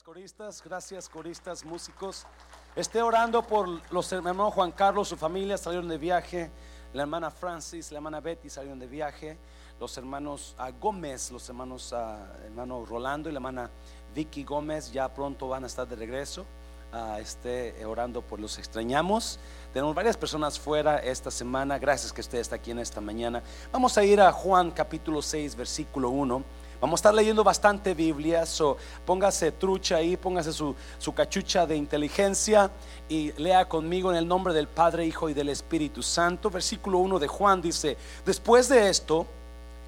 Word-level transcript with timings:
coristas, 0.00 0.62
gracias 0.64 1.06
coristas, 1.06 1.64
músicos. 1.66 2.26
Esté 2.74 3.02
orando 3.02 3.46
por 3.46 3.68
los 3.92 4.10
hermanos 4.10 4.54
Juan 4.54 4.72
Carlos, 4.72 5.08
su 5.08 5.18
familia 5.18 5.58
salieron 5.58 5.86
de 5.86 5.98
viaje, 5.98 6.50
la 6.94 7.02
hermana 7.02 7.30
Francis, 7.30 7.92
la 7.92 7.98
hermana 7.98 8.20
Betty 8.20 8.48
salieron 8.48 8.78
de 8.78 8.86
viaje, 8.86 9.36
los 9.78 9.94
hermanos 9.98 10.54
ah, 10.56 10.70
Gómez, 10.70 11.30
los 11.30 11.46
hermanos 11.46 11.92
ah, 11.92 12.26
hermano 12.42 12.86
Rolando 12.86 13.28
y 13.28 13.32
la 13.32 13.36
hermana 13.36 13.70
Vicky 14.14 14.44
Gómez 14.44 14.90
ya 14.90 15.12
pronto 15.12 15.48
van 15.48 15.64
a 15.64 15.66
estar 15.66 15.86
de 15.86 15.94
regreso. 15.94 16.46
Ah, 16.90 17.18
esté 17.20 17.84
orando 17.84 18.22
por 18.22 18.40
los 18.40 18.58
extrañamos. 18.58 19.38
Tenemos 19.74 19.94
varias 19.94 20.16
personas 20.16 20.58
fuera 20.58 20.98
esta 20.98 21.30
semana. 21.30 21.78
Gracias 21.78 22.12
que 22.12 22.20
usted 22.22 22.38
está 22.38 22.56
aquí 22.56 22.70
en 22.70 22.78
esta 22.78 23.00
mañana. 23.00 23.42
Vamos 23.70 23.96
a 23.98 24.04
ir 24.04 24.20
a 24.20 24.32
Juan 24.32 24.70
capítulo 24.70 25.20
6, 25.20 25.54
versículo 25.54 26.10
1. 26.10 26.42
Vamos 26.82 26.98
a 26.98 27.02
estar 27.02 27.14
leyendo 27.14 27.44
bastante 27.44 27.94
Biblia, 27.94 28.44
so 28.44 28.76
póngase 29.06 29.52
trucha 29.52 29.98
ahí, 29.98 30.16
póngase 30.16 30.52
su, 30.52 30.74
su 30.98 31.14
cachucha 31.14 31.64
de 31.64 31.76
inteligencia 31.76 32.72
y 33.08 33.30
lea 33.40 33.68
conmigo 33.68 34.10
en 34.10 34.16
el 34.16 34.26
nombre 34.26 34.52
del 34.52 34.66
Padre, 34.66 35.06
Hijo 35.06 35.28
y 35.28 35.32
del 35.32 35.50
Espíritu 35.50 36.02
Santo. 36.02 36.50
Versículo 36.50 36.98
1 36.98 37.20
de 37.20 37.28
Juan 37.28 37.62
dice, 37.62 37.96
después 38.26 38.68
de 38.68 38.90
esto, 38.90 39.28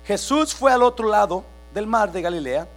Jesús 0.07 0.55
fue 0.55 0.71
al 0.71 0.85
otro 0.85 1.09
lado 1.09 1.43
del 1.75 1.89
mar 1.89 2.13
de 2.13 2.23
Galilea, 2.23 2.69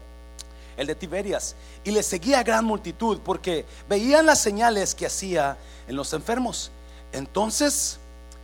el 0.77 0.87
de 0.87 0.95
Tiberias, 0.95 1.55
y 1.83 1.91
le 1.91 2.01
seguía 2.01 2.41
gran 2.41 2.65
multitud 2.65 3.19
porque 3.23 3.67
veían 3.87 4.25
las 4.25 4.41
señales 4.41 4.95
que 4.95 5.05
hacía 5.05 5.59
en 5.87 5.95
los 5.95 6.11
enfermos. 6.13 6.71
Entonces 7.11 7.99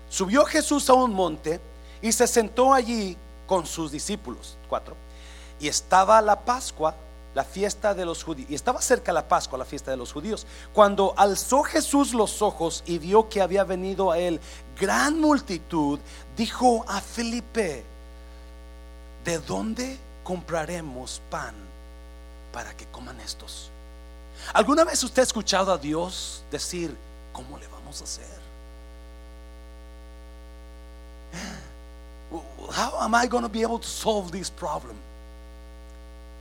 subió 0.07 0.45
Jesús 0.45 0.87
a 0.91 0.93
un 0.93 1.15
monte 1.15 1.59
y 1.99 2.11
se 2.11 2.27
sentó 2.27 2.75
allí 2.75 3.17
con 3.47 3.65
sus 3.65 3.91
discípulos. 3.91 4.55
Cuatro. 4.69 5.02
Y 5.63 5.69
estaba 5.69 6.21
la 6.21 6.41
Pascua, 6.41 6.93
la 7.33 7.45
fiesta 7.45 7.93
de 7.93 8.03
los 8.03 8.21
judíos. 8.21 8.51
Y 8.51 8.55
estaba 8.55 8.81
cerca 8.81 9.13
la 9.13 9.25
Pascua, 9.25 9.57
la 9.57 9.63
fiesta 9.63 9.91
de 9.91 9.95
los 9.95 10.11
judíos. 10.11 10.45
Cuando 10.73 11.13
alzó 11.15 11.63
Jesús 11.63 12.13
los 12.13 12.41
ojos 12.41 12.83
y 12.85 12.97
vio 12.97 13.29
que 13.29 13.41
había 13.41 13.63
venido 13.63 14.11
a 14.11 14.17
él 14.17 14.41
gran 14.77 15.21
multitud, 15.21 16.01
dijo 16.35 16.83
a 16.85 16.99
Felipe, 16.99 17.85
¿de 19.23 19.39
dónde 19.39 19.97
compraremos 20.25 21.21
pan 21.29 21.55
para 22.51 22.75
que 22.75 22.85
coman 22.87 23.21
estos? 23.21 23.69
¿Alguna 24.51 24.83
vez 24.83 25.01
usted 25.01 25.21
ha 25.21 25.23
escuchado 25.23 25.71
a 25.71 25.77
Dios 25.77 26.43
decir, 26.51 26.93
¿cómo 27.31 27.57
le 27.57 27.69
vamos 27.69 28.01
a 28.01 28.03
hacer? 28.03 28.43
How 32.69 32.99
am 32.99 33.15
I 33.15 33.27
going 33.27 33.43
to 33.43 33.49
be 33.49 33.63
able 33.63 33.79
to 33.79 33.87
solve 33.87 34.29
this 34.29 34.49
problem? 34.49 34.97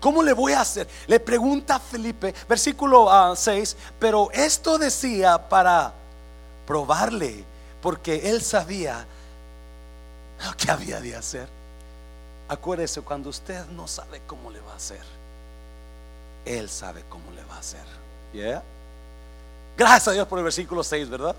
¿Cómo 0.03 0.21
le 0.21 0.33
voy 0.33 0.53
a 0.53 0.63
hacer? 0.63 0.89
Le 1.07 1.21
pregunta 1.21 1.77
a 1.77 1.79
Felipe, 1.79 2.35
versículo 2.49 3.09
6, 3.37 3.77
ah, 3.79 3.93
pero 4.01 4.33
esto 4.33 4.77
decía 4.77 5.49
para 5.49 5.93
probarle, 6.67 7.45
porque 7.81 8.29
él 8.29 8.43
sabía 8.43 9.07
lo 10.45 10.57
que 10.57 10.73
había 10.73 11.01
de 11.01 11.15
hacer. 11.15 11.47
Acuérdese, 12.49 13.01
cuando 13.03 13.31
usted 13.31 13.65
no 13.67 13.87
sabe 13.87 14.21
cómo 14.27 14.51
le 14.51 14.59
va 14.59 14.73
a 14.73 14.77
hacer, 14.77 15.05
él 16.47 16.69
sabe 16.69 17.05
cómo 17.09 17.31
le 17.31 17.45
va 17.45 17.55
a 17.55 17.61
hacer. 17.61 17.85
¿Yeah? 18.33 18.61
Gracias 19.79 20.09
a 20.09 20.13
Dios 20.15 20.27
por 20.27 20.41
el 20.41 20.45
versículo 20.45 20.83
6, 20.83 21.11
¿verdad? 21.11 21.37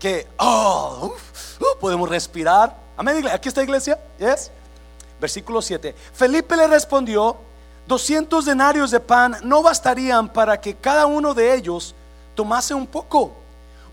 Que, 0.00 0.26
oh, 0.38 1.14
uh, 1.60 1.78
podemos 1.78 2.08
respirar. 2.08 2.74
Amén, 2.96 3.28
aquí 3.28 3.50
está 3.50 3.62
iglesia. 3.62 4.00
¿Yes? 4.18 4.50
Versículo 5.20 5.60
7. 5.60 5.94
Felipe 6.14 6.56
le 6.56 6.66
respondió, 6.66 7.36
200 7.86 8.44
denarios 8.44 8.90
de 8.90 9.00
pan 9.00 9.36
no 9.42 9.62
bastarían 9.62 10.28
para 10.28 10.60
que 10.60 10.74
cada 10.74 11.06
uno 11.06 11.34
de 11.34 11.54
ellos 11.54 11.94
tomase 12.34 12.72
un 12.72 12.86
poco. 12.86 13.32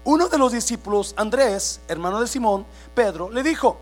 Uno 0.04 0.30
de 0.30 0.38
los 0.38 0.52
discípulos, 0.52 1.14
Andrés, 1.18 1.80
hermano 1.88 2.20
de 2.20 2.28
Simón, 2.28 2.66
Pedro, 2.96 3.30
le 3.30 3.44
dijo, 3.44 3.78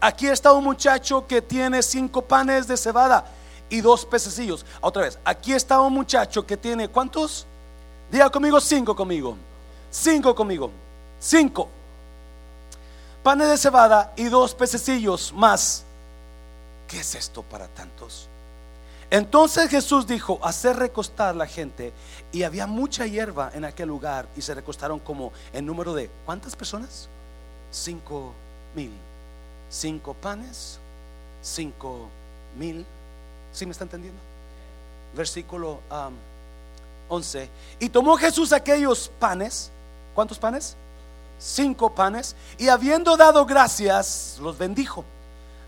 aquí 0.00 0.28
está 0.28 0.52
un 0.52 0.62
muchacho 0.62 1.26
que 1.26 1.42
tiene 1.42 1.82
cinco 1.82 2.22
panes 2.22 2.68
de 2.68 2.76
cebada 2.76 3.24
y 3.68 3.80
dos 3.80 4.04
pececillos. 4.04 4.64
Otra 4.80 5.02
vez, 5.02 5.18
aquí 5.24 5.52
está 5.52 5.80
un 5.80 5.92
muchacho 5.92 6.46
que 6.46 6.56
tiene, 6.56 6.88
¿cuántos? 6.88 7.46
Diga 8.10 8.30
conmigo, 8.30 8.60
cinco 8.60 8.94
conmigo. 8.94 9.36
Cinco 9.90 10.34
conmigo. 10.34 10.70
Cinco. 11.18 11.68
Panes 13.22 13.48
de 13.48 13.58
cebada 13.58 14.12
y 14.16 14.24
dos 14.24 14.54
pececillos 14.54 15.32
más. 15.32 15.84
¿Qué 16.86 17.00
es 17.00 17.14
esto 17.16 17.42
para 17.42 17.66
tantos? 17.66 18.28
Entonces 19.16 19.70
Jesús 19.70 20.06
dijo, 20.06 20.38
hacer 20.42 20.76
recostar 20.76 21.34
la 21.34 21.46
gente. 21.46 21.94
Y 22.32 22.42
había 22.42 22.66
mucha 22.66 23.06
hierba 23.06 23.50
en 23.54 23.64
aquel 23.64 23.88
lugar 23.88 24.28
y 24.36 24.42
se 24.42 24.54
recostaron 24.54 24.98
como 24.98 25.32
en 25.54 25.64
número 25.64 25.94
de, 25.94 26.10
¿cuántas 26.26 26.54
personas? 26.54 27.08
Cinco 27.70 28.34
mil. 28.74 28.90
Cinco 29.70 30.12
panes, 30.12 30.78
cinco 31.42 32.08
mil. 32.58 32.84
¿Sí 33.54 33.64
me 33.64 33.72
está 33.72 33.84
entendiendo? 33.84 34.20
Versículo 35.16 35.80
11. 37.08 37.42
Um, 37.42 37.48
y 37.78 37.88
tomó 37.88 38.18
Jesús 38.18 38.52
aquellos 38.52 39.10
panes. 39.18 39.70
¿Cuántos 40.14 40.38
panes? 40.38 40.76
Cinco 41.38 41.94
panes. 41.94 42.36
Y 42.58 42.68
habiendo 42.68 43.16
dado 43.16 43.46
gracias, 43.46 44.36
los 44.42 44.58
bendijo 44.58 45.06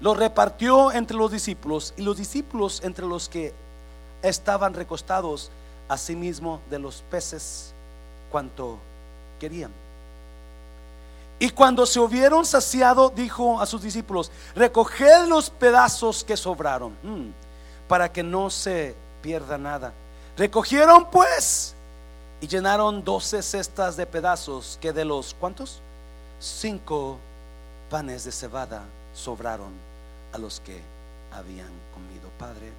lo 0.00 0.14
repartió 0.14 0.92
entre 0.92 1.16
los 1.16 1.32
discípulos 1.32 1.92
y 1.96 2.02
los 2.02 2.16
discípulos 2.16 2.80
entre 2.84 3.06
los 3.06 3.28
que 3.28 3.52
estaban 4.22 4.74
recostados 4.74 5.50
asimismo 5.88 6.60
sí 6.64 6.70
de 6.70 6.78
los 6.78 7.02
peces 7.10 7.72
cuanto 8.30 8.78
querían. 9.40 9.70
Y 11.40 11.50
cuando 11.50 11.86
se 11.86 12.00
hubieron 12.00 12.44
saciado, 12.44 13.10
dijo 13.10 13.60
a 13.60 13.66
sus 13.66 13.82
discípulos, 13.82 14.30
recoged 14.56 15.26
los 15.28 15.50
pedazos 15.50 16.24
que 16.24 16.36
sobraron, 16.36 16.92
mm, 17.02 17.30
para 17.86 18.12
que 18.12 18.22
no 18.22 18.50
se 18.50 18.94
pierda 19.22 19.56
nada. 19.56 19.92
Recogieron 20.36 21.06
pues 21.10 21.74
y 22.40 22.48
llenaron 22.48 23.04
doce 23.04 23.42
cestas 23.42 23.96
de 23.96 24.06
pedazos 24.06 24.78
que 24.80 24.92
de 24.92 25.04
los, 25.04 25.34
¿cuántos? 25.38 25.80
Cinco 26.40 27.18
panes 27.88 28.24
de 28.24 28.32
cebada 28.32 28.82
sobraron 29.14 29.87
a 30.32 30.38
los 30.38 30.60
que 30.60 30.80
habían 31.32 31.70
comido. 31.94 32.28
Padre, 32.38 32.70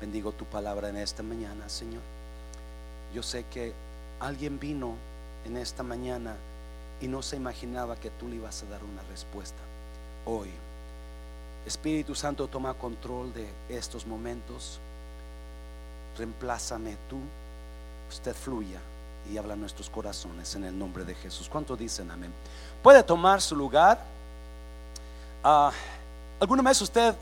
bendigo 0.00 0.32
tu 0.32 0.44
palabra 0.44 0.88
en 0.88 0.96
esta 0.96 1.22
mañana, 1.22 1.68
Señor. 1.68 2.02
Yo 3.14 3.22
sé 3.22 3.44
que 3.52 3.72
alguien 4.20 4.58
vino 4.58 4.94
en 5.44 5.56
esta 5.56 5.82
mañana 5.82 6.34
y 7.00 7.08
no 7.08 7.22
se 7.22 7.36
imaginaba 7.36 7.96
que 7.96 8.10
tú 8.10 8.28
le 8.28 8.36
ibas 8.36 8.62
a 8.62 8.66
dar 8.66 8.82
una 8.82 9.02
respuesta. 9.10 9.58
Hoy, 10.24 10.48
Espíritu 11.66 12.14
Santo, 12.14 12.48
toma 12.48 12.74
control 12.74 13.32
de 13.32 13.48
estos 13.68 14.06
momentos. 14.06 14.80
Reemplázame 16.16 16.96
tú. 17.08 17.18
Usted 18.08 18.34
fluya 18.34 18.80
y 19.30 19.36
habla 19.36 19.56
nuestros 19.56 19.90
corazones 19.90 20.54
en 20.54 20.64
el 20.64 20.78
nombre 20.78 21.04
de 21.04 21.14
Jesús. 21.14 21.48
¿Cuánto 21.48 21.76
dicen 21.76 22.10
amén? 22.10 22.32
Puede 22.82 23.02
tomar 23.02 23.40
su 23.42 23.56
lugar. 23.56 23.98
Ah, 25.42 25.72
¿Alguna 26.38 26.62
vez 26.62 26.80
usted 26.82 27.14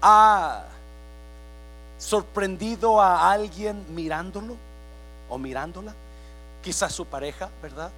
ha 0.00 0.64
sorprendido 1.98 3.00
a 3.00 3.30
alguien 3.30 3.84
mirándolo 3.94 4.56
o 5.28 5.36
mirándola? 5.36 5.92
Quizás 6.62 6.92
su 6.92 7.04
pareja, 7.04 7.50
¿verdad? 7.62 7.90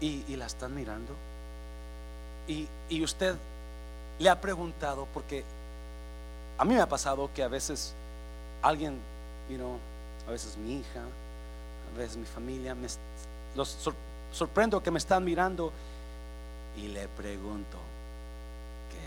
Y, 0.00 0.36
la 0.36 0.44
están 0.44 0.74
mirando. 0.74 1.14
Y, 2.46 3.02
usted 3.02 3.36
le 4.18 4.28
ha 4.28 4.38
preguntado, 4.38 5.08
porque 5.14 5.42
a 6.58 6.64
mí 6.66 6.74
me 6.74 6.80
ha 6.82 6.88
pasado 6.88 7.30
que 7.34 7.42
a 7.42 7.48
veces 7.48 7.94
alguien, 8.60 8.98
you 9.48 9.56
know, 9.56 9.78
a 10.28 10.30
veces 10.30 10.58
mi 10.58 10.76
hija, 10.76 11.00
a 11.94 11.98
veces 11.98 12.18
mi 12.18 12.26
familia, 12.26 12.74
me, 12.74 12.86
los 13.56 13.78
sorprendo 14.30 14.82
que 14.82 14.90
me 14.90 14.98
están 14.98 15.24
mirando 15.24 15.72
y 16.76 16.88
le 16.88 17.08
pregunto, 17.08 17.78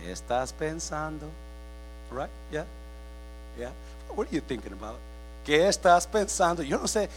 ¿Qué 0.01 0.11
estás 0.11 0.53
pensando? 0.53 1.27
Right? 2.11 2.29
Yeah? 2.51 2.65
Yeah? 3.57 3.71
What 4.15 4.27
are 4.27 4.35
you 4.35 4.41
thinking 4.41 4.73
about? 4.73 4.97
¿Qué 5.45 5.67
estás 5.67 6.07
pensando? 6.07 6.63
Yo 6.63 6.77
no 6.77 6.87
sé. 6.87 7.09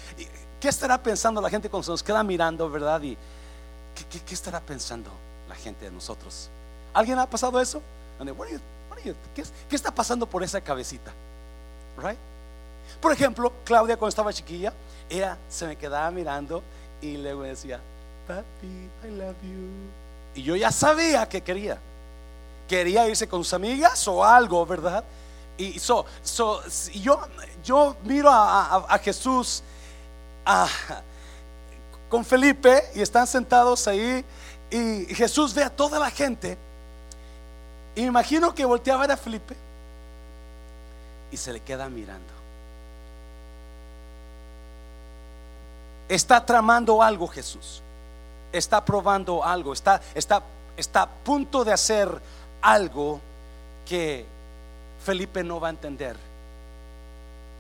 ¿Qué 0.61 0.69
estará 0.69 1.03
pensando 1.03 1.41
la 1.41 1.49
gente 1.49 1.69
cuando 1.69 1.85
se 1.85 1.91
nos 1.91 2.03
queda 2.03 2.23
mirando, 2.23 2.69
verdad? 2.71 3.01
¿Y 3.03 3.17
qué, 4.27 4.35
estará 4.35 4.61
pensando 4.61 5.11
la 5.49 5.55
gente 5.55 5.87
de 5.87 5.91
nosotros? 5.91 6.51
¿Alguien 6.93 7.19
ha 7.19 7.27
pasado 7.27 7.61
eso? 7.61 7.81
¿Qué, 9.35 9.45
está 9.75 9.91
pasando 9.91 10.27
por 10.27 10.43
esa 10.43 10.61
cabecita? 10.61 11.13
Right? 11.97 12.19
Por 13.01 13.13
ejemplo, 13.13 13.53
Claudia 13.65 13.97
cuando 13.97 14.11
estaba 14.11 14.33
chiquilla, 14.33 14.73
ella 15.09 15.39
se 15.49 15.67
me 15.67 15.77
quedaba 15.77 16.11
mirando 16.11 16.63
y 17.01 17.17
luego 17.17 17.43
decía, 17.43 17.81
Papi, 18.27 18.67
I 19.05 19.11
love 19.17 19.37
you. 19.43 19.69
Y 20.35 20.43
yo 20.43 20.57
ya 20.57 20.71
sabía 20.71 21.29
que 21.29 21.41
quería 21.41 21.79
quería 22.71 23.09
irse 23.09 23.27
con 23.27 23.43
sus 23.43 23.53
amigas 23.53 24.07
o 24.07 24.25
algo, 24.25 24.65
¿verdad? 24.65 25.03
Y 25.59 25.77
yo, 27.01 27.97
miro 28.05 28.31
a, 28.33 28.97
Jesús 29.03 29.65
con 32.09 32.25
Felipe 32.25 32.85
y 32.95 33.03
están 33.03 33.27
sentados 33.27 33.89
ahí 33.89 34.25
y 34.71 35.05
Jesús 35.17 35.53
ve 35.53 35.65
a 35.65 35.71
toda 35.71 35.99
la 35.99 36.13
gente. 36.13 36.57
Imagino 37.97 38.55
que 38.55 38.65
volteaba 38.65 39.01
a 39.03 39.07
ver 39.09 39.11
a 39.15 39.17
Felipe 39.17 39.57
y 41.33 41.37
se 41.37 41.53
le 41.53 41.59
queda 41.59 41.89
mirando. 41.89 42.33
Está 46.09 46.47
tramando 46.47 47.03
algo 47.03 47.27
Jesús. 47.27 47.83
Está 48.53 48.85
probando 48.85 49.43
algo. 49.45 49.73
Está, 49.73 50.01
está, 50.15 50.43
está 50.77 51.03
a 51.03 51.09
punto 51.09 51.65
de 51.65 51.73
hacer 51.73 52.21
algo 52.63 53.21
que 53.87 54.25
Felipe 55.05 55.43
no 55.43 55.61
va 55.61 55.69
a 55.69 55.71
entender. 55.71 56.17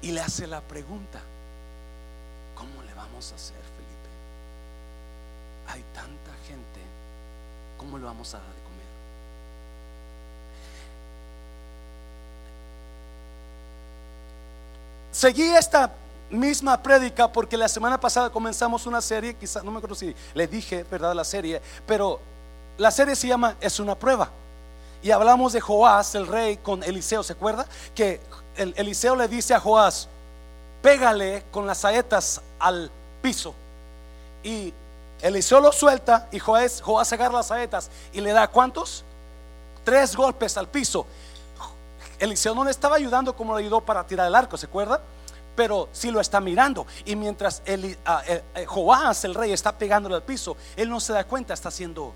Y 0.02 0.12
le 0.12 0.20
hace 0.20 0.46
la 0.46 0.60
pregunta, 0.60 1.20
¿cómo 2.54 2.82
le 2.82 2.94
vamos 2.94 3.32
a 3.32 3.34
hacer, 3.34 3.56
Felipe? 3.56 4.08
Hay 5.68 5.84
tanta 5.94 6.30
gente, 6.46 6.80
¿cómo 7.76 7.98
le 7.98 8.04
vamos 8.04 8.32
a 8.32 8.38
dar 8.38 8.46
de 8.46 8.62
comer? 8.62 8.86
Seguí 15.12 15.42
esta 15.54 15.92
misma 16.30 16.80
prédica 16.80 17.30
porque 17.30 17.56
la 17.56 17.68
semana 17.68 18.00
pasada 18.00 18.30
comenzamos 18.30 18.86
una 18.86 19.00
serie, 19.02 19.34
quizás 19.34 19.64
no 19.64 19.70
me 19.70 19.78
acuerdo 19.78 19.96
si 19.96 20.14
le 20.32 20.46
dije, 20.46 20.84
¿verdad? 20.90 21.14
La 21.14 21.24
serie, 21.24 21.60
pero 21.86 22.20
la 22.78 22.90
serie 22.90 23.16
se 23.16 23.28
llama 23.28 23.56
Es 23.60 23.80
una 23.80 23.94
prueba. 23.94 24.30
Y 25.02 25.10
hablamos 25.10 25.52
de 25.52 25.60
Joás, 25.60 26.14
el 26.14 26.26
rey, 26.26 26.58
con 26.58 26.82
Eliseo. 26.82 27.22
¿Se 27.22 27.32
acuerda? 27.32 27.66
Que 27.94 28.20
Eliseo 28.56 29.16
le 29.16 29.28
dice 29.28 29.54
a 29.54 29.60
Joás, 29.60 30.08
pégale 30.82 31.44
con 31.50 31.66
las 31.66 31.78
saetas 31.78 32.40
al 32.58 32.90
piso. 33.22 33.54
Y 34.42 34.72
Eliseo 35.22 35.60
lo 35.60 35.72
suelta 35.72 36.28
y 36.32 36.38
Joás, 36.38 36.82
Joás 36.82 37.12
agarra 37.12 37.38
las 37.38 37.46
saetas 37.46 37.90
y 38.12 38.20
le 38.20 38.32
da 38.32 38.48
cuántos? 38.48 39.04
Tres 39.84 40.14
golpes 40.14 40.56
al 40.58 40.68
piso. 40.68 41.06
Eliseo 42.18 42.54
no 42.54 42.64
le 42.64 42.70
estaba 42.70 42.96
ayudando 42.96 43.34
como 43.34 43.56
le 43.56 43.64
ayudó 43.64 43.80
para 43.80 44.06
tirar 44.06 44.26
el 44.26 44.34
arco, 44.34 44.58
¿se 44.58 44.66
acuerda? 44.66 45.00
Pero 45.56 45.88
sí 45.92 46.10
lo 46.10 46.20
está 46.20 46.40
mirando. 46.40 46.86
Y 47.06 47.16
mientras 47.16 47.62
ah, 48.04 48.22
eh, 48.26 48.42
eh, 48.54 48.66
Joás, 48.66 49.24
el 49.24 49.34
rey, 49.34 49.52
está 49.52 49.72
pegándole 49.72 50.16
al 50.16 50.22
piso, 50.22 50.58
él 50.76 50.90
no 50.90 51.00
se 51.00 51.14
da 51.14 51.24
cuenta, 51.24 51.54
está 51.54 51.70
siendo 51.70 52.12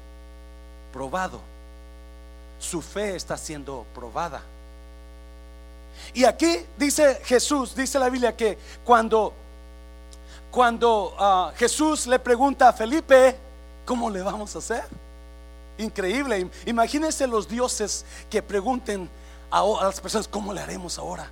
probado 0.93 1.54
su 2.65 2.83
fe 2.83 3.15
está 3.15 3.37
siendo 3.37 3.87
probada. 3.95 4.43
Y 6.13 6.25
aquí 6.25 6.59
dice 6.77 7.21
Jesús, 7.25 7.75
dice 7.75 7.99
la 7.99 8.09
Biblia 8.09 8.37
que 8.37 8.59
cuando 8.85 9.33
cuando 10.51 11.15
ah, 11.19 11.53
Jesús 11.57 12.07
le 12.07 12.19
pregunta 12.21 12.69
a 12.69 12.73
Felipe, 12.73 13.37
¿cómo 13.85 14.09
le 14.09 14.23
vamos 14.23 14.55
a 14.55 14.59
hacer? 14.59 14.85
Increíble. 15.79 16.49
Imagínense 16.67 17.27
los 17.27 17.49
dioses 17.49 18.05
que 18.31 18.41
pregunten 18.41 19.11
a, 19.51 19.61
a 19.61 19.85
las 19.85 20.01
personas, 20.01 20.29
¿cómo 20.29 20.53
le 20.53 20.61
haremos 20.61 20.97
ahora? 20.97 21.29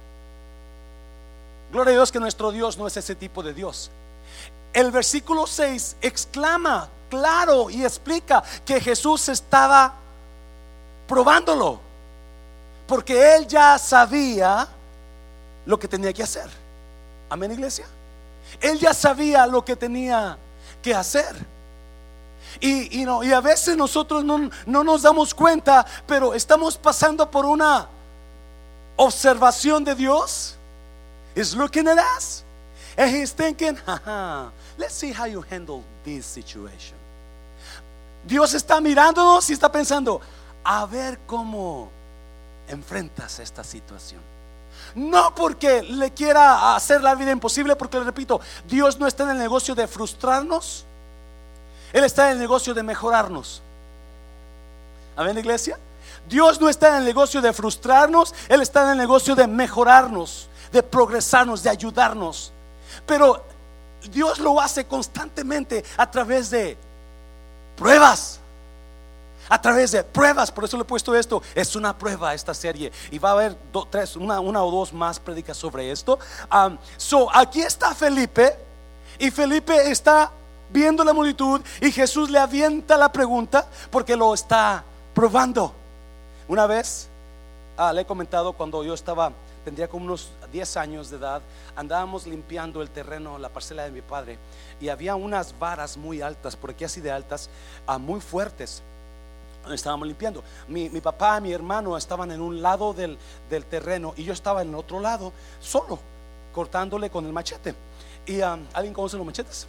Gloria 1.70 1.92
a 1.92 1.94
Dios 1.94 2.10
que 2.10 2.18
nuestro 2.18 2.50
Dios 2.50 2.76
no 2.76 2.88
es 2.88 2.96
ese 2.96 3.14
tipo 3.14 3.44
de 3.44 3.54
Dios. 3.54 3.92
El 4.72 4.90
versículo 4.90 5.46
6 5.46 5.96
exclama 6.00 6.88
claro 7.08 7.70
y 7.70 7.84
explica 7.84 8.42
que 8.64 8.80
Jesús 8.80 9.28
estaba 9.28 10.01
probándolo. 11.06 11.80
Porque 12.86 13.36
él 13.36 13.46
ya 13.46 13.78
sabía 13.78 14.68
lo 15.64 15.78
que 15.78 15.88
tenía 15.88 16.12
que 16.12 16.22
hacer. 16.22 16.48
Amén, 17.30 17.52
iglesia. 17.52 17.86
Él 18.60 18.78
ya 18.78 18.92
sabía 18.92 19.46
lo 19.46 19.64
que 19.64 19.76
tenía 19.76 20.36
que 20.82 20.94
hacer. 20.94 21.34
Y, 22.60 23.04
no, 23.04 23.24
y 23.24 23.32
a 23.32 23.40
veces 23.40 23.76
nosotros 23.76 24.24
no, 24.24 24.50
no 24.66 24.84
nos 24.84 25.02
damos 25.02 25.34
cuenta, 25.34 25.86
pero 26.06 26.34
estamos 26.34 26.76
pasando 26.76 27.30
por 27.30 27.46
una 27.46 27.88
observación 28.96 29.84
de 29.84 29.94
Dios. 29.94 30.56
Is 31.34 31.54
looking 31.54 31.88
at 31.88 31.98
us. 32.18 32.44
And 32.96 33.10
he's 33.10 33.32
thinking, 33.32 33.78
let's 34.76 34.92
see 34.94 35.12
how 35.12 35.24
you 35.24 35.42
handle 35.50 35.82
this 36.04 36.26
situation. 36.26 36.96
Dios 38.24 38.54
está 38.54 38.80
mirándonos 38.80 39.48
y 39.48 39.54
está 39.54 39.72
pensando, 39.72 40.20
a 40.64 40.86
ver 40.86 41.18
cómo 41.26 41.90
enfrentas 42.68 43.38
esta 43.38 43.64
situación. 43.64 44.20
No 44.94 45.34
porque 45.34 45.82
le 45.82 46.12
quiera 46.12 46.74
hacer 46.74 47.02
la 47.02 47.14
vida 47.14 47.30
imposible, 47.30 47.76
porque 47.76 47.98
le 47.98 48.04
repito, 48.04 48.40
Dios 48.66 48.98
no 48.98 49.06
está 49.06 49.24
en 49.24 49.30
el 49.30 49.38
negocio 49.38 49.74
de 49.74 49.86
frustrarnos, 49.86 50.84
Él 51.92 52.04
está 52.04 52.26
en 52.26 52.32
el 52.32 52.38
negocio 52.38 52.74
de 52.74 52.82
mejorarnos. 52.82 53.62
Amén, 55.16 55.38
iglesia. 55.38 55.78
Dios 56.28 56.60
no 56.60 56.68
está 56.68 56.88
en 56.88 56.94
el 56.96 57.04
negocio 57.04 57.40
de 57.40 57.52
frustrarnos, 57.52 58.34
Él 58.48 58.62
está 58.62 58.84
en 58.84 58.90
el 58.90 58.98
negocio 58.98 59.34
de 59.34 59.46
mejorarnos, 59.46 60.48
de 60.72 60.82
progresarnos, 60.82 61.62
de 61.62 61.70
ayudarnos. 61.70 62.52
Pero 63.06 63.42
Dios 64.10 64.38
lo 64.38 64.60
hace 64.60 64.86
constantemente 64.86 65.84
a 65.96 66.10
través 66.10 66.50
de 66.50 66.76
pruebas 67.76 68.40
a 69.48 69.60
través 69.60 69.92
de 69.92 70.02
pruebas. 70.04 70.50
Por 70.50 70.64
eso 70.64 70.76
le 70.76 70.82
he 70.82 70.86
puesto 70.86 71.14
esto. 71.14 71.42
Es 71.54 71.76
una 71.76 71.96
prueba 71.96 72.34
esta 72.34 72.54
serie. 72.54 72.92
Y 73.10 73.18
va 73.18 73.30
a 73.30 73.32
haber 73.32 73.56
tres, 73.90 74.16
una, 74.16 74.40
una, 74.40 74.62
o 74.62 74.70
dos 74.70 74.92
más 74.92 75.18
predicas 75.18 75.56
sobre 75.56 75.90
esto. 75.90 76.18
so, 76.96 77.28
aquí 77.34 77.60
está 77.60 77.94
Felipe. 77.94 78.56
Y 79.18 79.30
Felipe 79.30 79.90
está 79.90 80.30
viendo 80.70 81.04
la 81.04 81.12
multitud. 81.12 81.60
Y 81.80 81.92
Jesús 81.92 82.30
le 82.30 82.38
avienta 82.38 82.96
la 82.96 83.12
pregunta 83.12 83.66
porque 83.90 84.16
lo 84.16 84.34
está 84.34 84.84
probando. 85.14 85.74
Una 86.48 86.66
vez 86.66 87.08
ah, 87.76 87.92
le 87.92 88.02
he 88.02 88.04
comentado 88.04 88.52
cuando 88.52 88.82
yo 88.84 88.94
estaba, 88.94 89.32
tendría 89.64 89.88
como 89.88 90.06
unos 90.06 90.30
10 90.52 90.76
años 90.76 91.10
de 91.10 91.16
edad, 91.16 91.42
andábamos 91.76 92.26
limpiando 92.26 92.82
el 92.82 92.90
terreno, 92.90 93.38
la 93.38 93.48
parcela 93.48 93.84
de 93.84 93.90
mi 93.90 94.02
padre, 94.02 94.38
y 94.80 94.88
había 94.88 95.14
unas 95.14 95.58
varas 95.58 95.96
muy 95.96 96.20
altas, 96.20 96.56
por 96.56 96.70
aquí 96.70 96.84
así 96.84 97.00
de 97.00 97.10
altas, 97.10 97.48
ah, 97.86 97.98
muy 97.98 98.20
fuertes 98.20 98.82
estábamos 99.70 100.08
limpiando. 100.08 100.42
Mi, 100.68 100.88
papá, 101.00 101.40
mi 101.40 101.52
hermano 101.52 101.96
estaban 101.96 102.30
en 102.30 102.40
un 102.40 102.62
lado 102.62 102.92
del, 102.92 103.18
terreno 103.70 104.14
y 104.16 104.24
yo 104.24 104.32
estaba 104.32 104.62
en 104.62 104.70
el 104.70 104.74
otro 104.74 105.00
lado, 105.00 105.32
solo, 105.60 105.98
cortándole 106.54 107.10
con 107.10 107.26
el 107.26 107.32
machete. 107.32 107.74
Y 108.26 108.40
um, 108.40 108.64
alguien 108.72 108.94
conoce 108.94 109.16
los 109.16 109.26
machetes. 109.26 109.66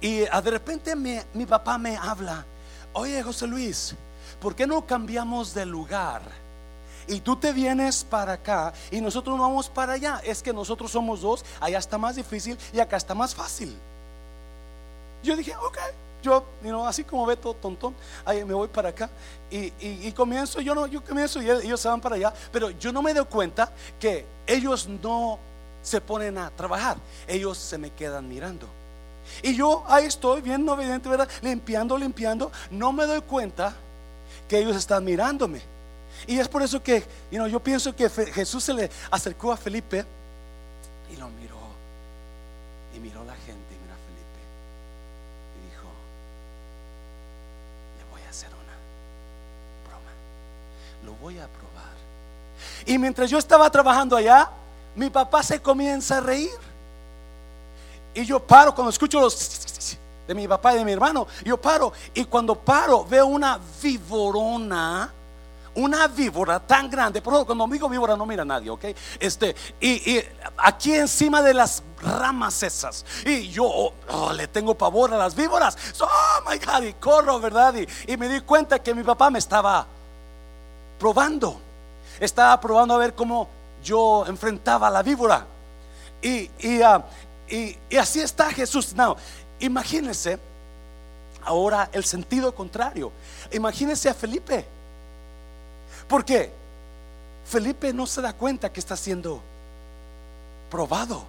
Y 0.00 0.22
uh, 0.22 0.42
de 0.42 0.50
repente 0.50 0.94
mi 0.96 1.46
papá 1.46 1.78
me 1.78 1.96
habla, 1.96 2.44
oye 2.92 3.22
José 3.22 3.46
Luis, 3.46 3.94
¿por 4.40 4.54
qué 4.54 4.66
no 4.66 4.84
cambiamos 4.86 5.54
de 5.54 5.66
lugar? 5.66 6.22
Y 7.06 7.20
tú 7.20 7.36
te 7.36 7.52
vienes 7.52 8.02
para 8.02 8.32
acá 8.32 8.72
y 8.90 9.00
nosotros 9.00 9.36
no 9.36 9.42
vamos 9.42 9.68
para 9.68 9.94
allá. 9.94 10.20
Es 10.24 10.42
que 10.42 10.54
nosotros 10.54 10.90
somos 10.90 11.20
dos, 11.20 11.44
allá 11.60 11.78
está 11.78 11.98
más 11.98 12.16
difícil 12.16 12.56
y 12.72 12.80
acá 12.80 12.96
está 12.96 13.14
más 13.14 13.34
fácil. 13.34 13.76
Yo 15.22 15.36
dije, 15.36 15.54
ok 15.56 15.78
yo, 16.24 16.44
así 16.86 17.04
como 17.04 17.26
ve 17.26 17.36
todo 17.36 17.54
tontón, 17.54 17.94
ahí 18.24 18.44
me 18.44 18.54
voy 18.54 18.68
para 18.68 18.88
acá 18.88 19.10
y, 19.50 20.10
comienzo, 20.12 20.60
yo 20.60 20.74
no, 20.74 20.86
yo 20.86 21.04
comienzo 21.04 21.40
y 21.40 21.50
ellos 21.50 21.80
se 21.80 21.88
van 21.88 22.00
para 22.00 22.16
allá, 22.16 22.32
pero 22.50 22.70
yo 22.70 22.92
no 22.92 23.02
me 23.02 23.14
doy 23.14 23.26
cuenta 23.26 23.70
que 24.00 24.24
ellos 24.46 24.88
no 24.88 25.38
se 25.82 26.00
ponen 26.00 26.38
a 26.38 26.50
trabajar, 26.50 26.96
ellos 27.28 27.58
se 27.58 27.78
me 27.78 27.90
quedan 27.90 28.28
mirando. 28.28 28.66
Y 29.42 29.54
yo 29.54 29.84
ahí 29.86 30.06
estoy 30.06 30.40
viendo 30.40 30.74
evidente, 30.74 31.08
¿verdad? 31.08 31.28
Limpiando, 31.42 31.96
limpiando, 31.96 32.50
no 32.70 32.92
me 32.92 33.06
doy 33.06 33.20
cuenta 33.20 33.74
que 34.48 34.58
ellos 34.58 34.76
están 34.76 35.04
mirándome. 35.04 35.60
Y 36.26 36.38
es 36.38 36.48
por 36.48 36.62
eso 36.62 36.82
que 36.82 37.04
yo 37.30 37.60
pienso 37.60 37.94
que 37.94 38.08
Jesús 38.08 38.64
se 38.64 38.72
le 38.72 38.90
acercó 39.10 39.52
a 39.52 39.56
Felipe 39.56 40.04
y 41.12 41.16
lo 41.16 41.28
miró. 41.28 41.54
Y 42.96 43.00
miró 43.00 43.24
la 43.24 43.34
gente. 43.34 43.74
Voy 51.24 51.38
a 51.38 51.48
probar. 51.48 51.94
Y 52.84 52.98
mientras 52.98 53.30
yo 53.30 53.38
estaba 53.38 53.70
trabajando 53.70 54.14
allá, 54.14 54.50
mi 54.94 55.08
papá 55.08 55.42
se 55.42 55.58
comienza 55.58 56.18
a 56.18 56.20
reír. 56.20 56.50
Y 58.12 58.26
yo 58.26 58.38
paro 58.38 58.74
cuando 58.74 58.90
escucho 58.90 59.18
los 59.20 59.96
de 60.28 60.34
mi 60.34 60.46
papá 60.46 60.74
y 60.74 60.78
de 60.78 60.84
mi 60.84 60.92
hermano. 60.92 61.26
Yo 61.42 61.58
paro 61.58 61.94
y 62.12 62.26
cuando 62.26 62.54
paro 62.54 63.06
veo 63.06 63.24
una 63.24 63.58
viborona. 63.82 65.10
Una 65.76 66.06
víbora 66.06 66.60
tan 66.60 66.88
grande, 66.88 67.20
por 67.20 67.32
favor, 67.32 67.46
cuando 67.46 67.66
digo 67.66 67.88
víbora 67.88 68.16
no 68.16 68.24
mira 68.26 68.42
a 68.42 68.44
nadie, 68.44 68.70
¿ok? 68.70 68.84
Este, 69.18 69.56
y, 69.80 70.22
aquí 70.58 70.94
encima 70.94 71.42
de 71.42 71.52
las 71.52 71.82
ramas 72.00 72.62
esas, 72.62 73.04
y 73.26 73.48
yo 73.48 73.64
oh, 73.64 74.32
le 74.34 74.46
tengo 74.46 74.76
pavor 74.76 75.12
a 75.12 75.18
las 75.18 75.34
víboras, 75.34 75.76
oh 76.00 76.48
my 76.48 76.58
God, 76.58 76.84
y 76.84 76.92
corro, 76.92 77.40
¿verdad? 77.40 77.74
Y, 77.74 78.12
y 78.12 78.16
me 78.16 78.28
di 78.28 78.42
cuenta 78.42 78.80
que 78.80 78.94
mi 78.94 79.02
papá 79.02 79.30
me 79.30 79.40
estaba 79.40 79.88
probando. 80.98 81.60
estaba 82.20 82.60
probando 82.60 82.94
a 82.94 82.98
ver 82.98 83.14
cómo 83.14 83.48
yo 83.82 84.24
enfrentaba 84.26 84.88
a 84.88 84.90
la 84.90 85.02
víbora. 85.02 85.46
Y, 86.22 86.48
ah, 86.82 87.04
y, 87.48 87.76
y 87.90 87.96
así 87.96 88.20
está 88.20 88.50
Jesús. 88.50 88.94
No, 88.94 89.16
imagínense 89.60 90.38
ahora 91.44 91.88
el 91.92 92.04
sentido 92.04 92.54
contrario. 92.54 93.12
Imagínense 93.52 94.08
a 94.08 94.14
Felipe. 94.14 94.64
¿Por 96.08 96.24
qué? 96.24 96.50
Felipe 97.46 97.92
no 97.92 98.06
se 98.06 98.22
da 98.22 98.32
cuenta 98.32 98.72
que 98.72 98.80
está 98.80 98.96
siendo 98.96 99.40
probado. 100.70 101.24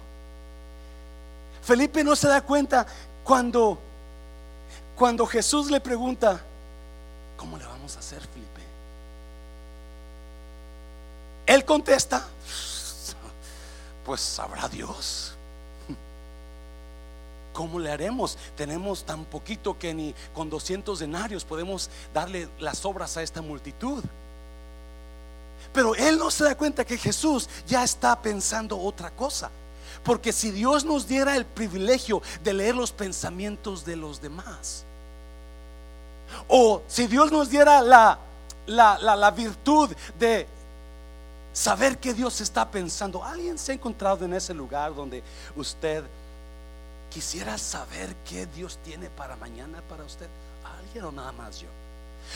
Felipe 1.62 2.02
no 2.02 2.16
se 2.16 2.28
da 2.28 2.40
cuenta 2.40 2.86
cuando 3.22 3.78
cuando 4.96 5.26
Jesús 5.26 5.70
le 5.70 5.78
pregunta, 5.78 6.40
¿cómo 7.36 7.58
le 7.58 7.66
vamos 7.66 7.94
a 7.96 7.98
hacer, 7.98 8.20
Felipe? 8.20 8.55
Él 11.46 11.64
contesta, 11.64 12.26
pues 14.04 14.20
sabrá 14.20 14.68
Dios. 14.68 15.32
¿Cómo 17.52 17.78
le 17.78 17.90
haremos? 17.90 18.36
Tenemos 18.56 19.04
tan 19.04 19.24
poquito 19.24 19.78
que 19.78 19.94
ni 19.94 20.14
con 20.34 20.50
200 20.50 20.98
denarios 20.98 21.44
podemos 21.44 21.88
darle 22.12 22.48
las 22.58 22.84
obras 22.84 23.16
a 23.16 23.22
esta 23.22 23.40
multitud. 23.40 24.04
Pero 25.72 25.94
él 25.94 26.18
no 26.18 26.30
se 26.30 26.44
da 26.44 26.54
cuenta 26.54 26.84
que 26.84 26.98
Jesús 26.98 27.48
ya 27.66 27.82
está 27.82 28.20
pensando 28.20 28.78
otra 28.78 29.10
cosa. 29.10 29.50
Porque 30.04 30.32
si 30.32 30.50
Dios 30.50 30.84
nos 30.84 31.08
diera 31.08 31.36
el 31.36 31.46
privilegio 31.46 32.20
de 32.44 32.52
leer 32.52 32.74
los 32.74 32.92
pensamientos 32.92 33.84
de 33.84 33.96
los 33.96 34.20
demás, 34.20 34.84
o 36.48 36.82
si 36.88 37.06
Dios 37.06 37.32
nos 37.32 37.48
diera 37.48 37.80
la, 37.80 38.18
la, 38.66 38.98
la 38.98 39.30
virtud 39.30 39.94
de 40.18 40.46
saber 41.56 41.96
que 41.96 42.12
Dios 42.12 42.42
está 42.42 42.70
pensando, 42.70 43.24
¿alguien 43.24 43.58
se 43.58 43.72
ha 43.72 43.74
encontrado 43.74 44.26
en 44.26 44.34
ese 44.34 44.52
lugar 44.52 44.94
donde 44.94 45.22
usted 45.56 46.04
quisiera 47.10 47.56
saber 47.56 48.14
qué 48.28 48.44
Dios 48.44 48.78
tiene 48.84 49.08
para 49.08 49.36
mañana 49.36 49.80
para 49.88 50.04
usted? 50.04 50.28
¿Alguien 50.78 51.04
o 51.06 51.12
nada 51.12 51.32
más 51.32 51.60
yo? 51.60 51.68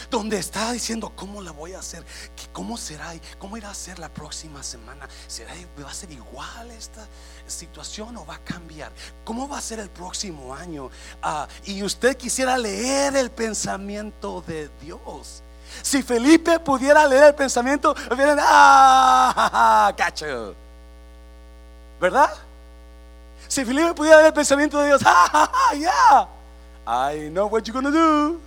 donde 0.09 0.39
está 0.39 0.71
diciendo 0.71 1.13
cómo 1.17 1.43
la 1.43 1.51
voy 1.51 1.73
a 1.73 1.81
hacer, 1.81 2.05
cómo 2.53 2.79
será, 2.79 3.13
cómo 3.41 3.57
irá 3.57 3.71
a 3.71 3.75
ser 3.75 3.99
la 3.99 4.09
próxima 4.09 4.63
semana, 4.63 5.09
será 5.27 5.53
va 5.83 5.91
a 5.91 5.95
ser 5.95 6.13
igual 6.13 6.71
esta 6.71 7.05
situación 7.49 8.17
o 8.17 8.25
va 8.25 8.37
a 8.37 8.45
cambiar, 8.45 8.93
cómo 9.25 9.49
va 9.49 9.59
a 9.59 9.61
ser 9.61 9.81
el 9.81 9.91
próximo 9.91 10.55
año. 10.55 10.91
Ah, 11.21 11.49
y 11.65 11.83
usted 11.83 12.17
quisiera 12.17 12.57
leer 12.57 13.17
el 13.17 13.33
pensamiento 13.33 14.43
de 14.47 14.71
Dios. 14.81 15.43
Si 15.83 16.03
Felipe 16.03 16.59
pudiera 16.61 17.07
leer 17.07 17.25
el 17.25 17.35
pensamiento, 17.35 17.95
ah, 18.41 19.93
cacho, 19.97 20.55
¿verdad? 22.01 22.31
Si 23.49 23.65
Felipe 23.65 23.95
pudiera 23.95 24.17
leer 24.17 24.29
el 24.29 24.35
pensamiento 24.35 24.79
de 24.79 24.89
Dios, 24.89 25.03
ah, 25.07 25.73
yeah, 25.75 26.29
I 26.87 27.29
know 27.31 27.47
what 27.47 27.63
you're 27.63 27.73
gonna 27.73 27.91
do. 27.91 28.39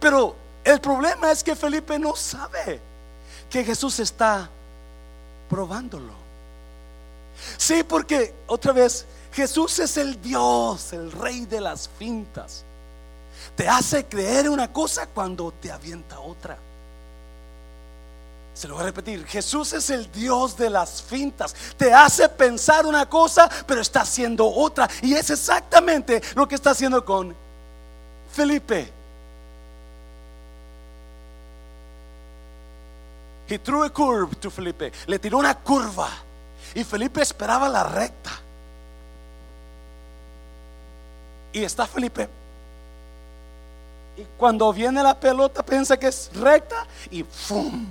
Pero 0.00 0.36
el 0.64 0.80
problema 0.80 1.30
es 1.30 1.42
que 1.42 1.56
Felipe 1.56 1.98
no 1.98 2.14
sabe 2.14 2.80
que 3.50 3.64
Jesús 3.64 3.98
está 4.00 4.48
probándolo. 5.48 6.12
Sí, 7.56 7.82
porque 7.82 8.34
otra 8.46 8.72
vez 8.72 9.06
Jesús 9.32 9.78
es 9.78 9.96
el 9.96 10.20
Dios, 10.20 10.92
el 10.92 11.12
rey 11.12 11.46
de 11.46 11.60
las 11.60 11.88
fintas. 11.88 12.64
Te 13.58 13.68
hace 13.68 14.04
creer 14.04 14.48
una 14.48 14.72
cosa 14.72 15.08
cuando 15.08 15.50
te 15.50 15.72
avienta 15.72 16.20
otra. 16.20 16.56
Se 18.54 18.68
lo 18.68 18.74
voy 18.74 18.84
a 18.84 18.86
repetir, 18.86 19.26
Jesús 19.26 19.72
es 19.72 19.90
el 19.90 20.12
Dios 20.12 20.56
de 20.56 20.70
las 20.70 21.02
fintas. 21.02 21.56
Te 21.76 21.92
hace 21.92 22.28
pensar 22.28 22.86
una 22.86 23.08
cosa, 23.08 23.50
pero 23.66 23.80
está 23.80 24.02
haciendo 24.02 24.48
otra. 24.48 24.88
Y 25.02 25.12
es 25.14 25.30
exactamente 25.30 26.22
lo 26.36 26.46
que 26.46 26.54
está 26.54 26.70
haciendo 26.70 27.04
con 27.04 27.34
Felipe. 28.32 28.92
He 33.48 33.58
threw 33.58 33.82
a 33.82 33.90
curve 33.92 34.36
to 34.36 34.52
Felipe. 34.52 34.92
Le 35.08 35.18
tiró 35.18 35.38
una 35.38 35.56
curva. 35.56 36.08
Y 36.76 36.84
Felipe 36.84 37.22
esperaba 37.22 37.68
la 37.68 37.82
recta. 37.82 38.30
Y 41.52 41.64
está 41.64 41.88
Felipe. 41.88 42.37
Y 44.18 44.26
cuando 44.36 44.72
viene 44.72 45.00
la 45.00 45.18
pelota 45.18 45.64
piensa 45.64 45.96
que 45.96 46.08
es 46.08 46.28
recta 46.34 46.84
y 47.08 47.22
¡fum! 47.22 47.86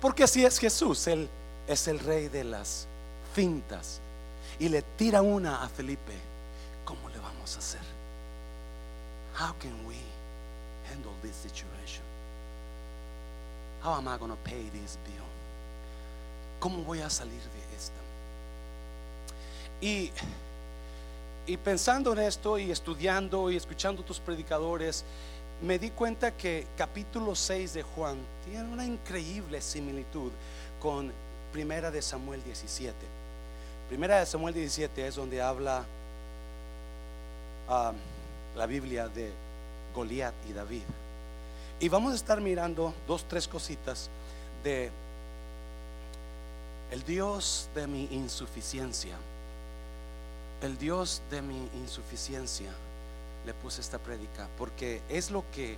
Porque 0.00 0.22
así 0.22 0.44
es 0.44 0.58
Jesús. 0.60 1.08
Él 1.08 1.28
es 1.66 1.88
el 1.88 1.98
rey 1.98 2.28
de 2.28 2.44
las 2.44 2.86
fintas. 3.34 4.00
Y 4.60 4.68
le 4.68 4.82
tira 4.96 5.20
una 5.20 5.64
a 5.64 5.68
Felipe. 5.68 6.12
¿Cómo 6.84 7.08
le 7.08 7.18
vamos 7.18 7.56
a 7.56 7.58
hacer? 7.58 7.80
How 9.36 9.52
can 9.58 9.74
we 9.86 9.96
handle 10.88 11.12
this 11.20 11.34
situation? 11.34 12.04
How 13.82 13.94
am 13.94 14.06
I 14.06 14.16
going 14.18 14.30
to 14.30 14.38
pay 14.44 14.70
this 14.72 14.98
bill? 15.04 15.26
¿Cómo 16.60 16.84
voy 16.84 17.00
a 17.00 17.10
salir 17.10 17.40
de 17.40 17.76
esta? 17.76 17.98
Y, 19.80 20.12
y 21.48 21.56
pensando 21.56 22.12
en 22.12 22.18
esto 22.18 22.58
y 22.58 22.70
estudiando 22.70 23.50
y 23.50 23.56
escuchando 23.56 24.02
tus 24.02 24.20
predicadores, 24.20 25.02
me 25.62 25.78
di 25.78 25.88
cuenta 25.90 26.36
que 26.36 26.66
capítulo 26.76 27.34
6 27.34 27.72
de 27.72 27.82
Juan 27.82 28.18
tiene 28.44 28.70
una 28.70 28.84
increíble 28.84 29.62
similitud 29.62 30.30
con 30.78 31.10
Primera 31.50 31.90
de 31.90 32.02
Samuel 32.02 32.44
17. 32.44 32.94
Primera 33.88 34.20
de 34.20 34.26
Samuel 34.26 34.52
17 34.52 35.06
es 35.06 35.16
donde 35.16 35.40
habla 35.40 35.86
ah, 37.70 37.94
la 38.54 38.66
Biblia 38.66 39.08
de 39.08 39.32
Goliat 39.94 40.34
y 40.50 40.52
David. 40.52 40.82
Y 41.80 41.88
vamos 41.88 42.12
a 42.12 42.16
estar 42.16 42.42
mirando 42.42 42.92
dos, 43.06 43.24
tres 43.26 43.48
cositas 43.48 44.10
de 44.62 44.90
el 46.90 47.02
Dios 47.04 47.70
de 47.74 47.86
mi 47.86 48.04
insuficiencia. 48.10 49.16
El 50.62 50.76
Dios 50.78 51.22
de 51.30 51.42
mi 51.42 51.68
insuficiencia. 51.74 52.70
Le 53.46 53.54
puse 53.54 53.80
esta 53.80 53.98
prédica 53.98 54.48
porque 54.58 55.00
es 55.08 55.30
lo 55.30 55.44
que 55.54 55.76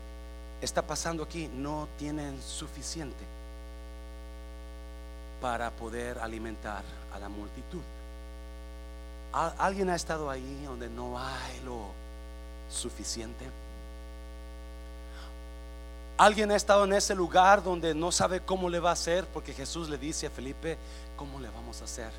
está 0.61 0.83
pasando 0.83 1.23
aquí. 1.23 1.49
No 1.49 1.89
tienen 1.99 2.41
suficiente 2.43 3.25
para 5.41 5.71
poder 5.71 6.19
alimentar 6.19 6.83
a 7.15 7.19
la 7.19 7.29
multitud. 7.29 7.81
¿Alguien 9.33 9.91
ha 9.91 9.95
estado 9.95 10.29
ahí 10.29 10.65
donde 10.65 10.89
no 10.89 11.19
hay 11.19 11.61
lo 11.65 11.87
suficiente? 12.71 13.45
Alguien 16.19 16.51
ha 16.51 16.57
estado 16.57 16.85
en 16.85 16.93
ese 16.93 17.15
lugar 17.15 17.63
donde 17.63 17.95
no 17.95 18.13
sabe 18.13 18.41
cómo 18.41 18.69
le 18.69 18.81
va 18.81 18.91
a 18.91 18.95
hacer 18.95 19.27
porque 19.27 19.55
Jesús 19.55 19.89
le 19.89 19.97
dice 19.97 20.27
a 20.27 20.31
Felipe, 20.31 20.77
¿cómo 21.17 21.39
le 21.41 21.49
vamos 21.49 21.81
a 21.81 21.85
hacer? 21.85 22.11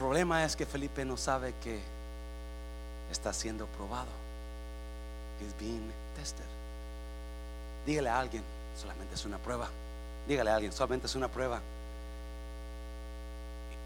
Problema 0.00 0.44
es 0.44 0.56
que 0.56 0.64
Felipe 0.64 1.04
no 1.04 1.18
sabe 1.18 1.52
que 1.62 1.78
está 3.12 3.34
siendo 3.34 3.66
probado. 3.66 4.08
He's 5.38 5.54
being 5.60 5.92
tested. 6.16 6.46
Dígale 7.84 8.08
a 8.08 8.18
alguien, 8.18 8.42
solamente 8.80 9.14
es 9.14 9.26
una 9.26 9.36
prueba. 9.36 9.68
Dígale 10.26 10.52
a 10.52 10.54
alguien, 10.54 10.72
solamente 10.72 11.06
es 11.06 11.14
una 11.14 11.28
prueba. 11.28 11.60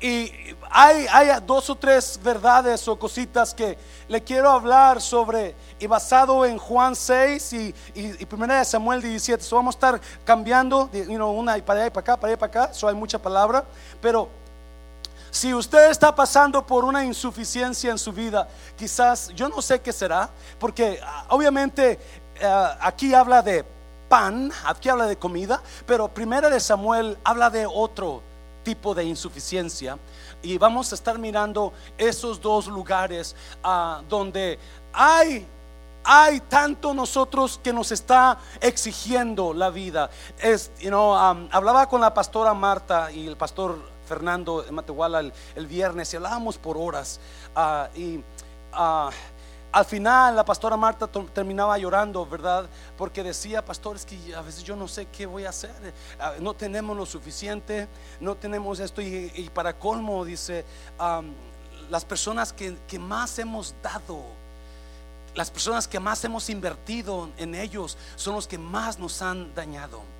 Y 0.01 0.31
hay, 0.71 1.07
hay, 1.11 1.31
dos 1.45 1.69
o 1.69 1.75
tres 1.75 2.21
verdades 2.23 2.87
o 2.87 2.97
cositas 2.97 3.53
que 3.53 3.77
le 4.07 4.23
quiero 4.23 4.53
hablar 4.53 5.01
sobre, 5.01 5.57
y 5.81 5.89
basado 5.89 6.45
en 6.45 6.59
Juan 6.59 6.95
6 6.95 7.53
y, 7.55 7.75
y, 7.97 8.25
primera 8.27 8.61
de 8.61 8.65
Samuel 8.65 9.03
17. 9.03 9.43
So 9.43 9.57
vamos 9.57 9.75
a 9.75 9.79
estar 9.79 10.01
cambiando, 10.25 10.89
you 10.93 11.17
know, 11.17 11.33
una 11.33 11.59
y 11.59 11.63
para 11.63 11.81
allá 11.81 11.87
y 11.89 11.91
para 11.91 12.03
acá, 12.03 12.17
para 12.17 12.29
allá 12.29 12.37
y 12.37 12.41
para 12.41 12.67
acá. 12.67 12.73
So 12.73 12.87
hay 12.87 12.95
mucha 12.95 13.19
palabra, 13.19 13.65
pero 14.01 14.44
si 15.35 15.53
usted 15.53 15.91
está 15.91 16.15
pasando 16.15 16.65
por 16.65 16.85
una 16.85 17.05
insuficiencia 17.05 17.91
en 17.91 17.99
su 17.99 18.13
vida, 18.13 18.47
quizás 18.79 19.31
yo 19.35 19.49
no 19.49 19.61
sé 19.61 19.81
qué 19.81 19.93
será, 19.93 20.31
porque 20.61 21.01
ah, 21.05 21.27
obviamente 21.31 21.99
ah, 22.41 22.79
aquí 22.81 23.13
habla 23.13 23.43
de 23.43 23.65
pan, 24.09 24.53
aquí 24.65 24.89
habla 24.89 25.07
de 25.07 25.17
comida, 25.17 25.61
pero 25.89 26.07
primera 26.07 26.49
de 26.49 26.61
Samuel 26.61 27.19
habla 27.25 27.51
de 27.51 27.67
otro 27.67 28.23
tipo 28.63 28.95
de 28.95 29.03
insuficiencia. 29.03 29.99
Y 30.41 30.57
vamos 30.57 30.93
a 30.93 30.95
estar 30.95 31.19
mirando 31.19 31.73
esos 31.99 32.41
dos 32.41 32.69
lugares 32.69 33.35
ah, 33.65 34.03
donde 34.09 34.57
hay 34.93 35.49
hay 36.05 36.41
tanto 36.43 36.95
nosotros 36.95 37.59
que 37.65 37.73
nos 37.73 37.91
está 37.91 38.39
exigiendo 38.61 39.53
la 39.53 39.71
vida. 39.71 40.11
Es, 40.39 40.71
you 40.79 40.91
know, 40.91 41.17
hablaba 41.51 41.89
con 41.89 42.01
la 42.03 42.15
pastora 42.15 42.55
Marta 42.55 43.11
y 43.11 43.27
el 43.27 43.37
pastor 43.37 43.94
Fernando 44.07 44.65
Matehuala 44.71 45.21
el, 45.21 45.33
el 45.55 45.67
viernes 45.67 46.13
y 46.13 46.17
hablábamos 46.17 46.59
por 46.59 46.77
horas. 46.77 47.21
Ah, 47.55 47.89
y 47.95 48.19
uh, 48.19 49.11
al 49.75 49.85
final 49.85 50.37
la 50.37 50.45
pastora 50.45 50.77
Marta 50.77 51.09
terminaba 51.33 51.77
llorando, 51.77 52.25
¿verdad? 52.25 52.69
Porque 52.97 53.25
decía, 53.25 53.65
pastor, 53.65 53.97
es 53.97 54.07
que 54.07 54.33
a 54.33 54.41
veces 54.41 54.63
yo 54.63 54.77
no 54.77 54.87
sé 54.87 55.07
qué 55.07 55.27
voy 55.27 55.47
a 55.47 55.49
hacer. 55.49 55.73
Ah, 56.21 56.35
No 56.39 56.55
tenemos 56.55 56.97
lo 56.97 57.05
suficiente, 57.05 57.89
no 58.21 58.37
tenemos 58.37 58.79
esto. 58.79 59.03
Y, 59.03 59.51
para 59.53 59.77
colmo, 59.77 60.25
dice, 60.25 60.65
las 61.91 62.05
personas 62.05 62.53
que, 62.53 62.77
que 62.87 63.01
más 63.01 63.37
hemos 63.41 63.75
dado, 63.83 64.23
las 65.35 65.51
personas 65.51 65.89
que 65.89 65.99
más 65.99 66.25
hemos 66.25 66.49
invertido 66.51 67.31
en 67.37 67.57
ellos, 67.57 67.99
son 68.15 68.37
los 68.37 68.47
que 68.47 68.59
más 68.59 69.01
nos 69.01 69.23
han 69.23 69.53
dañado. 69.57 70.14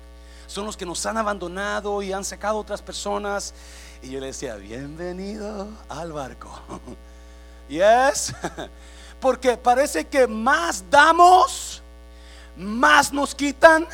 Son 0.55 0.65
los 0.65 0.77
que 0.77 0.85
nos 0.85 1.05
han 1.05 1.17
abandonado 1.17 2.01
y 2.01 2.13
han 2.13 2.23
sacado 2.23 2.57
otras 2.57 2.81
personas. 2.81 3.53
Y 4.01 4.11
yo 4.11 4.21
le 4.21 4.27
decía, 4.27 4.55
bienvenido 4.55 5.67
al 5.89 6.13
barco. 6.13 6.49
Yes. 7.67 8.33
Porque 9.19 9.57
parece 9.57 10.05
que 10.05 10.27
más 10.27 10.81
damos, 10.89 11.81
más 12.55 13.11
nos 13.11 13.35
quitan 13.35 13.85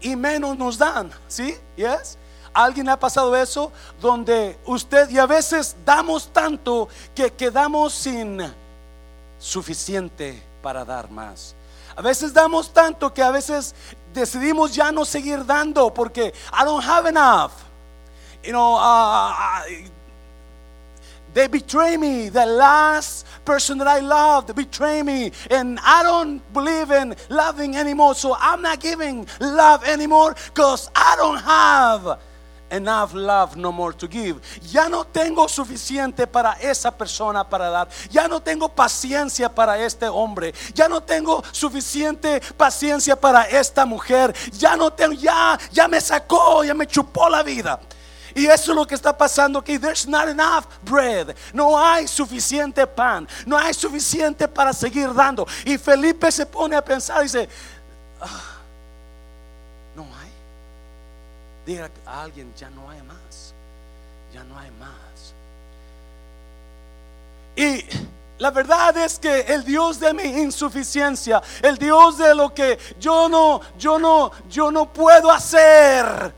y 0.00 0.16
menos 0.16 0.58
nos 0.58 0.78
dan. 0.78 1.12
¿Sí? 1.28 1.56
Yes. 1.76 2.18
¿Alguien 2.52 2.88
ha 2.88 2.98
pasado 2.98 3.36
eso? 3.36 3.70
Donde 4.00 4.58
usted 4.66 5.08
y 5.10 5.18
a 5.18 5.26
veces 5.26 5.76
damos 5.84 6.32
tanto 6.32 6.88
que 7.14 7.30
quedamos 7.30 7.92
sin 7.92 8.52
suficiente 9.38 10.42
para 10.60 10.84
dar 10.84 11.08
más. 11.08 11.54
A 11.94 12.02
veces 12.02 12.32
damos 12.32 12.72
tanto 12.72 13.12
que 13.12 13.22
a 13.22 13.30
veces 13.30 13.74
decidimos 14.12 14.74
ya 14.76 14.90
no 14.90 15.04
seguir 15.04 15.44
dando 15.44 15.90
porque 15.90 16.32
I 16.52 16.64
don't 16.64 16.82
have 16.84 17.06
enough. 17.06 17.64
You 18.44 18.52
know, 18.52 18.74
uh, 18.74 19.32
I- 19.36 19.90
they 21.32 21.46
betray 21.46 21.96
me. 21.96 22.28
The 22.28 22.44
last 22.44 23.24
person 23.44 23.78
that 23.78 23.86
I 23.86 24.00
loved 24.00 24.54
betray 24.56 25.02
me, 25.02 25.30
and 25.50 25.78
I 25.84 26.02
don't 26.02 26.40
believe 26.52 26.90
in 26.90 27.14
loving 27.28 27.76
anymore. 27.76 28.14
So 28.16 28.36
I'm 28.38 28.62
not 28.62 28.80
giving 28.80 29.26
love 29.38 29.84
anymore 29.84 30.34
because 30.52 30.90
I 30.96 31.14
don't 31.16 31.38
have 31.38 32.18
enough 32.70 33.12
love 33.12 33.56
no 33.56 33.72
more 33.72 33.92
to 33.94 34.08
give. 34.08 34.40
Ya 34.62 34.88
no 34.88 35.04
tengo 35.04 35.48
suficiente 35.48 36.26
para 36.26 36.52
esa 36.60 36.90
persona 36.90 37.48
para 37.48 37.70
dar. 37.70 37.88
Ya 38.10 38.28
no 38.28 38.40
tengo 38.40 38.68
paciencia 38.68 39.48
para 39.48 39.78
este 39.78 40.08
hombre. 40.08 40.54
Ya 40.74 40.88
no 40.88 41.02
tengo 41.02 41.42
suficiente 41.52 42.40
paciencia 42.56 43.16
para 43.16 43.44
esta 43.44 43.84
mujer. 43.84 44.34
Ya 44.52 44.76
no 44.76 44.92
tengo, 44.92 45.12
ya, 45.12 45.58
ya 45.72 45.88
me 45.88 46.00
sacó, 46.00 46.64
ya 46.64 46.74
me 46.74 46.86
chupó 46.86 47.28
la 47.28 47.42
vida. 47.42 47.80
Y 48.34 48.46
eso 48.46 48.72
es 48.72 48.76
lo 48.76 48.86
que 48.86 48.94
está 48.94 49.16
pasando 49.16 49.58
aquí. 49.58 49.78
There's 49.78 50.06
not 50.06 50.28
enough 50.28 50.64
bread. 50.82 51.34
No 51.52 51.76
hay 51.76 52.06
suficiente 52.06 52.86
pan. 52.86 53.28
No 53.44 53.58
hay 53.58 53.74
suficiente 53.74 54.46
para 54.46 54.72
seguir 54.72 55.12
dando. 55.12 55.46
Y 55.64 55.76
Felipe 55.78 56.30
se 56.30 56.46
pone 56.46 56.76
a 56.76 56.84
pensar 56.84 57.20
y 57.20 57.22
dice, 57.24 57.48
"Ah, 58.20 58.28
no 59.96 60.04
hay. 60.04 60.30
Diga 61.70 61.88
a 62.04 62.22
alguien, 62.24 62.52
ya 62.56 62.68
no 62.68 62.90
hay 62.90 63.00
más. 63.02 63.54
Ya 64.34 64.42
no 64.42 64.58
hay 64.58 64.72
más. 64.72 65.34
Y 67.54 67.84
la 68.38 68.50
verdad 68.50 68.96
es 68.96 69.20
que 69.20 69.42
el 69.42 69.62
Dios 69.62 70.00
de 70.00 70.12
mi 70.12 70.24
insuficiencia, 70.24 71.40
el 71.62 71.78
Dios 71.78 72.18
de 72.18 72.34
lo 72.34 72.52
que 72.52 72.76
yo 72.98 73.28
no, 73.28 73.60
yo 73.78 74.00
no, 74.00 74.32
yo 74.50 74.72
no 74.72 74.92
puedo 74.92 75.30
hacer, 75.30 76.32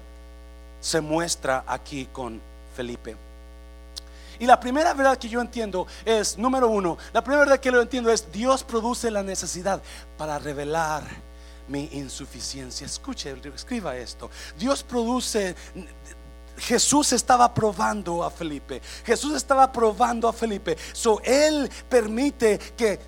se 0.83 1.01
muestra 1.01 1.65
aquí 1.67 2.11
con 2.13 2.39
Felipe. 2.77 3.17
Y 4.39 4.45
la 4.45 4.61
primera 4.61 4.93
verdad 4.93 5.17
que 5.17 5.31
yo 5.31 5.41
entiendo 5.41 5.87
es, 6.05 6.37
número 6.37 6.69
uno, 6.69 6.99
la 7.15 7.25
primera 7.25 7.45
verdad 7.45 7.59
que 7.59 7.73
yo 7.73 7.81
entiendo 7.81 8.11
es, 8.11 8.31
Dios 8.31 8.63
produce 8.65 9.11
la 9.11 9.23
necesidad 9.23 9.81
para 10.19 10.39
revelar 10.39 11.05
mi 11.69 11.89
insuficiencia. 11.93 12.87
Escuche, 12.87 13.35
escriba 13.55 13.97
esto. 13.97 14.31
Dios 14.59 14.83
produce... 14.83 15.55
Jesús 16.59 17.13
estaba 17.13 17.53
probando 17.53 18.23
a 18.23 18.31
Felipe. 18.31 18.83
Jesús 19.05 19.35
estaba 19.35 19.73
probando 19.73 20.29
a 20.29 20.33
Felipe. 20.35 20.77
So 20.93 21.21
él 21.25 21.69
permite 21.89 22.59
que 22.77 23.01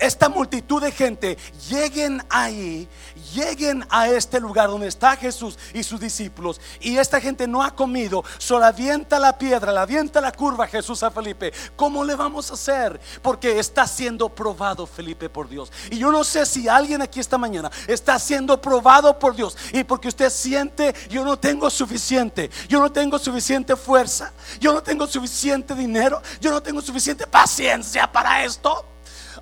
esta 0.00 0.28
multitud 0.28 0.82
de 0.82 0.90
gente 0.90 1.38
lleguen 1.68 2.24
ahí, 2.30 2.88
lleguen 3.34 3.86
a 3.90 4.08
este 4.08 4.40
lugar 4.40 4.68
donde 4.68 4.88
está 4.88 5.16
Jesús 5.16 5.58
y 5.74 5.82
sus 5.82 6.00
discípulos. 6.00 6.60
Y 6.80 6.96
esta 6.96 7.20
gente 7.20 7.46
no 7.46 7.62
ha 7.62 7.74
comido, 7.74 8.24
solo 8.38 8.64
avienta 8.64 9.18
la 9.18 9.36
piedra, 9.36 9.72
la 9.72 9.82
avienta 9.82 10.20
la 10.20 10.32
curva 10.32 10.66
Jesús 10.66 11.02
a 11.02 11.10
Felipe. 11.10 11.52
¿Cómo 11.76 12.02
le 12.02 12.14
vamos 12.14 12.50
a 12.50 12.54
hacer? 12.54 13.00
Porque 13.22 13.58
está 13.58 13.86
siendo 13.86 14.28
probado 14.28 14.86
Felipe 14.86 15.28
por 15.28 15.48
Dios. 15.48 15.70
Y 15.90 15.98
yo 15.98 16.10
no 16.10 16.24
sé 16.24 16.46
si 16.46 16.66
alguien 16.66 17.02
aquí 17.02 17.20
esta 17.20 17.38
mañana 17.38 17.70
está 17.86 18.18
siendo 18.18 18.60
probado 18.60 19.18
por 19.18 19.36
Dios. 19.36 19.56
Y 19.72 19.84
porque 19.84 20.08
usted 20.08 20.30
siente, 20.30 20.94
yo 21.10 21.24
no 21.24 21.38
tengo 21.38 21.68
suficiente, 21.68 22.50
yo 22.68 22.80
no 22.80 22.90
tengo 22.90 23.18
suficiente 23.18 23.76
fuerza, 23.76 24.32
yo 24.58 24.72
no 24.72 24.82
tengo 24.82 25.06
suficiente 25.06 25.74
dinero, 25.74 26.22
yo 26.40 26.50
no 26.50 26.62
tengo 26.62 26.80
suficiente 26.80 27.26
paciencia 27.26 28.10
para 28.10 28.44
esto. 28.44 28.86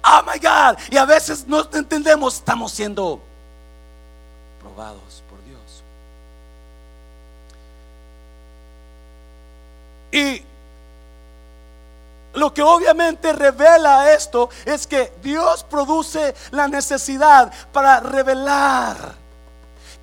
Oh 0.05 0.23
my 0.27 0.39
God. 0.39 0.79
Y 0.91 0.97
a 0.97 1.05
veces 1.05 1.47
no 1.47 1.69
entendemos, 1.73 2.37
estamos 2.37 2.73
siendo 2.73 3.21
probados 4.61 5.23
por 5.29 5.39
Dios. 5.45 5.83
Y 10.13 10.43
lo 12.35 12.55
que 12.55 12.63
obviamente 12.63 13.33
revela 13.33 14.13
esto 14.13 14.49
es 14.65 14.87
que 14.87 15.13
Dios 15.23 15.65
produce 15.65 16.35
la 16.51 16.69
necesidad 16.69 17.53
para 17.73 18.01
revelar 18.01 19.15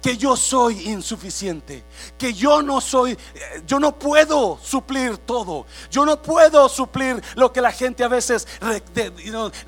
que 0.05 0.17
yo 0.17 0.37
soy 0.37 0.89
insuficiente, 0.89 1.83
que 2.15 2.31
yo 2.31 2.61
no 2.61 2.79
soy, 2.79 3.13
eh, 3.13 3.63
yo 3.65 3.79
no 3.79 3.97
puedo 3.97 4.59
suplir 4.61 5.17
todo, 5.17 5.65
yo 5.89 6.05
no 6.05 6.21
puedo 6.21 6.69
suplir 6.69 7.19
lo 7.33 7.51
que 7.51 7.59
la 7.59 7.71
gente 7.71 8.03
a 8.03 8.07
veces 8.07 8.47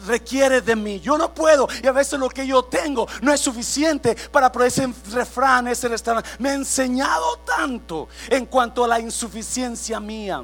requiere 0.05 0.61
de 0.61 0.75
mí, 0.75 0.99
yo 0.99 1.17
no 1.17 1.33
puedo 1.33 1.67
y 1.81 1.87
a 1.87 1.91
veces 1.91 2.19
lo 2.19 2.29
que 2.29 2.45
yo 2.45 2.63
tengo 2.65 3.07
no 3.23 3.33
es 3.33 3.41
suficiente 3.41 4.15
para 4.31 4.51
por 4.51 4.61
ese 4.61 4.87
refrán, 5.11 5.69
ese 5.69 5.87
restaurante. 5.87 6.29
Me 6.37 6.49
ha 6.49 6.53
enseñado 6.53 7.37
tanto 7.37 8.07
en 8.29 8.45
cuanto 8.45 8.85
a 8.85 8.87
la 8.87 8.99
insuficiencia 8.99 9.99
mía 9.99 10.43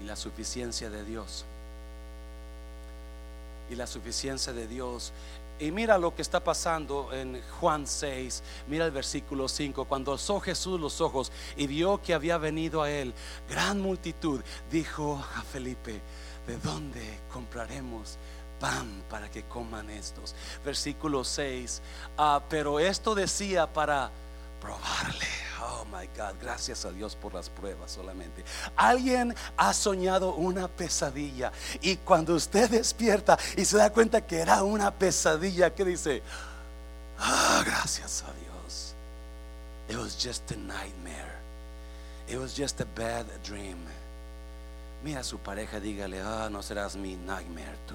y 0.00 0.06
la 0.06 0.14
suficiencia 0.14 0.88
de 0.90 1.02
Dios. 1.02 1.44
Y 3.68 3.74
la 3.74 3.88
suficiencia 3.88 4.52
de 4.52 4.68
Dios. 4.68 5.12
Y 5.58 5.70
mira 5.70 5.96
lo 5.96 6.14
que 6.14 6.22
está 6.22 6.42
pasando 6.44 7.12
en 7.12 7.40
Juan 7.60 7.86
6. 7.86 8.42
Mira 8.68 8.84
el 8.84 8.90
versículo 8.90 9.48
5. 9.48 9.86
Cuando 9.86 10.12
alzó 10.12 10.38
Jesús 10.40 10.78
los 10.78 11.00
ojos 11.00 11.32
y 11.56 11.66
vio 11.66 12.00
que 12.02 12.12
había 12.12 12.36
venido 12.36 12.82
a 12.82 12.90
él 12.90 13.14
gran 13.48 13.80
multitud, 13.80 14.42
dijo 14.70 15.22
a 15.34 15.42
Felipe, 15.42 16.02
¿de 16.46 16.58
dónde 16.58 17.20
compraremos? 17.32 18.18
Pan 18.60 19.02
para 19.08 19.30
que 19.30 19.44
coman 19.44 19.90
estos. 19.90 20.34
Versículo 20.64 21.24
6. 21.24 21.82
"Ah, 22.16 22.42
pero 22.48 22.80
esto 22.80 23.14
decía 23.14 23.72
para 23.72 24.10
probarle. 24.60 25.45
Oh 25.60 25.84
my 25.86 26.06
God, 26.16 26.34
gracias 26.40 26.84
a 26.84 26.90
Dios 26.90 27.16
por 27.16 27.32
las 27.32 27.48
pruebas 27.48 27.92
solamente. 27.92 28.44
Alguien 28.76 29.34
ha 29.56 29.72
soñado 29.72 30.34
una 30.34 30.68
pesadilla 30.68 31.52
y 31.80 31.96
cuando 31.96 32.34
usted 32.34 32.68
despierta 32.68 33.38
y 33.56 33.64
se 33.64 33.78
da 33.78 33.90
cuenta 33.90 34.26
que 34.26 34.38
era 34.38 34.62
una 34.62 34.90
pesadilla, 34.90 35.74
¿qué 35.74 35.84
dice? 35.84 36.22
Ah, 37.18 37.62
gracias 37.64 38.22
a 38.22 38.32
Dios. 38.32 38.94
It 39.88 39.96
was 39.96 40.16
just 40.16 40.50
a 40.50 40.56
nightmare. 40.56 41.36
It 42.28 42.38
was 42.38 42.54
just 42.56 42.80
a 42.80 42.86
bad 42.96 43.26
dream. 43.44 43.78
Mira 45.02 45.20
a 45.20 45.24
su 45.24 45.38
pareja, 45.38 45.78
dígale, 45.78 46.20
ah, 46.20 46.48
no 46.50 46.62
serás 46.62 46.96
mi 46.96 47.14
nightmare 47.14 47.76
tú. 47.86 47.94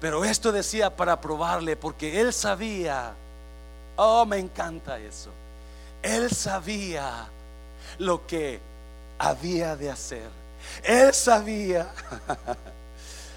Pero 0.00 0.24
esto 0.24 0.50
decía 0.50 0.94
para 0.94 1.20
probarle, 1.20 1.76
porque 1.76 2.20
él 2.20 2.32
sabía, 2.32 3.14
oh, 3.96 4.24
me 4.26 4.38
encanta 4.38 4.98
eso. 4.98 5.30
Él 6.02 6.30
sabía 6.30 7.28
lo 7.98 8.26
que 8.26 8.60
había 9.18 9.76
de 9.76 9.90
hacer. 9.90 10.28
Él 10.82 11.12
sabía. 11.14 11.90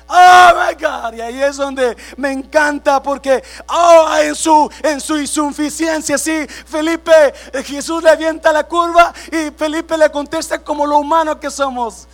Oh 0.07 0.51
my 0.53 0.75
God, 0.75 1.15
y 1.15 1.21
ahí 1.21 1.41
es 1.41 1.57
donde 1.57 1.97
me 2.15 2.31
encanta 2.31 3.01
porque 3.01 3.43
oh, 3.67 4.15
en 4.21 4.35
su 4.35 4.69
en 4.83 5.01
su 5.01 5.17
insuficiencia, 5.17 6.15
sí, 6.19 6.45
Felipe 6.47 7.11
eh, 7.51 7.63
Jesús 7.63 8.03
le 8.03 8.11
avienta 8.11 8.53
la 8.53 8.65
curva 8.65 9.11
y 9.31 9.49
Felipe 9.49 9.97
le 9.97 10.11
contesta 10.11 10.63
como 10.63 10.85
lo 10.85 10.99
humano 10.99 11.39
que 11.39 11.49
somos. 11.49 12.07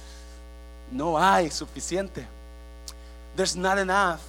No 0.89 1.19
hay 1.21 1.51
suficiente. 1.51 2.25
There's 3.35 3.57
not 3.57 3.77
enough 3.77 4.19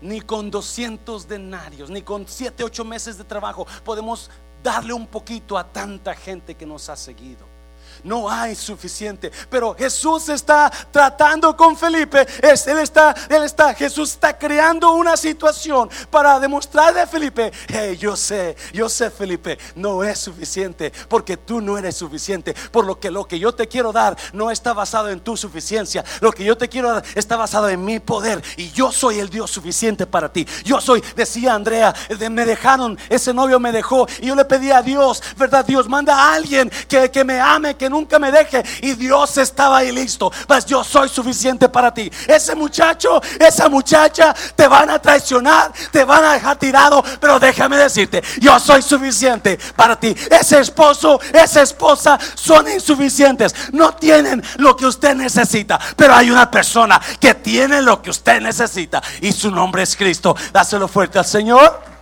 ni 0.00 0.20
con 0.20 0.50
200 0.50 1.28
denarios, 1.28 1.90
ni 1.90 2.02
con 2.02 2.26
7, 2.26 2.64
8 2.64 2.84
meses 2.84 3.18
de 3.18 3.24
trabajo 3.24 3.66
podemos 3.84 4.30
darle 4.62 4.92
un 4.92 5.06
poquito 5.06 5.56
a 5.56 5.72
tanta 5.72 6.14
gente 6.14 6.54
que 6.54 6.66
nos 6.66 6.88
ha 6.88 6.96
seguido. 6.96 7.55
No 8.04 8.30
hay 8.30 8.54
suficiente. 8.54 9.30
Pero 9.50 9.74
Jesús 9.74 10.28
está 10.28 10.70
tratando 10.90 11.56
con 11.56 11.76
Felipe. 11.76 12.26
él 12.42 12.78
está, 12.78 13.14
él 13.28 13.42
está, 13.42 13.74
Jesús 13.74 14.12
está 14.12 14.36
creando 14.36 14.92
una 14.92 15.16
situación 15.16 15.88
para 16.10 16.38
demostrarle 16.40 17.00
a 17.00 17.06
Felipe, 17.06 17.52
hey, 17.68 17.96
yo 17.96 18.16
sé, 18.16 18.56
yo 18.72 18.88
sé 18.88 19.10
Felipe, 19.10 19.58
no 19.74 20.04
es 20.04 20.18
suficiente 20.18 20.92
porque 21.08 21.36
tú 21.36 21.60
no 21.60 21.78
eres 21.78 21.96
suficiente. 21.96 22.54
Por 22.70 22.84
lo 22.84 22.98
que 22.98 23.10
lo 23.10 23.24
que 23.24 23.38
yo 23.38 23.54
te 23.54 23.68
quiero 23.68 23.92
dar 23.92 24.16
no 24.32 24.50
está 24.50 24.72
basado 24.72 25.10
en 25.10 25.20
tu 25.20 25.36
suficiencia. 25.36 26.04
Lo 26.20 26.32
que 26.32 26.44
yo 26.44 26.56
te 26.56 26.68
quiero 26.68 26.92
dar 26.92 27.04
está 27.14 27.36
basado 27.36 27.68
en 27.68 27.84
mi 27.84 28.00
poder 28.00 28.42
y 28.56 28.70
yo 28.70 28.92
soy 28.92 29.18
el 29.18 29.28
Dios 29.28 29.50
suficiente 29.50 30.06
para 30.06 30.32
ti. 30.32 30.46
Yo 30.64 30.80
soy, 30.80 31.02
decía 31.14 31.54
Andrea, 31.54 31.94
me 32.30 32.44
dejaron, 32.44 32.98
ese 33.08 33.32
novio 33.32 33.60
me 33.60 33.72
dejó 33.72 34.06
y 34.20 34.26
yo 34.26 34.34
le 34.34 34.44
pedí 34.44 34.70
a 34.70 34.82
Dios, 34.82 35.22
¿verdad? 35.36 35.64
Dios 35.64 35.88
manda 35.88 36.14
a 36.14 36.34
alguien 36.34 36.70
que, 36.88 37.10
que 37.10 37.24
me 37.24 37.40
ame, 37.40 37.76
que 37.76 37.85
nunca 37.88 38.18
me 38.18 38.32
deje. 38.32 38.62
Y 38.82 38.94
Dios 38.94 39.36
estaba 39.38 39.78
ahí 39.78 39.92
listo. 39.92 40.32
Pues 40.46 40.64
yo 40.66 40.82
soy 40.84 41.08
suficiente 41.08 41.68
para 41.68 41.92
ti. 41.92 42.10
Ese 42.26 42.54
muchacho, 42.54 43.20
esa 43.38 43.68
muchacha 43.68 44.34
te 44.54 44.68
van 44.68 44.90
a 44.90 44.98
traicionar, 45.00 45.72
te 45.90 46.04
van 46.04 46.24
a 46.24 46.32
dejar 46.34 46.56
tirado. 46.56 47.02
Pero 47.20 47.38
déjame 47.38 47.76
decirte, 47.76 48.22
yo 48.40 48.58
soy 48.58 48.82
suficiente 48.82 49.58
para 49.74 49.98
ti. 49.98 50.14
Ese 50.30 50.60
esposo, 50.60 51.20
esa 51.32 51.62
esposa 51.62 52.18
son 52.34 52.68
insuficientes. 52.68 53.54
No 53.72 53.94
tienen 53.94 54.42
lo 54.56 54.76
que 54.76 54.86
usted 54.86 55.14
necesita. 55.14 55.78
Pero 55.96 56.14
hay 56.14 56.30
una 56.30 56.50
persona 56.50 57.00
que 57.20 57.34
tiene 57.34 57.82
lo 57.82 58.02
que 58.02 58.10
usted 58.10 58.40
necesita. 58.40 59.02
Y 59.20 59.32
su 59.32 59.50
nombre 59.50 59.82
es 59.82 59.96
Cristo. 59.96 60.36
Dáselo 60.52 60.88
fuerte 60.88 61.18
al 61.18 61.26
Señor. 61.26 61.96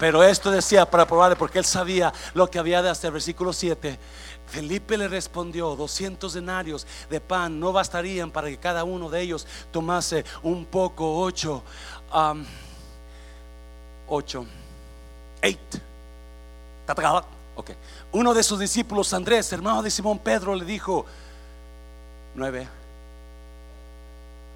Pero 0.00 0.24
esto 0.24 0.50
decía 0.50 0.86
para 0.86 1.06
probarle, 1.06 1.36
porque 1.36 1.58
él 1.58 1.66
sabía 1.66 2.10
lo 2.32 2.50
que 2.50 2.58
había 2.58 2.80
de 2.80 2.88
hacer. 2.88 3.12
Versículo 3.12 3.52
7. 3.52 3.98
Felipe 4.50 4.98
le 4.98 5.06
respondió, 5.06 5.76
200 5.76 6.32
denarios 6.32 6.86
de 7.08 7.20
pan 7.20 7.60
no 7.60 7.72
bastarían 7.72 8.32
para 8.32 8.48
que 8.48 8.58
cada 8.58 8.82
uno 8.82 9.08
de 9.08 9.20
ellos 9.20 9.46
tomase 9.70 10.24
un 10.42 10.64
poco, 10.64 11.20
ocho, 11.20 11.62
ocho, 14.08 14.46
eight. 15.40 15.58
Okay. 17.54 17.76
Uno 18.10 18.34
de 18.34 18.42
sus 18.42 18.58
discípulos, 18.58 19.12
Andrés, 19.12 19.52
hermano 19.52 19.82
de 19.82 19.90
Simón 19.90 20.18
Pedro, 20.18 20.56
le 20.56 20.64
dijo, 20.64 21.06
nueve, 22.34 22.66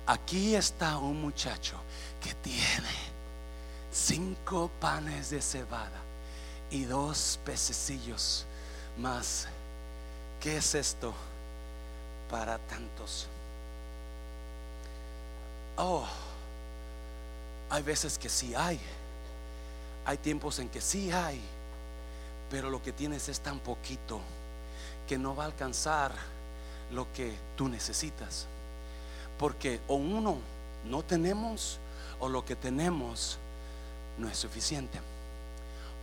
aquí 0.07 0.57
está 0.57 0.99
un 0.99 1.21
muchacho 1.21 1.77
que 2.21 2.35
tiene 2.35 3.15
cinco 3.93 4.71
panes 4.81 5.31
de 5.31 5.41
cebada 5.41 6.03
y 6.71 6.85
dos 6.85 7.39
pececillos 7.45 8.45
más. 8.99 9.47
¿Qué 10.45 10.59
es 10.59 10.75
esto 10.75 11.15
para 12.31 12.59
tantos? 12.59 13.29
Oh, 15.79 16.05
hay 17.71 17.83
veces 17.83 18.19
que 18.19 18.29
sí 18.29 18.55
hay, 18.55 18.79
hay 20.05 20.19
tiempos 20.19 20.59
en 20.59 20.69
que 20.69 20.83
sí 20.83 21.11
hay, 21.11 21.41
pero 22.51 22.69
lo 22.69 22.83
que 22.83 22.93
tienes 22.93 23.31
es 23.31 23.41
tan 23.41 23.59
poquito 23.59 24.21
que 25.09 25.17
no 25.17 25.35
va 25.35 25.45
a 25.45 25.47
alcanzar 25.47 26.13
lo 26.93 27.11
que 27.15 27.35
tú 27.57 27.71
necesitas. 27.71 28.47
Porque 29.39 29.81
o 29.89 29.95
uno 29.95 30.37
no 30.85 31.03
tenemos 31.03 31.79
o 32.21 32.29
lo 32.29 32.45
que 32.45 32.55
tenemos 32.55 33.39
no 34.19 34.29
es 34.29 34.37
suficiente. 34.37 35.01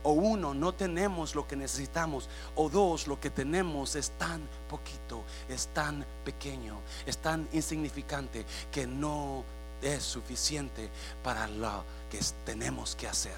O 0.02 0.12
uno, 0.12 0.54
no 0.54 0.72
tenemos 0.72 1.34
lo 1.34 1.46
que 1.46 1.56
necesitamos. 1.56 2.28
O 2.56 2.68
dos, 2.68 3.06
lo 3.06 3.20
que 3.20 3.30
tenemos 3.30 3.94
es 3.96 4.10
tan 4.12 4.40
poquito, 4.68 5.22
es 5.48 5.68
tan 5.68 6.04
pequeño, 6.24 6.80
es 7.06 7.18
tan 7.18 7.48
insignificante 7.52 8.44
que 8.70 8.86
no 8.86 9.44
es 9.80 10.02
suficiente 10.02 10.90
para 11.22 11.46
lo 11.48 11.84
que 12.10 12.20
tenemos 12.44 12.96
que 12.96 13.08
hacer. 13.08 13.36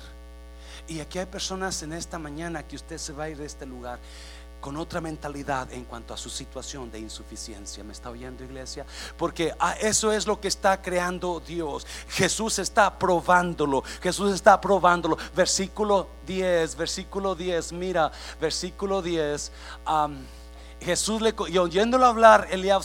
Y 0.87 1.00
aquí 1.00 1.18
hay 1.18 1.27
personas 1.27 1.83
en 1.83 1.92
esta 1.92 2.18
mañana 2.18 2.66
que 2.66 2.77
usted 2.77 2.98
se 2.98 3.12
va 3.12 3.24
a 3.24 3.29
ir 3.31 3.38
de 3.38 3.46
este 3.46 3.64
lugar 3.64 3.98
con 4.64 4.79
otra 4.79 5.03
mentalidad 5.03 5.70
en 5.74 5.85
cuanto 5.85 6.14
a 6.14 6.16
su 6.16 6.31
situación 6.31 6.90
de 6.90 6.98
insuficiencia. 6.98 7.85
¿Me 7.85 7.92
está 7.92 8.09
oyendo 8.09 8.44
iglesia? 8.44 8.87
Porque 9.18 9.53
ah, 9.61 9.74
eso 9.79 10.11
es 10.11 10.27
lo 10.27 10.40
que 10.40 10.48
está 10.48 10.81
creando 10.81 11.42
Dios. 11.46 11.87
Jesús 12.09 12.59
está 12.59 12.98
probándolo. 12.98 13.83
Jesús 14.00 14.33
está 14.33 14.59
probándolo. 14.59 15.18
Versículo 15.37 16.09
10, 16.27 16.77
versículo 16.77 17.35
10, 17.35 17.74
mira, 17.74 18.11
versículo 18.40 19.03
10. 19.03 19.53
Jesús 20.81 21.20
le, 21.20 21.35
y 21.48 21.59
oyéndolo 21.59 22.07
hablar, 22.07 22.48
Eliab, 22.50 22.83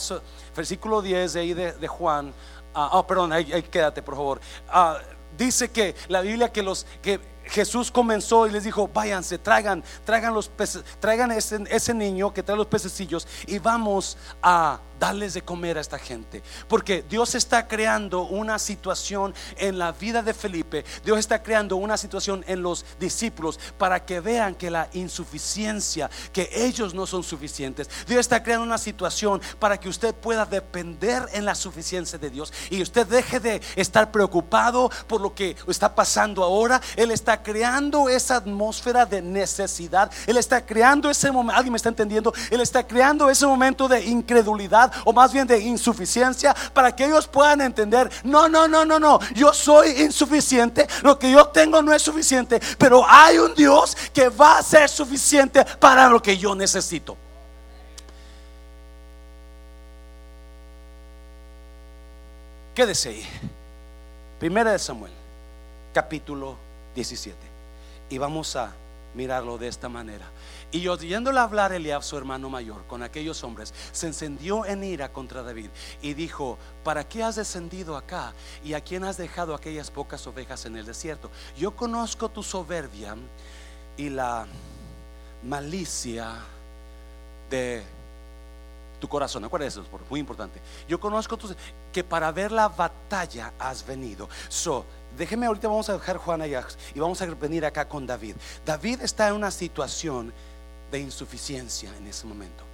versículo 0.54 1.00
10 1.00 1.32
de 1.32 1.40
ahí 1.40 1.54
de, 1.54 1.88
Juan. 1.88 2.34
Ah, 2.74 2.90
oh, 2.92 3.06
perdón, 3.06 3.32
ahí, 3.32 3.62
quédate, 3.70 4.02
por 4.02 4.16
favor. 4.16 4.40
Ah, 4.68 4.98
dice 5.34 5.70
que 5.70 5.94
la 6.08 6.20
Biblia 6.20 6.52
que 6.52 6.62
los 6.62 6.84
que 7.00 7.20
Jesús 7.50 7.90
comenzó 7.90 8.46
y 8.46 8.50
les 8.50 8.64
dijo, 8.64 8.88
váyanse, 8.92 9.38
traigan, 9.38 9.82
traigan 10.04 10.32
los 10.32 10.48
peces, 10.48 10.84
traigan 11.00 11.32
ese, 11.32 11.64
ese 11.68 11.92
niño 11.92 12.32
que 12.32 12.42
trae 12.42 12.56
los 12.56 12.66
pececillos 12.66 13.26
y 13.46 13.58
vamos 13.58 14.16
a 14.42 14.80
darles 15.00 15.34
de 15.34 15.42
comer 15.42 15.78
a 15.78 15.80
esta 15.80 15.98
gente. 15.98 16.42
Porque 16.68 17.02
Dios 17.08 17.34
está 17.34 17.66
creando 17.66 18.22
una 18.22 18.58
situación 18.58 19.34
en 19.56 19.78
la 19.78 19.92
vida 19.92 20.22
de 20.22 20.34
Felipe. 20.34 20.84
Dios 21.04 21.18
está 21.18 21.42
creando 21.42 21.76
una 21.76 21.96
situación 21.96 22.44
en 22.46 22.62
los 22.62 22.84
discípulos 23.00 23.58
para 23.78 24.04
que 24.04 24.20
vean 24.20 24.54
que 24.54 24.70
la 24.70 24.88
insuficiencia, 24.92 26.10
que 26.32 26.48
ellos 26.52 26.94
no 26.94 27.06
son 27.06 27.24
suficientes. 27.24 27.88
Dios 28.06 28.20
está 28.20 28.42
creando 28.42 28.64
una 28.64 28.78
situación 28.78 29.40
para 29.58 29.80
que 29.80 29.88
usted 29.88 30.14
pueda 30.14 30.44
depender 30.44 31.26
en 31.32 31.44
la 31.46 31.54
suficiencia 31.54 32.18
de 32.18 32.30
Dios. 32.30 32.52
Y 32.68 32.82
usted 32.82 33.06
deje 33.06 33.40
de 33.40 33.60
estar 33.76 34.12
preocupado 34.12 34.90
por 35.06 35.20
lo 35.20 35.34
que 35.34 35.56
está 35.66 35.94
pasando 35.94 36.44
ahora. 36.44 36.80
Él 36.96 37.10
está 37.10 37.42
creando 37.42 38.08
esa 38.08 38.36
atmósfera 38.36 39.06
de 39.06 39.22
necesidad. 39.22 40.10
Él 40.26 40.36
está 40.36 40.64
creando 40.64 41.08
ese 41.08 41.32
momento. 41.32 41.56
¿Alguien 41.56 41.72
me 41.72 41.78
está 41.78 41.88
entendiendo? 41.88 42.34
Él 42.50 42.60
está 42.60 42.86
creando 42.86 43.30
ese 43.30 43.46
momento 43.46 43.88
de 43.88 44.04
incredulidad 44.04 44.89
o 45.04 45.12
más 45.12 45.32
bien 45.32 45.46
de 45.46 45.58
insuficiencia 45.58 46.54
para 46.72 46.94
que 46.94 47.04
ellos 47.04 47.26
puedan 47.26 47.60
entender, 47.60 48.10
no, 48.24 48.48
no, 48.48 48.68
no, 48.68 48.84
no, 48.84 48.98
no, 48.98 49.18
yo 49.34 49.52
soy 49.52 50.02
insuficiente, 50.02 50.86
lo 51.02 51.18
que 51.18 51.30
yo 51.30 51.46
tengo 51.48 51.82
no 51.82 51.92
es 51.92 52.02
suficiente, 52.02 52.60
pero 52.78 53.04
hay 53.08 53.38
un 53.38 53.54
Dios 53.54 53.96
que 54.12 54.28
va 54.28 54.58
a 54.58 54.62
ser 54.62 54.88
suficiente 54.88 55.64
para 55.78 56.08
lo 56.08 56.20
que 56.20 56.36
yo 56.36 56.54
necesito. 56.54 57.16
Quédese 62.74 63.10
ahí. 63.10 63.26
Primera 64.38 64.72
de 64.72 64.78
Samuel, 64.78 65.12
capítulo 65.92 66.56
17. 66.94 67.36
Y 68.08 68.18
vamos 68.18 68.56
a 68.56 68.72
mirarlo 69.14 69.58
de 69.58 69.68
esta 69.68 69.88
manera. 69.88 70.26
Y 70.72 70.86
oyéndole 70.86 71.40
hablar 71.40 71.72
Eliab, 71.72 72.02
su 72.02 72.16
hermano 72.16 72.48
mayor, 72.48 72.86
con 72.86 73.02
aquellos 73.02 73.42
hombres, 73.42 73.74
se 73.90 74.06
encendió 74.06 74.64
en 74.64 74.84
ira 74.84 75.12
contra 75.12 75.42
David 75.42 75.68
y 76.00 76.14
dijo, 76.14 76.58
¿para 76.84 77.08
qué 77.08 77.24
has 77.24 77.36
descendido 77.36 77.96
acá? 77.96 78.32
¿Y 78.64 78.74
a 78.74 78.80
quién 78.80 79.02
has 79.02 79.16
dejado 79.16 79.54
aquellas 79.54 79.90
pocas 79.90 80.24
ovejas 80.28 80.64
en 80.66 80.76
el 80.76 80.86
desierto? 80.86 81.30
Yo 81.56 81.74
conozco 81.74 82.28
tu 82.28 82.42
soberbia 82.42 83.16
y 83.96 84.10
la 84.10 84.46
malicia 85.42 86.36
de 87.50 87.82
tu 89.00 89.08
corazón. 89.08 89.44
Acuérdate 89.44 89.68
eso, 89.68 89.84
muy 90.08 90.20
importante. 90.20 90.60
Yo 90.88 91.00
conozco 91.00 91.36
tu, 91.36 91.52
que 91.92 92.04
para 92.04 92.30
ver 92.30 92.52
la 92.52 92.68
batalla 92.68 93.52
has 93.58 93.84
venido. 93.84 94.28
So, 94.48 94.84
déjeme 95.18 95.46
ahorita 95.46 95.66
vamos 95.66 95.88
a 95.88 95.94
dejar 95.94 96.18
Juan 96.18 96.42
allá 96.42 96.64
y 96.94 97.00
vamos 97.00 97.20
a 97.20 97.26
venir 97.26 97.64
acá 97.66 97.88
con 97.88 98.06
David. 98.06 98.36
David 98.64 99.00
está 99.02 99.28
en 99.28 99.34
una 99.34 99.50
situación 99.50 100.32
de 100.90 101.00
insuficiencia 101.00 101.94
en 101.96 102.06
ese 102.06 102.26
momento. 102.26 102.64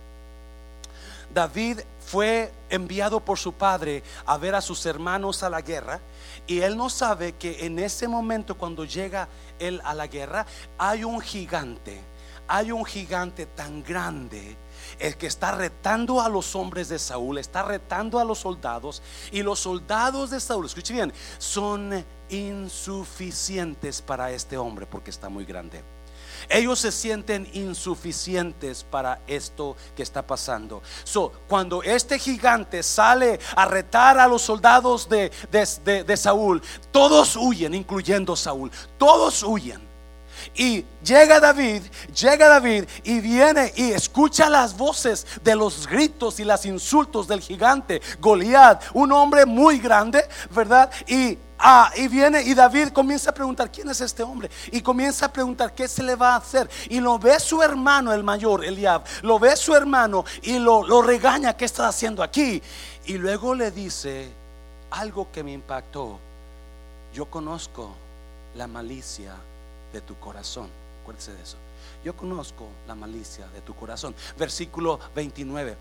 David 1.32 1.80
fue 2.00 2.52
enviado 2.70 3.20
por 3.20 3.38
su 3.38 3.52
padre 3.52 4.02
a 4.24 4.38
ver 4.38 4.54
a 4.54 4.60
sus 4.60 4.86
hermanos 4.86 5.42
a 5.42 5.50
la 5.50 5.60
guerra 5.60 6.00
y 6.46 6.60
él 6.60 6.76
no 6.76 6.88
sabe 6.88 7.32
que 7.32 7.66
en 7.66 7.78
ese 7.78 8.08
momento 8.08 8.56
cuando 8.56 8.84
llega 8.84 9.28
él 9.58 9.80
a 9.84 9.94
la 9.94 10.06
guerra 10.06 10.46
hay 10.78 11.04
un 11.04 11.20
gigante, 11.20 12.00
hay 12.48 12.70
un 12.70 12.84
gigante 12.84 13.46
tan 13.46 13.82
grande 13.82 14.56
el 14.98 15.16
que 15.16 15.26
está 15.26 15.52
retando 15.52 16.20
a 16.20 16.28
los 16.28 16.54
hombres 16.54 16.88
de 16.88 16.98
Saúl, 16.98 17.38
está 17.38 17.62
retando 17.62 18.18
a 18.18 18.24
los 18.24 18.38
soldados 18.38 19.02
y 19.32 19.42
los 19.42 19.58
soldados 19.58 20.30
de 20.30 20.40
Saúl, 20.40 20.66
escuche 20.66 20.94
bien, 20.94 21.12
son 21.38 22.04
insuficientes 22.30 24.00
para 24.00 24.30
este 24.30 24.56
hombre 24.56 24.86
porque 24.86 25.10
está 25.10 25.28
muy 25.28 25.44
grande. 25.44 25.95
Ellos 26.48 26.80
se 26.80 26.92
sienten 26.92 27.48
insuficientes 27.52 28.84
para 28.84 29.20
esto 29.26 29.76
que 29.94 30.02
está 30.02 30.26
pasando. 30.26 30.82
So, 31.04 31.32
cuando 31.48 31.82
este 31.82 32.18
gigante 32.18 32.82
sale 32.82 33.38
a 33.54 33.66
retar 33.66 34.18
a 34.18 34.26
los 34.26 34.42
soldados 34.42 35.08
de, 35.08 35.30
de 35.50 36.16
Saúl, 36.16 36.62
todos 36.90 37.36
huyen, 37.36 37.74
incluyendo 37.74 38.36
Saúl. 38.36 38.70
Todos 38.98 39.42
huyen. 39.42 39.86
Y 40.54 40.84
llega 41.04 41.40
David, 41.40 41.82
llega 42.14 42.48
David 42.48 42.84
y 43.04 43.20
viene 43.20 43.72
y 43.76 43.92
escucha 43.92 44.48
las 44.48 44.76
voces 44.76 45.26
de 45.42 45.54
los 45.54 45.86
gritos 45.86 46.40
y 46.40 46.44
los 46.44 46.64
insultos 46.66 47.28
del 47.28 47.40
gigante 47.40 48.00
Goliat, 48.20 48.82
un 48.94 49.12
hombre 49.12 49.46
muy 49.46 49.78
grande, 49.78 50.26
¿verdad? 50.50 50.90
Y 51.06 51.38
Ah, 51.68 51.90
y 51.96 52.06
viene 52.06 52.42
y 52.42 52.54
David 52.54 52.90
comienza 52.90 53.30
a 53.30 53.34
preguntar, 53.34 53.72
¿quién 53.72 53.90
es 53.90 54.00
este 54.00 54.22
hombre? 54.22 54.48
Y 54.70 54.80
comienza 54.80 55.26
a 55.26 55.32
preguntar, 55.32 55.74
¿qué 55.74 55.88
se 55.88 56.00
le 56.00 56.14
va 56.14 56.34
a 56.34 56.36
hacer? 56.36 56.70
Y 56.90 57.00
lo 57.00 57.18
ve 57.18 57.40
su 57.40 57.60
hermano, 57.60 58.12
el 58.12 58.22
mayor, 58.22 58.64
Eliab, 58.64 59.02
lo 59.22 59.40
ve 59.40 59.56
su 59.56 59.74
hermano 59.74 60.24
y 60.42 60.60
lo, 60.60 60.86
lo 60.86 61.02
regaña, 61.02 61.56
¿qué 61.56 61.64
estás 61.64 61.86
haciendo 61.92 62.22
aquí? 62.22 62.62
Y 63.06 63.14
luego 63.14 63.52
le 63.52 63.72
dice 63.72 64.30
algo 64.92 65.26
que 65.32 65.42
me 65.42 65.54
impactó. 65.54 66.20
Yo 67.12 67.26
conozco 67.26 67.90
la 68.54 68.68
malicia 68.68 69.34
de 69.92 70.00
tu 70.02 70.16
corazón. 70.20 70.68
Acuérdese 71.02 71.34
de 71.34 71.42
eso. 71.42 71.56
Yo 72.04 72.16
conozco 72.16 72.68
la 72.86 72.94
malicia 72.94 73.44
de 73.48 73.60
tu 73.60 73.74
corazón. 73.74 74.14
Versículo 74.38 75.00
29. 75.16 75.76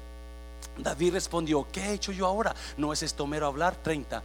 David 0.80 1.14
respondió, 1.14 1.68
¿qué 1.72 1.82
he 1.82 1.94
hecho 1.94 2.12
yo 2.12 2.26
ahora? 2.26 2.56
No 2.76 2.92
es 2.92 3.04
esto 3.04 3.28
mero 3.28 3.46
hablar. 3.46 3.76
30. 3.76 4.24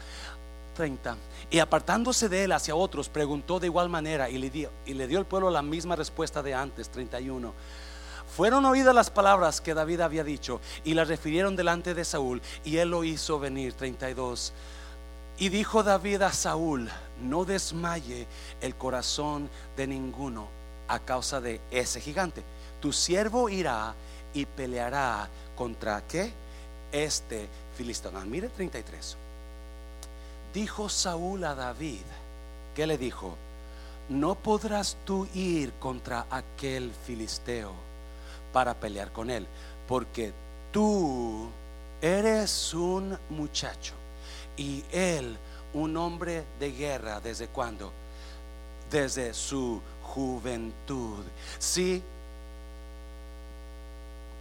30. 0.74 1.16
Y 1.50 1.58
apartándose 1.58 2.28
de 2.28 2.44
él 2.44 2.52
hacia 2.52 2.74
otros, 2.74 3.08
preguntó 3.08 3.60
de 3.60 3.66
igual 3.66 3.88
manera 3.88 4.30
y 4.30 4.38
le 4.38 4.50
dio, 4.50 4.70
y 4.86 4.94
le 4.94 5.06
dio 5.06 5.18
el 5.18 5.26
pueblo 5.26 5.50
la 5.50 5.62
misma 5.62 5.96
respuesta 5.96 6.42
de 6.42 6.54
antes. 6.54 6.88
31. 6.90 7.52
Fueron 8.36 8.64
oídas 8.64 8.94
las 8.94 9.10
palabras 9.10 9.60
que 9.60 9.74
David 9.74 10.00
había 10.00 10.22
dicho 10.22 10.60
y 10.84 10.94
las 10.94 11.08
refirieron 11.08 11.56
delante 11.56 11.94
de 11.94 12.04
Saúl 12.04 12.40
y 12.64 12.76
él 12.76 12.90
lo 12.90 13.02
hizo 13.02 13.40
venir. 13.40 13.72
32. 13.72 14.52
Y 15.38 15.48
dijo 15.48 15.82
David 15.82 16.22
a 16.22 16.32
Saúl, 16.32 16.88
no 17.22 17.44
desmaye 17.44 18.26
el 18.60 18.76
corazón 18.76 19.48
de 19.76 19.86
ninguno 19.86 20.48
a 20.86 20.98
causa 21.00 21.40
de 21.40 21.60
ese 21.70 22.00
gigante. 22.00 22.44
Tu 22.80 22.92
siervo 22.92 23.48
irá 23.48 23.94
y 24.32 24.46
peleará 24.46 25.28
contra 25.56 26.06
qué? 26.06 26.32
Este 26.92 27.48
filisteo. 27.76 28.12
Ah, 28.14 28.24
mire 28.24 28.48
33. 28.48 29.16
Dijo 30.52 30.88
Saúl 30.88 31.44
a 31.44 31.54
David, 31.54 32.02
¿qué 32.74 32.86
le 32.86 32.98
dijo? 32.98 33.36
No 34.08 34.34
podrás 34.34 34.96
tú 35.04 35.28
ir 35.34 35.72
contra 35.74 36.26
aquel 36.30 36.90
filisteo 37.06 37.72
para 38.52 38.74
pelear 38.74 39.12
con 39.12 39.30
él, 39.30 39.46
porque 39.86 40.32
tú 40.72 41.48
eres 42.02 42.74
un 42.74 43.16
muchacho 43.28 43.94
y 44.56 44.82
él 44.90 45.36
un 45.72 45.96
hombre 45.96 46.44
de 46.58 46.72
guerra 46.72 47.20
desde 47.20 47.46
cuándo? 47.46 47.92
Desde 48.90 49.34
su 49.34 49.80
juventud. 50.02 51.22
Sí, 51.58 52.02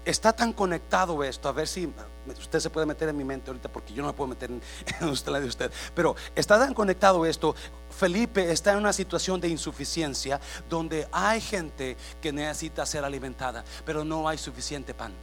está 0.05 0.33
tan 0.33 0.53
conectado 0.53 1.23
esto, 1.23 1.49
a 1.49 1.51
ver 1.51 1.67
si 1.67 1.91
usted 2.39 2.59
se 2.59 2.69
puede 2.69 2.85
meter 2.85 3.09
en 3.09 3.17
mi 3.17 3.23
mente 3.23 3.49
ahorita 3.49 3.69
porque 3.69 3.93
yo 3.93 4.01
no 4.01 4.09
me 4.09 4.13
puedo 4.13 4.29
meter 4.29 4.49
en, 5.01 5.09
usted 5.09 5.31
la 5.31 5.39
de 5.39 5.47
usted, 5.47 5.71
pero 5.93 6.15
está 6.35 6.57
tan 6.57 6.73
conectado 6.73 7.25
esto. 7.25 7.55
Felipe 7.89 8.51
está 8.51 8.71
en 8.71 8.77
una 8.77 8.93
situación 8.93 9.41
de 9.41 9.49
insuficiencia 9.49 10.39
donde 10.69 11.07
hay 11.11 11.41
gente 11.41 11.97
que 12.21 12.31
necesita 12.31 12.85
ser 12.85 13.03
alimentada, 13.03 13.63
pero 13.85 14.03
no 14.03 14.27
hay 14.27 14.37
suficiente 14.37 14.93
pan. 14.93 15.13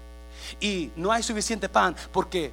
Y 0.61 0.93
no 0.97 1.11
hay 1.11 1.23
suficiente 1.23 1.69
pan 1.69 1.97
porque 2.13 2.53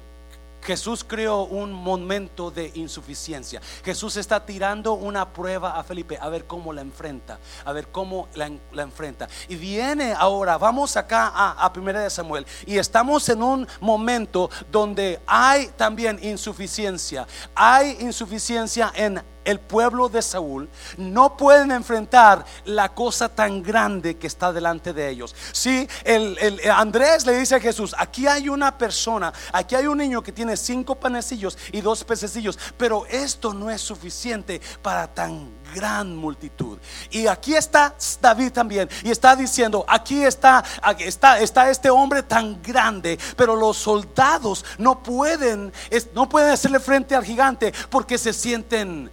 Jesús 0.64 1.04
creó 1.04 1.42
un 1.42 1.72
momento 1.72 2.50
de 2.50 2.72
insuficiencia. 2.74 3.60
Jesús 3.84 4.16
está 4.16 4.44
tirando 4.44 4.94
una 4.94 5.32
prueba 5.32 5.78
a 5.78 5.84
Felipe 5.84 6.18
a 6.20 6.28
ver 6.28 6.46
cómo 6.46 6.72
la 6.72 6.80
enfrenta, 6.80 7.38
a 7.64 7.72
ver 7.72 7.88
cómo 7.88 8.28
la, 8.34 8.46
enfrenta. 8.82 9.28
Y 9.48 9.56
viene 9.56 10.14
ahora, 10.16 10.58
vamos 10.58 10.96
acá 10.96 11.32
a, 11.34 11.72
Primera 11.74 12.02
de 12.02 12.10
Samuel 12.10 12.46
y 12.66 12.78
estamos 12.78 13.28
en 13.28 13.42
un 13.42 13.66
momento 13.80 14.48
donde 14.70 15.20
hay 15.26 15.66
también 15.76 16.18
insuficiencia. 16.22 17.26
Hay 17.54 17.96
insuficiencia 18.00 18.92
en 18.94 19.20
el 19.44 19.60
pueblo 19.60 20.08
de 20.08 20.22
Saúl 20.22 20.68
no 20.96 21.36
pueden 21.36 21.70
enfrentar 21.70 22.44
la 22.64 22.94
cosa 22.94 23.28
tan 23.28 23.62
grande 23.62 24.16
que 24.16 24.26
está 24.26 24.52
delante 24.52 24.92
de 24.92 25.10
ellos. 25.10 25.34
Si 25.52 25.88
el, 26.04 26.60
Andrés 26.70 27.26
le 27.26 27.38
dice 27.38 27.56
a 27.56 27.60
Jesús, 27.60 27.94
aquí 27.98 28.26
hay 28.26 28.48
una 28.48 28.76
persona, 28.76 29.32
aquí 29.52 29.74
hay 29.74 29.86
un 29.86 29.98
niño 29.98 30.22
que 30.22 30.32
tiene 30.32 30.56
cinco 30.56 30.94
panecillos 30.94 31.58
y 31.72 31.80
dos 31.80 32.04
pececillos, 32.04 32.58
pero 32.76 33.06
esto 33.06 33.52
no 33.52 33.70
es 33.70 33.80
suficiente 33.80 34.60
para 34.82 35.06
tan 35.06 35.64
gran 35.74 36.16
multitud. 36.16 36.78
Y 37.10 37.26
aquí 37.26 37.54
está 37.54 37.94
David 38.20 38.52
también 38.52 38.88
y 39.02 39.10
está 39.10 39.34
diciendo, 39.34 39.84
aquí 39.88 40.22
está, 40.24 40.64
está, 40.98 41.40
está 41.40 41.70
este 41.70 41.90
hombre 41.90 42.22
tan 42.22 42.62
grande, 42.62 43.18
pero 43.36 43.56
los 43.56 43.76
soldados 43.76 44.64
no 44.78 45.02
pueden, 45.02 45.72
no 46.14 46.28
pueden 46.28 46.50
hacerle 46.50 46.80
frente 46.80 47.14
al 47.14 47.24
gigante 47.24 47.72
porque 47.90 48.18
se 48.18 48.32
sienten 48.32 49.10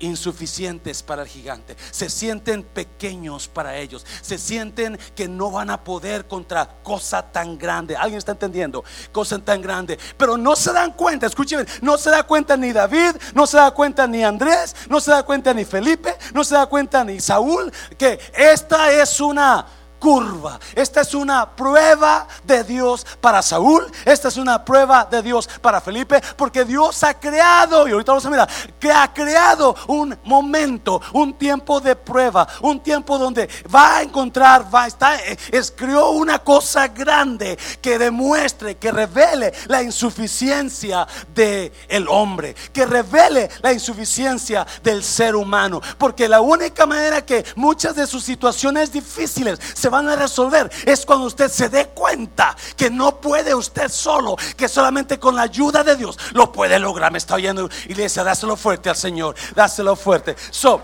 insuficientes 0.00 1.02
para 1.02 1.22
el 1.22 1.28
gigante, 1.28 1.76
se 1.90 2.10
sienten 2.10 2.62
pequeños 2.62 3.48
para 3.48 3.76
ellos, 3.76 4.04
se 4.20 4.38
sienten 4.38 4.98
que 5.14 5.28
no 5.28 5.50
van 5.50 5.70
a 5.70 5.84
poder 5.84 6.26
contra 6.26 6.66
cosa 6.82 7.22
tan 7.30 7.58
grande. 7.58 7.96
¿Alguien 7.96 8.18
está 8.18 8.32
entendiendo? 8.32 8.84
Cosa 9.12 9.38
tan 9.38 9.62
grande, 9.62 9.98
pero 10.16 10.36
no 10.36 10.56
se 10.56 10.72
dan 10.72 10.92
cuenta, 10.92 11.26
escuchen, 11.26 11.66
no 11.82 11.96
se 11.96 12.10
da 12.10 12.22
cuenta 12.22 12.56
ni 12.56 12.72
David, 12.72 13.16
no 13.34 13.46
se 13.46 13.56
da 13.56 13.70
cuenta 13.70 14.06
ni 14.06 14.24
Andrés, 14.24 14.74
no 14.88 15.00
se 15.00 15.10
da 15.10 15.22
cuenta 15.22 15.54
ni 15.54 15.64
Felipe, 15.64 16.16
no 16.34 16.44
se 16.44 16.54
da 16.54 16.66
cuenta 16.66 17.04
ni 17.04 17.20
Saúl, 17.20 17.72
que 17.96 18.18
esta 18.34 18.92
es 18.92 19.20
una 19.20 19.66
curva. 20.00 20.58
Esta 20.74 21.02
es 21.02 21.14
una 21.14 21.54
prueba 21.54 22.26
de 22.42 22.64
Dios 22.64 23.06
para 23.20 23.42
Saúl. 23.42 23.86
Esta 24.04 24.28
es 24.28 24.36
una 24.36 24.64
prueba 24.64 25.06
de 25.08 25.22
Dios 25.22 25.48
para 25.60 25.80
Felipe. 25.80 26.20
Porque 26.36 26.64
Dios 26.64 27.04
ha 27.04 27.14
creado, 27.14 27.86
y 27.86 27.92
ahorita 27.92 28.12
vamos 28.12 28.26
a 28.26 28.30
mirar, 28.30 28.48
que 28.80 28.90
ha 28.90 29.12
creado 29.12 29.76
un 29.86 30.18
momento, 30.24 31.00
un 31.12 31.34
tiempo 31.34 31.80
de 31.80 31.94
prueba, 31.94 32.48
un 32.62 32.80
tiempo 32.80 33.18
donde 33.18 33.48
va 33.72 33.98
a 33.98 34.02
encontrar, 34.02 34.74
va 34.74 34.84
a 34.84 34.86
estar, 34.86 35.20
es, 35.52 35.70
creó 35.70 36.10
una 36.10 36.38
cosa 36.38 36.88
grande 36.88 37.58
que 37.82 37.98
demuestre, 37.98 38.76
que 38.76 38.90
revele 38.90 39.52
la 39.66 39.82
insuficiencia 39.82 41.06
del 41.34 41.72
el 41.88 42.08
hombre, 42.08 42.54
que 42.72 42.86
revele 42.86 43.50
la 43.60 43.72
insuficiencia 43.72 44.66
del 44.82 45.04
ser 45.04 45.36
humano. 45.36 45.82
Porque 45.98 46.26
la 46.28 46.40
única 46.40 46.86
manera 46.86 47.24
que 47.24 47.44
muchas 47.56 47.94
de 47.94 48.06
sus 48.06 48.24
situaciones 48.24 48.90
difíciles 48.90 49.58
se 49.74 49.89
van 49.90 50.08
a 50.08 50.16
resolver 50.16 50.70
es 50.86 51.04
cuando 51.04 51.26
usted 51.26 51.50
se 51.50 51.68
dé 51.68 51.88
cuenta 51.88 52.56
que 52.76 52.90
no 52.90 53.20
puede 53.20 53.54
usted 53.54 53.88
solo, 53.88 54.36
que 54.56 54.68
solamente 54.68 55.18
con 55.18 55.34
la 55.36 55.42
ayuda 55.42 55.84
de 55.84 55.96
Dios 55.96 56.18
lo 56.32 56.52
puede 56.52 56.78
lograr. 56.78 57.12
Me 57.12 57.18
está 57.18 57.34
oyendo 57.34 57.68
y 57.86 57.94
le 57.94 58.04
dice, 58.04 58.22
dáselo 58.24 58.56
fuerte 58.56 58.88
al 58.88 58.96
Señor, 58.96 59.34
dáselo 59.54 59.96
fuerte. 59.96 60.36
So, 60.50 60.80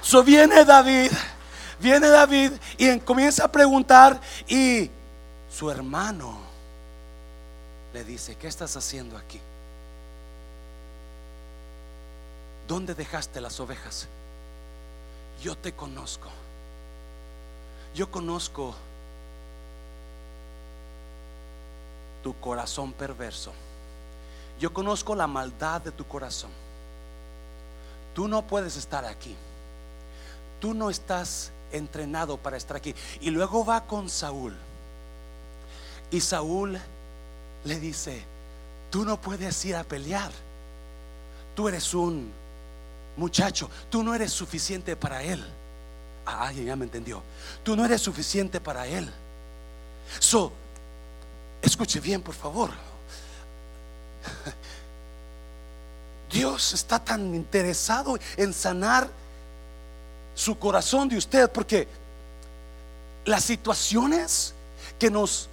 so 0.00 0.22
viene 0.22 0.64
David, 0.64 1.10
viene 1.80 2.08
David 2.08 2.52
y 2.78 2.98
comienza 3.00 3.44
a 3.44 3.52
preguntar 3.52 4.20
y 4.46 4.90
su 5.50 5.70
hermano 5.70 6.38
le 7.92 8.04
dice, 8.04 8.36
¿qué 8.36 8.48
estás 8.48 8.76
haciendo 8.76 9.16
aquí? 9.16 9.40
¿Dónde 12.66 12.94
dejaste 12.94 13.40
las 13.40 13.60
ovejas? 13.60 14.08
Yo 15.42 15.56
te 15.56 15.72
conozco. 15.72 16.30
Yo 17.94 18.10
conozco 18.10 18.74
tu 22.22 22.38
corazón 22.40 22.92
perverso. 22.92 23.52
Yo 24.58 24.72
conozco 24.72 25.14
la 25.14 25.26
maldad 25.26 25.80
de 25.80 25.90
tu 25.90 26.06
corazón. 26.06 26.50
Tú 28.14 28.28
no 28.28 28.42
puedes 28.42 28.76
estar 28.76 29.04
aquí. 29.04 29.34
Tú 30.60 30.74
no 30.74 30.88
estás 30.88 31.50
entrenado 31.72 32.36
para 32.36 32.56
estar 32.56 32.76
aquí. 32.76 32.94
Y 33.20 33.30
luego 33.30 33.64
va 33.64 33.86
con 33.86 34.08
Saúl. 34.08 34.54
Y 36.10 36.20
Saúl 36.20 36.78
le 37.64 37.80
dice, 37.80 38.22
tú 38.90 39.04
no 39.04 39.20
puedes 39.20 39.64
ir 39.64 39.76
a 39.76 39.84
pelear. 39.84 40.30
Tú 41.54 41.68
eres 41.68 41.92
un 41.92 42.30
muchacho. 43.16 43.68
Tú 43.90 44.02
no 44.02 44.14
eres 44.14 44.32
suficiente 44.32 44.94
para 44.96 45.22
él. 45.22 45.44
Ah, 46.24 46.48
alguien 46.48 46.66
ya 46.66 46.76
me 46.76 46.84
entendió. 46.84 47.22
Tú 47.62 47.76
no 47.76 47.84
eres 47.84 48.00
suficiente 48.00 48.60
para 48.60 48.86
Él. 48.86 49.10
So, 50.18 50.52
escuche 51.60 52.00
bien, 52.00 52.22
por 52.22 52.34
favor. 52.34 52.70
Dios 56.30 56.72
está 56.72 56.98
tan 56.98 57.34
interesado 57.34 58.18
en 58.36 58.52
sanar 58.52 59.08
su 60.34 60.58
corazón 60.58 61.08
de 61.08 61.16
usted 61.18 61.50
porque 61.50 61.86
las 63.24 63.44
situaciones 63.44 64.54
que 64.98 65.10
nos 65.10 65.48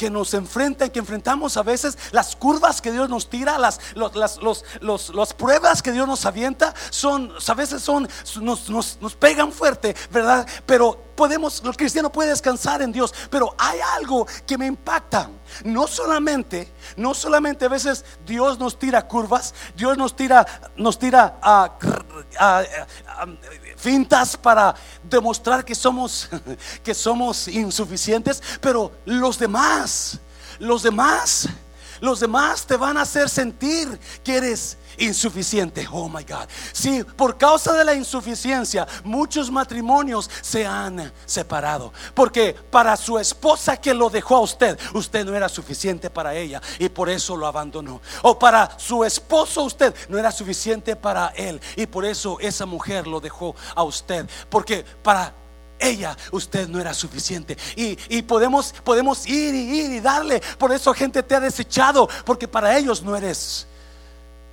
que 0.00 0.08
nos 0.08 0.32
enfrentan, 0.32 0.88
que 0.88 0.98
enfrentamos 0.98 1.58
a 1.58 1.62
veces 1.62 1.98
las 2.10 2.34
curvas 2.34 2.80
que 2.80 2.90
Dios 2.90 3.10
nos 3.10 3.28
tira, 3.28 3.58
las, 3.58 3.78
las, 3.94 4.38
los, 4.40 5.34
pruebas 5.34 5.82
que 5.82 5.92
Dios 5.92 6.08
nos 6.08 6.24
avienta, 6.24 6.72
son, 6.88 7.30
a 7.46 7.54
veces 7.54 7.82
son, 7.82 8.08
nos, 8.40 8.70
nos 8.70 9.14
pegan 9.14 9.52
fuerte, 9.52 9.94
¿verdad? 10.10 10.48
Pero 10.64 10.98
podemos, 11.14 11.62
el 11.62 11.76
cristiano 11.76 12.10
puede 12.10 12.30
descansar 12.30 12.80
en 12.80 12.92
Dios, 12.92 13.12
pero 13.28 13.54
hay 13.58 13.78
algo 13.94 14.26
que 14.46 14.56
me 14.56 14.64
impacta. 14.64 15.28
No 15.64 15.86
solamente, 15.86 16.72
no 16.96 17.14
solamente 17.14 17.64
a 17.64 17.68
veces 17.68 18.04
Dios 18.26 18.58
nos 18.58 18.78
tira 18.78 19.06
curvas, 19.06 19.54
Dios 19.76 19.96
nos 19.96 20.14
tira, 20.14 20.46
nos 20.76 20.98
tira 20.98 21.38
a, 21.42 21.72
fintas 23.76 24.36
para 24.36 24.74
demostrar 25.02 25.64
que 25.64 25.74
somos, 25.74 26.28
que 26.82 26.94
somos 26.94 27.48
insuficientes, 27.48 28.42
pero 28.60 28.92
los 29.04 29.38
demás, 29.38 30.18
los 30.58 30.82
demás, 30.82 31.48
los 32.00 32.20
demás 32.20 32.66
te 32.66 32.76
van 32.76 32.96
a 32.96 33.02
hacer 33.02 33.28
sentir 33.28 33.98
que 34.22 34.36
eres 34.36 34.76
insuficiente. 34.98 35.86
Oh 35.90 36.08
my 36.08 36.24
God. 36.24 36.48
Sí, 36.72 37.04
por 37.16 37.36
causa 37.36 37.72
de 37.72 37.84
la 37.84 37.94
insuficiencia, 37.94 38.86
muchos 39.04 39.50
matrimonios 39.50 40.30
se 40.40 40.66
han 40.66 41.12
separado. 41.26 41.92
Porque 42.14 42.54
para 42.70 42.96
su 42.96 43.18
esposa 43.18 43.76
que 43.76 43.94
lo 43.94 44.10
dejó 44.10 44.36
a 44.36 44.40
usted, 44.40 44.78
usted 44.94 45.24
no 45.24 45.36
era 45.36 45.48
suficiente 45.48 46.10
para 46.10 46.34
ella 46.34 46.60
y 46.78 46.88
por 46.88 47.08
eso 47.08 47.36
lo 47.36 47.46
abandonó. 47.46 48.00
O 48.22 48.38
para 48.38 48.78
su 48.78 49.04
esposo, 49.04 49.62
usted 49.64 49.94
no 50.08 50.18
era 50.18 50.32
suficiente 50.32 50.96
para 50.96 51.28
él 51.36 51.60
y 51.76 51.86
por 51.86 52.04
eso 52.04 52.38
esa 52.40 52.66
mujer 52.66 53.06
lo 53.06 53.20
dejó 53.20 53.54
a 53.74 53.82
usted. 53.82 54.28
Porque 54.48 54.84
para 55.02 55.34
ella, 55.80 56.16
usted 56.30 56.68
no 56.68 56.80
era 56.80 56.94
suficiente. 56.94 57.56
Y, 57.74 57.98
y, 58.08 58.22
podemos, 58.22 58.74
podemos 58.84 59.26
ir 59.26 59.54
y 59.54 59.80
ir 59.80 59.90
y 59.92 60.00
darle. 60.00 60.40
Por 60.58 60.72
eso 60.72 60.92
gente 60.92 61.22
te 61.22 61.34
ha 61.34 61.40
desechado, 61.40 62.08
porque 62.24 62.46
para 62.46 62.76
ellos 62.76 63.02
no 63.02 63.16
eres 63.16 63.66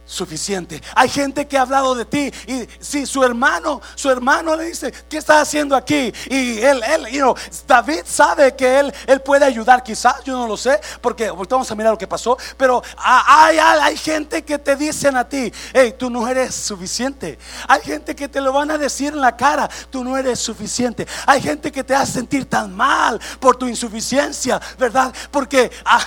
suficiente. 0.08 0.82
Hay 0.96 1.10
gente 1.10 1.48
que 1.48 1.58
ha 1.58 1.62
hablado 1.62 1.94
de 1.94 2.06
ti 2.06 2.32
y 2.48 2.68
si 2.80 3.06
su 3.06 3.24
hermano, 3.24 3.82
su 3.94 4.10
hermano 4.10 4.56
le 4.56 4.66
dice, 4.66 4.92
¿qué 5.08 5.18
está 5.18 5.42
haciendo 5.42 5.76
aquí? 5.76 6.12
Y 6.30 6.60
él, 6.60 6.82
él, 6.84 7.08
you 7.12 7.20
know, 7.20 7.36
David 7.68 8.02
sabe 8.06 8.56
que 8.56 8.80
él, 8.80 8.94
él 9.06 9.22
puede 9.22 9.46
ayudar, 9.46 9.84
quizás, 9.84 10.24
yo 10.24 10.34
no 10.34 10.48
lo 10.48 10.58
sé, 10.58 10.80
porque 11.02 11.30
vamos 11.30 11.70
a 11.70 11.76
mirar 11.76 11.92
lo 11.92 11.98
que 11.98 12.08
pasó, 12.08 12.38
pero 12.58 12.82
hay, 12.98 13.58
hay, 13.60 13.98
gente 13.98 14.44
que 14.44 14.58
te 14.58 14.76
dicen 14.76 15.18
a 15.18 15.28
ti, 15.28 15.52
hey, 15.74 15.94
tú 15.98 16.10
no 16.10 16.28
eres 16.28 16.56
suficiente. 16.56 17.38
Hay 17.68 17.82
gente 17.82 18.16
que 18.16 18.30
te 18.30 18.40
lo 18.40 18.54
van 18.54 18.72
a 18.72 18.78
decir 18.78 19.14
en 19.14 19.22
la 19.22 19.36
cara, 19.36 19.70
tú 19.90 20.04
no 20.04 20.18
eres 20.18 20.40
suficiente. 20.40 21.06
Hay 21.26 21.42
gente 21.42 21.72
que 21.72 21.84
te 21.84 21.94
hace 21.94 22.14
sentir 22.14 22.46
tan 22.46 22.74
mal 22.74 23.20
por 23.40 23.58
tu 23.58 23.68
insuficiencia, 23.68 24.62
¿verdad? 24.80 25.14
Porque 25.30 25.70
ah, 25.86 26.00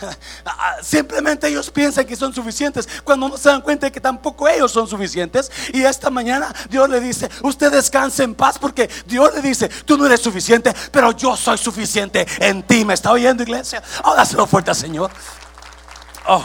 ah, 0.44 0.76
simplemente 0.82 1.48
ellos 1.48 1.70
piensan 1.70 2.04
que 2.04 2.14
son 2.14 2.34
suficientes 2.34 2.86
cuando 3.02 3.28
no 3.28 3.36
se 3.46 3.52
dan 3.52 3.62
cuenta 3.62 3.86
de 3.86 3.92
que 3.92 4.00
tampoco 4.00 4.48
ellos 4.48 4.72
son 4.72 4.88
suficientes. 4.88 5.52
Y 5.72 5.84
esta 5.84 6.10
mañana 6.10 6.52
Dios 6.68 6.88
le 6.88 7.00
dice, 7.00 7.30
usted 7.42 7.70
descanse 7.70 8.24
en 8.24 8.34
paz 8.34 8.58
porque 8.58 8.90
Dios 9.06 9.32
le 9.34 9.40
dice, 9.40 9.68
tú 9.68 9.96
no 9.96 10.04
eres 10.04 10.20
suficiente, 10.20 10.74
pero 10.90 11.12
yo 11.12 11.36
soy 11.36 11.56
suficiente 11.56 12.26
en 12.40 12.64
ti. 12.64 12.84
¿Me 12.84 12.94
está 12.94 13.12
oyendo 13.12 13.44
iglesia? 13.44 13.80
Oh, 14.02 14.16
dáselo 14.16 14.48
fuerte 14.48 14.70
al 14.70 14.76
Señor. 14.76 15.12
Oh. 16.26 16.44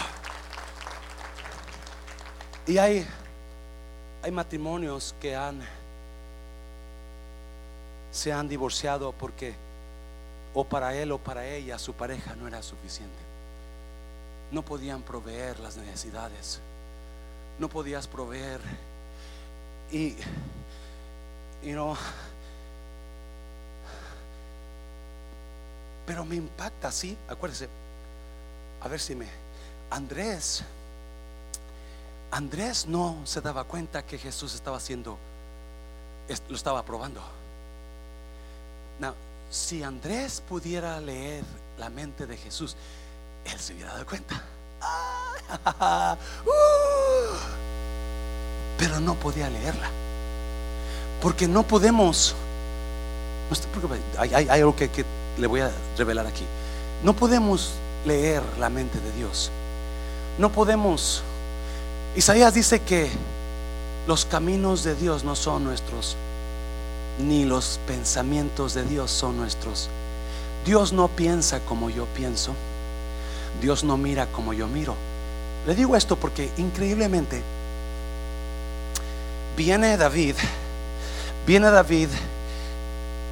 Y 2.68 2.78
hay, 2.78 3.08
hay 4.22 4.32
matrimonios 4.32 5.16
que 5.20 5.36
han 5.36 5.60
se 8.12 8.32
han 8.32 8.48
divorciado 8.48 9.14
porque 9.14 9.56
o 10.54 10.66
para 10.66 10.94
él 10.94 11.14
o 11.14 11.18
para 11.18 11.48
ella 11.48 11.80
su 11.80 11.94
pareja 11.94 12.36
no 12.36 12.48
era 12.48 12.62
suficiente. 12.62 13.16
No 14.52 14.62
podían 14.62 15.02
proveer 15.02 15.60
las 15.62 15.78
necesidades 15.78 16.62
no 17.62 17.69
podías 17.69 18.08
proveer. 18.08 18.60
Y, 19.91 20.15
you 21.63 21.74
know, 21.74 21.95
pero 26.06 26.26
me 26.26 26.36
impacta, 26.36 26.91
sí, 26.91 27.15
acuérdese, 27.30 27.69
a 28.82 28.88
ver 28.88 29.00
si 29.00 29.15
me, 29.15 29.28
Andrés, 29.91 30.63
Andrés 32.32 32.88
no 32.88 33.17
se 33.26 33.41
daba 33.41 33.63
cuenta 33.65 34.06
que 34.06 34.17
Jesús 34.17 34.56
estaba 34.56 34.78
haciendo, 34.78 35.17
lo 36.50 36.56
estaba 36.56 36.84
probando. 36.84 37.21
Now, 39.00 39.13
si 39.50 39.84
Andrés 39.84 40.41
pudiera 40.47 41.00
leer 41.00 41.43
la 41.78 41.89
mente 41.89 42.26
de 42.26 42.38
Jesús, 42.38 42.76
él 43.45 43.60
se 43.60 43.74
hubiera 43.74 43.93
dado 43.93 44.06
cuenta. 44.06 44.41
Uh. 46.46 47.36
pero 48.78 49.00
no 49.00 49.15
podía 49.15 49.50
leerla. 49.50 49.89
Porque 51.22 51.48
no 51.48 51.63
podemos, 51.63 52.36
no 53.50 53.89
hay, 54.17 54.48
algo 54.50 54.76
que, 54.76 54.89
que 54.89 55.06
le 55.38 55.46
voy 55.48 55.60
a 55.60 55.72
revelar 55.98 56.26
aquí. 56.26 56.46
No 57.04 57.13
podemos 57.13 57.74
leer 58.06 58.41
la 58.60 58.70
mente 58.70 59.00
de 59.00 59.12
Dios. 59.12 59.52
No 60.38 60.52
podemos. 60.52 61.22
Isaías 62.15 62.54
dice 62.54 62.80
que 62.80 63.10
los 64.08 64.26
caminos 64.26 64.84
de 64.84 64.96
Dios 64.96 65.24
no 65.24 65.36
son 65.36 65.63
nuestros, 65.63 66.17
ni 67.20 67.46
los 67.46 67.80
pensamientos 67.86 68.74
de 68.74 68.84
Dios 68.84 69.12
son 69.12 69.38
nuestros. 69.38 69.89
Dios 70.65 70.91
no 70.91 71.08
piensa 71.08 71.60
como 71.60 71.89
yo 71.89 72.06
pienso. 72.15 72.54
Dios 73.62 73.84
no 73.84 73.95
mira 73.95 74.26
como 74.26 74.54
yo 74.54 74.67
miro. 74.67 74.95
Le 75.67 75.76
digo 75.76 75.95
esto 75.95 76.15
porque 76.15 76.50
increíblemente 76.58 77.43
viene 79.56 79.95
David, 79.95 80.36
viene 81.45 81.69
David 81.69 82.10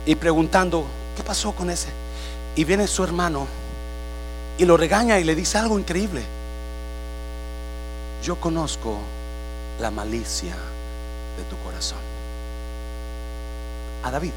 y 0.06 0.16
preguntando, 0.16 0.86
¿qué 1.18 1.24
pasó 1.24 1.52
con 1.54 1.72
ese? 1.72 1.90
Y 2.56 2.64
viene 2.64 2.86
su 2.86 3.04
hermano 3.04 3.48
y 4.60 4.66
lo 4.66 4.78
regaña 4.78 5.20
y 5.20 5.24
le 5.24 5.34
dice 5.34 5.58
algo 5.58 5.80
increíble. 5.80 6.22
Yo 8.24 8.40
conozco 8.40 9.00
la 9.80 9.90
malicia 9.90 10.54
de 11.38 11.44
tu 11.50 11.58
corazón. 11.64 11.98
A 14.04 14.12
David. 14.12 14.34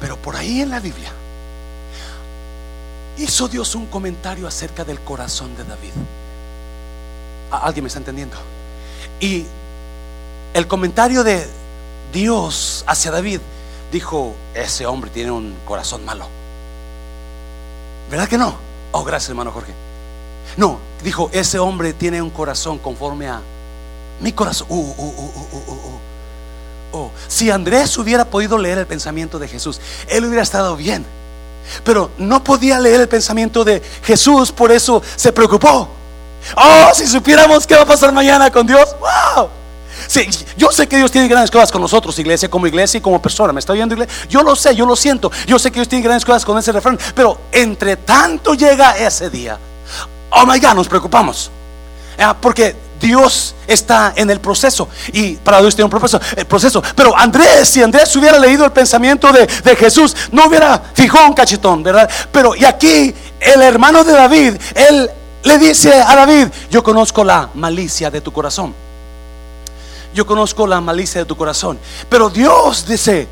Pero 0.00 0.16
por 0.16 0.36
ahí 0.36 0.60
en 0.60 0.70
la 0.70 0.78
Biblia 0.78 1.10
hizo 3.18 3.48
Dios 3.48 3.74
un 3.74 3.86
comentario 3.86 4.46
acerca 4.46 4.84
del 4.84 5.00
corazón 5.00 5.56
de 5.56 5.64
David. 5.64 5.92
¿Alguien 7.50 7.84
me 7.84 7.88
está 7.88 7.98
entendiendo? 7.98 8.36
Y 9.20 9.46
el 10.54 10.66
comentario 10.66 11.24
de 11.24 11.46
Dios 12.12 12.84
hacia 12.86 13.10
David 13.10 13.40
dijo, 13.92 14.34
ese 14.54 14.86
hombre 14.86 15.10
tiene 15.10 15.30
un 15.30 15.54
corazón 15.64 16.04
malo. 16.04 16.26
¿Verdad 18.10 18.28
que 18.28 18.38
no? 18.38 18.56
Oh, 18.92 19.04
gracias 19.04 19.30
hermano 19.30 19.52
Jorge. 19.52 19.72
No, 20.56 20.78
dijo, 21.02 21.30
ese 21.32 21.58
hombre 21.58 21.92
tiene 21.92 22.22
un 22.22 22.30
corazón 22.30 22.78
conforme 22.78 23.28
a 23.28 23.40
mi 24.20 24.32
corazón. 24.32 24.66
Uh, 24.70 24.74
uh, 24.74 25.30
uh, 25.58 25.98
oh, 26.92 27.10
si 27.28 27.50
Andrés 27.50 27.96
hubiera 27.98 28.24
podido 28.24 28.58
leer 28.58 28.78
el 28.78 28.86
pensamiento 28.86 29.38
de 29.38 29.48
Jesús, 29.48 29.80
él 30.08 30.24
hubiera 30.24 30.42
estado 30.42 30.76
bien. 30.76 31.04
Pero 31.84 32.10
no 32.18 32.42
podía 32.42 32.78
leer 32.78 33.00
el 33.02 33.08
pensamiento 33.08 33.64
de 33.64 33.82
Jesús, 34.02 34.52
por 34.52 34.72
eso 34.72 35.02
se 35.16 35.32
preocupó. 35.32 35.88
Oh, 36.56 36.90
si 36.94 37.06
supiéramos 37.06 37.66
qué 37.66 37.74
va 37.74 37.82
a 37.82 37.86
pasar 37.86 38.12
mañana 38.12 38.50
con 38.50 38.66
Dios. 38.66 38.94
Wow. 39.00 39.48
Sí, 40.06 40.28
yo 40.56 40.70
sé 40.70 40.86
que 40.86 40.96
Dios 40.96 41.10
tiene 41.10 41.26
grandes 41.26 41.50
cosas 41.50 41.72
con 41.72 41.82
nosotros, 41.82 42.16
iglesia, 42.18 42.48
como 42.48 42.66
iglesia 42.66 42.98
y 42.98 43.00
como 43.00 43.20
persona. 43.20 43.52
¿Me 43.52 43.60
está 43.60 43.72
oyendo, 43.72 43.94
iglesia? 43.94 44.14
Yo 44.28 44.42
lo 44.42 44.54
sé, 44.54 44.74
yo 44.74 44.86
lo 44.86 44.94
siento. 44.94 45.32
Yo 45.46 45.58
sé 45.58 45.70
que 45.70 45.76
Dios 45.76 45.88
tiene 45.88 46.04
grandes 46.04 46.24
cosas 46.24 46.44
con 46.44 46.56
ese 46.58 46.70
refrán. 46.70 46.98
Pero 47.14 47.40
entre 47.50 47.96
tanto 47.96 48.54
llega 48.54 48.96
ese 48.96 49.30
día. 49.30 49.58
Oh 50.30 50.46
my 50.46 50.60
God, 50.60 50.74
nos 50.74 50.88
preocupamos. 50.88 51.50
Ah, 52.18 52.36
porque 52.40 52.76
Dios 53.00 53.54
está 53.66 54.12
en 54.16 54.30
el 54.30 54.40
proceso 54.40 54.88
y 55.12 55.34
para 55.34 55.60
Dios 55.60 55.74
tiene 55.74 55.84
un 55.84 55.90
proceso, 55.90 56.20
el 56.36 56.46
proceso. 56.46 56.82
Pero 56.94 57.16
Andrés, 57.16 57.68
si 57.68 57.82
Andrés 57.82 58.14
hubiera 58.16 58.38
leído 58.38 58.64
el 58.64 58.72
pensamiento 58.72 59.32
de, 59.32 59.46
Jesús, 59.76 60.16
no 60.32 60.46
hubiera 60.46 60.82
fijado 60.94 61.26
un 61.26 61.34
cachetón, 61.34 61.82
¿verdad? 61.82 62.08
Pero 62.32 62.54
y 62.54 62.64
aquí 62.64 63.14
el 63.40 63.62
hermano 63.62 64.04
de 64.04 64.12
David, 64.12 64.54
él 64.74 65.10
le 65.42 65.58
dice 65.58 65.92
a 65.92 66.14
David, 66.14 66.48
yo 66.70 66.82
conozco 66.82 67.22
la 67.22 67.50
malicia 67.54 68.10
de 68.10 68.20
tu 68.20 68.32
corazón. 68.32 68.74
Yo 70.14 70.26
conozco 70.26 70.66
la 70.66 70.80
malicia 70.80 71.20
de 71.20 71.26
tu 71.26 71.36
corazón. 71.36 71.78
Pero 72.08 72.30
Dios 72.30 72.86
dice, 72.86 73.28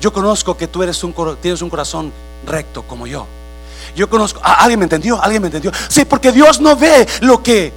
yo 0.00 0.12
conozco 0.12 0.56
que 0.56 0.66
tú 0.66 0.82
eres 0.82 1.02
un, 1.02 1.14
tienes 1.40 1.62
un 1.62 1.70
corazón 1.70 2.12
recto 2.46 2.82
como 2.82 3.06
yo. 3.06 3.26
Yo 3.96 4.08
conozco, 4.08 4.40
¿alguien 4.42 4.78
me 4.78 4.84
entendió? 4.84 5.20
¿Alguien 5.20 5.42
me 5.42 5.48
entendió? 5.48 5.72
Sí, 5.88 6.04
porque 6.04 6.32
Dios 6.32 6.60
no 6.60 6.76
ve 6.76 7.08
lo 7.22 7.42
que 7.42 7.72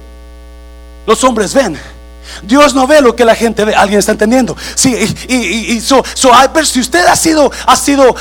los 1.06 1.22
hombres 1.24 1.54
ven. 1.54 1.78
Dios 2.42 2.74
no 2.74 2.86
ve 2.86 3.00
lo 3.00 3.14
que 3.14 3.24
la 3.24 3.34
gente 3.34 3.64
ve. 3.64 3.74
¿Alguien 3.74 3.98
está 3.98 4.12
entendiendo? 4.12 4.56
Sí, 4.74 4.94
y, 5.28 5.34
y, 5.72 5.80
so, 5.80 6.02
si 6.14 6.80
usted 6.80 7.06
ha 7.06 7.16
sido, 7.16 7.50
ha 7.66 7.76
sido, 7.76 8.14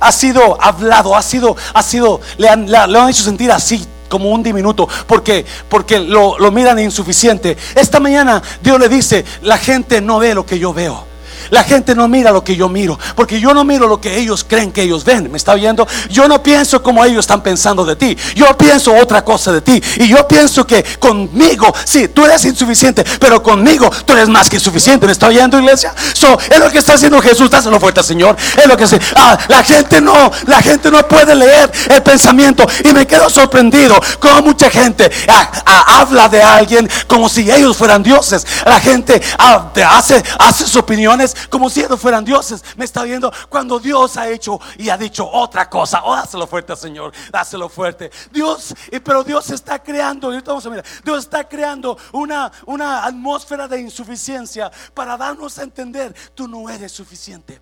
ha 0.00 0.12
sido 0.12 0.62
hablado, 0.62 1.16
ha 1.16 1.22
sido, 1.22 1.56
ha 1.74 1.82
sido, 1.82 2.20
le 2.36 2.48
han, 2.48 2.70
le 2.70 2.76
han 2.76 3.08
hecho 3.08 3.24
sentir 3.24 3.50
así 3.50 3.84
como 4.08 4.30
un 4.30 4.42
diminuto 4.42 4.88
porque 5.06 5.46
porque 5.68 6.00
lo, 6.00 6.38
lo 6.38 6.50
miran 6.50 6.78
insuficiente. 6.78 7.56
Esta 7.74 8.00
mañana 8.00 8.42
Dios 8.62 8.78
le 8.78 8.88
dice, 8.88 9.24
la 9.42 9.56
gente 9.56 10.00
no 10.00 10.18
ve 10.18 10.34
lo 10.34 10.44
que 10.44 10.58
yo 10.58 10.74
veo. 10.74 11.09
La 11.50 11.64
gente 11.64 11.94
no 11.94 12.08
mira 12.08 12.30
lo 12.30 12.44
que 12.44 12.56
yo 12.56 12.68
miro, 12.68 12.98
porque 13.16 13.40
yo 13.40 13.54
no 13.54 13.64
miro 13.64 13.88
lo 13.88 14.00
que 14.00 14.18
ellos 14.18 14.44
creen 14.46 14.72
que 14.72 14.82
ellos 14.82 15.04
ven. 15.04 15.30
¿Me 15.30 15.38
está 15.38 15.54
viendo? 15.54 15.86
Yo 16.10 16.28
no 16.28 16.42
pienso 16.42 16.82
como 16.82 17.04
ellos 17.04 17.20
están 17.20 17.42
pensando 17.42 17.84
de 17.84 17.96
ti. 17.96 18.16
Yo 18.34 18.56
pienso 18.56 18.94
otra 18.94 19.24
cosa 19.24 19.52
de 19.52 19.60
ti. 19.60 19.82
Y 19.96 20.08
yo 20.08 20.26
pienso 20.28 20.66
que 20.66 20.84
conmigo, 20.98 21.72
sí, 21.84 22.08
tú 22.08 22.24
eres 22.24 22.44
insuficiente, 22.44 23.04
pero 23.18 23.42
conmigo 23.42 23.90
tú 24.04 24.12
eres 24.12 24.28
más 24.28 24.48
que 24.48 24.60
suficiente. 24.60 25.06
¿Me 25.06 25.12
está 25.12 25.28
oyendo, 25.28 25.58
iglesia? 25.58 25.94
So, 26.12 26.38
es 26.38 26.58
lo 26.58 26.70
que 26.70 26.78
está 26.78 26.94
haciendo 26.94 27.20
Jesús. 27.20 27.50
Dáselo 27.50 27.80
fuerte, 27.80 28.02
Señor. 28.02 28.36
Es 28.56 28.66
lo 28.66 28.76
que 28.76 28.84
hace. 28.84 29.00
Ah, 29.16 29.38
la 29.48 29.62
gente 29.62 30.00
no, 30.00 30.30
la 30.46 30.60
gente 30.62 30.90
no 30.90 31.06
puede 31.06 31.34
leer 31.34 31.70
el 31.88 32.02
pensamiento. 32.02 32.66
Y 32.84 32.92
me 32.92 33.06
quedo 33.06 33.30
sorprendido 33.30 34.00
como 34.18 34.42
mucha 34.42 34.70
gente 34.70 35.10
ah, 35.28 35.50
ah, 35.66 36.00
habla 36.00 36.28
de 36.28 36.42
alguien 36.42 36.88
como 37.06 37.28
si 37.28 37.50
ellos 37.50 37.76
fueran 37.76 38.02
dioses. 38.02 38.46
La 38.64 38.80
gente 38.80 39.20
hace 39.38 40.22
sus 40.56 40.76
opiniones 40.76 41.29
como 41.48 41.70
si 41.70 41.80
ellos 41.80 42.00
fueran 42.00 42.24
dioses. 42.24 42.62
Me 42.76 42.84
está 42.84 43.02
viendo 43.02 43.32
cuando 43.48 43.78
Dios 43.78 44.16
ha 44.16 44.28
hecho 44.28 44.60
y 44.76 44.88
ha 44.88 44.96
dicho 44.96 45.28
otra 45.30 45.68
cosa. 45.68 46.02
Oh, 46.04 46.14
dáselo 46.14 46.46
fuerte, 46.46 46.74
Señor. 46.76 47.12
Dáselo 47.30 47.68
fuerte. 47.68 48.10
Dios, 48.30 48.74
pero 49.04 49.24
Dios 49.24 49.50
está 49.50 49.82
creando, 49.82 50.30
vamos 50.44 50.66
a 50.66 50.70
Dios 51.04 51.18
está 51.18 51.48
creando 51.48 51.96
una, 52.12 52.50
una 52.66 53.04
atmósfera 53.04 53.68
de 53.68 53.80
insuficiencia 53.80 54.70
para 54.94 55.16
darnos 55.16 55.58
a 55.58 55.62
entender, 55.62 56.14
tú 56.34 56.48
no 56.48 56.68
eres 56.68 56.92
suficiente. 56.92 57.60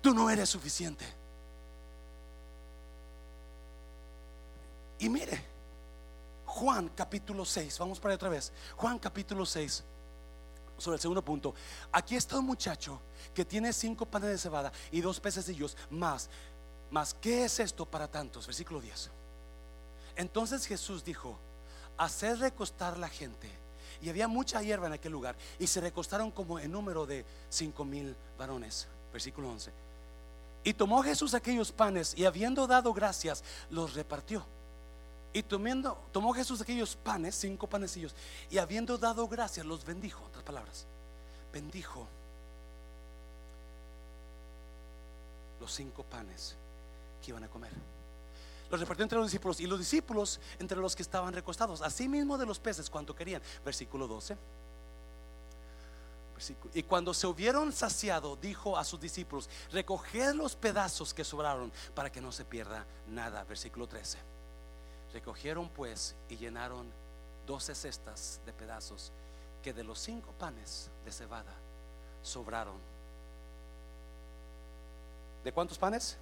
Tú 0.00 0.12
no 0.12 0.28
eres 0.28 0.50
suficiente. 0.50 1.04
Y 4.98 5.08
mire, 5.08 5.42
Juan 6.44 6.90
capítulo 6.94 7.44
6, 7.44 7.78
vamos 7.78 7.98
para 7.98 8.14
otra 8.14 8.28
vez. 8.28 8.52
Juan 8.76 8.98
capítulo 8.98 9.44
6 9.44 9.84
sobre 10.78 10.96
el 10.96 11.00
segundo 11.00 11.24
punto. 11.24 11.54
Aquí 11.92 12.16
está 12.16 12.38
un 12.38 12.46
muchacho 12.46 13.00
que 13.34 13.44
tiene 13.44 13.72
cinco 13.72 14.06
panes 14.06 14.30
de 14.30 14.38
cebada 14.38 14.72
y 14.90 15.00
dos 15.00 15.20
pececillos 15.20 15.76
más. 15.90 16.28
Más, 16.90 17.14
¿qué 17.14 17.44
es 17.44 17.60
esto 17.60 17.86
para 17.86 18.08
tantos? 18.08 18.46
Versículo 18.46 18.80
10. 18.80 19.10
Entonces 20.16 20.66
Jesús 20.66 21.04
dijo, 21.04 21.38
hacer 21.96 22.38
recostar 22.38 22.98
la 22.98 23.08
gente. 23.08 23.50
Y 24.02 24.08
había 24.08 24.28
mucha 24.28 24.62
hierba 24.62 24.86
en 24.86 24.92
aquel 24.92 25.12
lugar. 25.12 25.36
Y 25.58 25.66
se 25.66 25.80
recostaron 25.80 26.30
como 26.30 26.58
en 26.58 26.70
número 26.70 27.06
de 27.06 27.24
cinco 27.48 27.84
mil 27.84 28.14
varones. 28.38 28.86
Versículo 29.12 29.50
11. 29.50 29.72
Y 30.64 30.74
tomó 30.74 31.02
Jesús 31.02 31.34
aquellos 31.34 31.72
panes 31.72 32.14
y 32.16 32.24
habiendo 32.24 32.66
dado 32.66 32.92
gracias, 32.92 33.44
los 33.70 33.94
repartió 33.94 34.44
y 35.34 35.42
tomando, 35.42 35.98
tomó 36.12 36.32
Jesús 36.32 36.60
aquellos 36.60 36.94
panes, 36.94 37.34
cinco 37.34 37.66
panecillos, 37.66 38.14
y 38.48 38.58
habiendo 38.58 38.96
dado 38.96 39.26
gracias, 39.26 39.66
los 39.66 39.84
bendijo. 39.84 40.20
En 40.20 40.28
otras 40.28 40.44
palabras, 40.44 40.86
bendijo 41.52 42.06
los 45.60 45.72
cinco 45.72 46.04
panes 46.04 46.54
que 47.20 47.32
iban 47.32 47.42
a 47.42 47.48
comer. 47.48 47.72
Los 48.70 48.78
repartió 48.78 49.02
entre 49.02 49.18
los 49.18 49.26
discípulos 49.26 49.58
y 49.58 49.66
los 49.66 49.80
discípulos 49.80 50.40
entre 50.60 50.78
los 50.78 50.94
que 50.94 51.02
estaban 51.02 51.34
recostados, 51.34 51.82
asimismo 51.82 52.38
de 52.38 52.46
los 52.46 52.60
peces, 52.60 52.88
cuanto 52.88 53.12
querían. 53.12 53.42
Versículo 53.64 54.06
12. 54.06 54.36
Y 56.74 56.82
cuando 56.84 57.12
se 57.12 57.26
hubieron 57.26 57.72
saciado, 57.72 58.36
dijo 58.36 58.78
a 58.78 58.84
sus 58.84 59.00
discípulos: 59.00 59.50
Recoged 59.72 60.34
los 60.34 60.54
pedazos 60.54 61.12
que 61.12 61.24
sobraron 61.24 61.72
para 61.92 62.12
que 62.12 62.20
no 62.20 62.30
se 62.30 62.44
pierda 62.44 62.86
nada. 63.08 63.42
Versículo 63.44 63.88
13. 63.88 64.33
Recogieron 65.14 65.68
pues 65.68 66.16
y 66.28 66.36
llenaron 66.36 66.92
doce 67.46 67.72
cestas 67.74 68.40
de 68.44 68.52
pedazos 68.52 69.12
que 69.62 69.72
de 69.72 69.84
los 69.84 70.00
cinco 70.00 70.32
panes 70.32 70.90
de 71.04 71.12
cebada 71.12 71.54
sobraron. 72.20 72.76
¿De 75.44 75.52
cuántos 75.52 75.78
panes? 75.78 76.16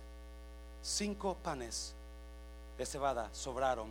Cinco 0.82 1.38
panes 1.42 1.94
de 2.76 2.84
cebada 2.84 3.30
sobraron 3.32 3.90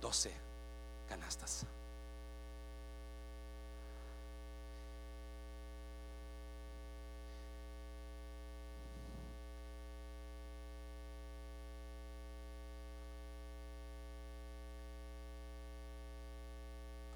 doce 0.00 0.32
canastas. 1.08 1.66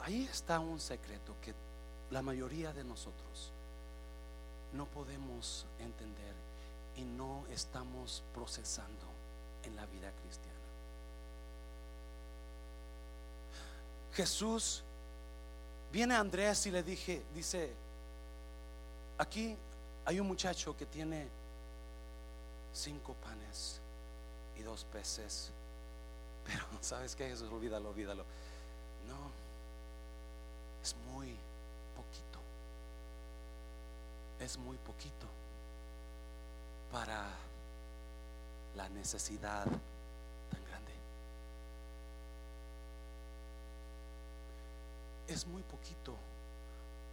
Ahí 0.06 0.22
está 0.30 0.60
un 0.60 0.78
secreto 0.78 1.34
que 1.42 1.52
la 2.12 2.22
mayoría 2.22 2.72
de 2.72 2.84
nosotros 2.84 3.50
no 4.72 4.86
podemos 4.86 5.66
entender 5.80 6.32
y 6.96 7.02
no 7.02 7.44
estamos 7.50 8.22
procesando 8.32 9.04
en 9.64 9.74
la 9.74 9.84
vida 9.86 10.12
cristiana. 10.22 10.60
Jesús 14.14 14.84
viene 15.90 16.14
a 16.14 16.20
Andrés 16.20 16.64
y 16.66 16.70
le 16.70 16.84
dije, 16.84 17.24
dice, 17.34 17.72
aquí 19.18 19.56
hay 20.04 20.20
un 20.20 20.28
muchacho 20.28 20.76
que 20.76 20.86
tiene 20.86 21.26
cinco 22.72 23.14
panes 23.14 23.80
y 24.56 24.62
dos 24.62 24.84
peces. 24.84 25.50
Pero, 26.46 26.64
¿sabes 26.80 27.16
qué? 27.16 27.28
Jesús, 27.28 27.50
olvídalo, 27.50 27.88
olvídalo. 27.88 28.22
No, 29.08 29.45
es 30.86 30.94
muy 31.12 31.36
poquito. 31.96 32.38
Es 34.38 34.56
muy 34.56 34.76
poquito 34.78 35.26
para 36.92 37.28
la 38.76 38.88
necesidad 38.90 39.64
tan 39.64 40.64
grande. 40.64 40.92
Es 45.26 45.44
muy 45.44 45.64
poquito 45.64 46.14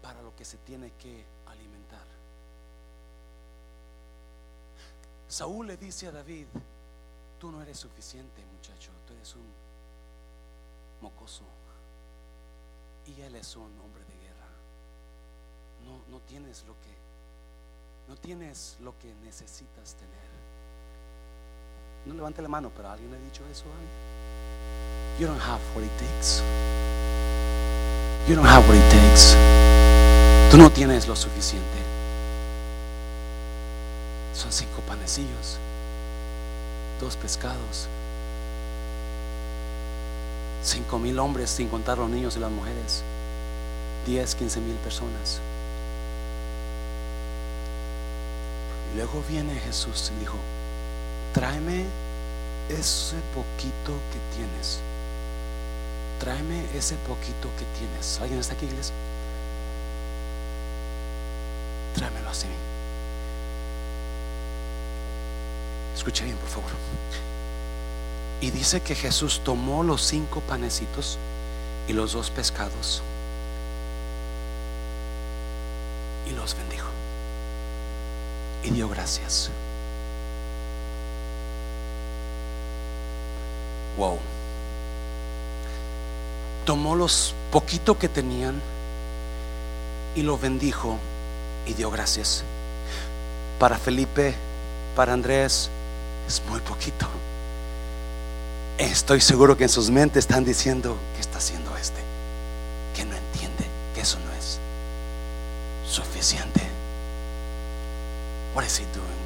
para 0.03 0.21
lo 0.21 0.35
que 0.35 0.45
se 0.45 0.59
tiene 0.59 0.91
que 0.91 1.25
alimentar. 1.47 2.05
Saúl 5.27 5.65
le 5.65 5.77
dice 5.77 6.05
a 6.05 6.11
David, 6.11 6.45
tú 7.39 7.51
no 7.51 7.59
eres 7.63 7.79
suficiente 7.79 8.45
muchacho, 8.45 8.91
tú 9.07 9.13
eres 9.13 9.33
un 9.33 9.51
mocoso 11.01 11.62
y 13.07 13.21
él 13.21 13.35
es 13.35 13.55
un 13.55 13.71
hombre 13.83 14.03
de 14.05 14.13
guerra. 14.15 14.47
No, 15.85 16.01
no 16.09 16.19
tienes 16.21 16.63
lo 16.67 16.73
que 16.73 16.93
no 18.07 18.15
tienes 18.17 18.77
lo 18.81 18.97
que 18.99 19.13
necesitas 19.23 19.95
tener. 19.95 20.33
No 22.05 22.13
levante 22.13 22.41
la 22.41 22.49
mano, 22.49 22.71
pero 22.75 22.89
alguien 22.89 23.13
ha 23.13 23.17
dicho 23.17 23.43
eso 23.51 23.63
a 23.65 25.19
You 25.19 25.27
don't 25.27 25.39
have 25.39 25.61
what 25.75 25.83
it 25.83 25.91
takes. 25.99 26.41
You 28.27 28.35
don't 28.35 28.47
have 28.47 28.67
what 28.67 28.75
it 28.75 28.91
takes. 28.91 29.35
Tú 30.51 30.57
no 30.57 30.69
tienes 30.69 31.07
lo 31.07 31.15
suficiente. 31.15 31.79
Son 34.33 34.51
cinco 34.51 34.81
panecillos, 34.87 35.59
dos 36.99 37.15
pescados. 37.15 37.87
Cinco 40.63 40.97
mil 40.97 41.19
hombres 41.19 41.49
sin 41.49 41.67
contar 41.67 41.97
los 41.97 42.09
niños 42.09 42.37
y 42.37 42.39
las 42.39 42.51
mujeres. 42.51 43.03
Diez, 44.05 44.33
quince 44.33 44.61
mil 44.61 44.75
personas. 44.77 45.41
Y 48.91 48.97
luego 48.97 49.23
viene 49.27 49.55
Jesús 49.55 50.11
y 50.15 50.19
dijo, 50.21 50.37
tráeme 51.33 51.85
ese 52.69 53.17
poquito 53.33 53.93
que 54.11 54.37
tienes. 54.37 54.79
Tráeme 56.19 56.65
ese 56.73 56.95
poquito 57.07 57.49
que 57.57 57.65
tienes. 57.77 58.19
¿Alguien 58.21 58.39
está 58.39 58.53
aquí, 58.53 58.65
iglesia? 58.65 58.93
Tráemelo 61.95 62.29
así. 62.29 62.47
Escuche 65.95 66.23
bien, 66.23 66.37
por 66.37 66.49
favor. 66.49 66.71
Y 68.41 68.51
dice 68.51 68.81
que 68.81 68.95
Jesús 68.95 69.41
tomó 69.43 69.83
los 69.83 70.01
cinco 70.01 70.41
panecitos 70.41 71.17
y 71.87 71.93
los 71.93 72.13
dos 72.13 72.29
pescados 72.29 73.01
y 76.29 76.31
los 76.31 76.55
bendijo. 76.55 76.87
Y 78.63 78.71
dio 78.71 78.87
gracias. 78.89 79.49
Wow. 83.97 84.17
Tomó 86.65 86.95
los 86.95 87.35
poquito 87.51 87.99
que 87.99 88.07
tenían 88.07 88.61
y 90.15 90.21
lo 90.21 90.37
bendijo 90.37 90.97
y 91.65 91.73
dio 91.73 91.91
gracias. 91.91 92.43
Para 93.59 93.77
Felipe, 93.77 94.33
para 94.95 95.13
Andrés, 95.13 95.69
es 96.27 96.41
muy 96.47 96.59
poquito. 96.61 97.07
Estoy 98.77 99.21
seguro 99.21 99.55
que 99.55 99.65
en 99.65 99.69
sus 99.69 99.89
mentes 99.89 100.25
están 100.25 100.43
diciendo, 100.43 100.97
¿qué 101.15 101.21
está 101.21 101.37
haciendo 101.37 101.75
este? 101.77 102.01
Que 102.95 103.05
no 103.05 103.15
entiende 103.15 103.65
que 103.93 104.01
eso 104.01 104.17
no 104.25 104.33
es 104.33 104.59
suficiente. 105.87 106.61
What 108.55 108.65
is 108.65 108.79
he 108.79 108.85
doing? 108.93 109.23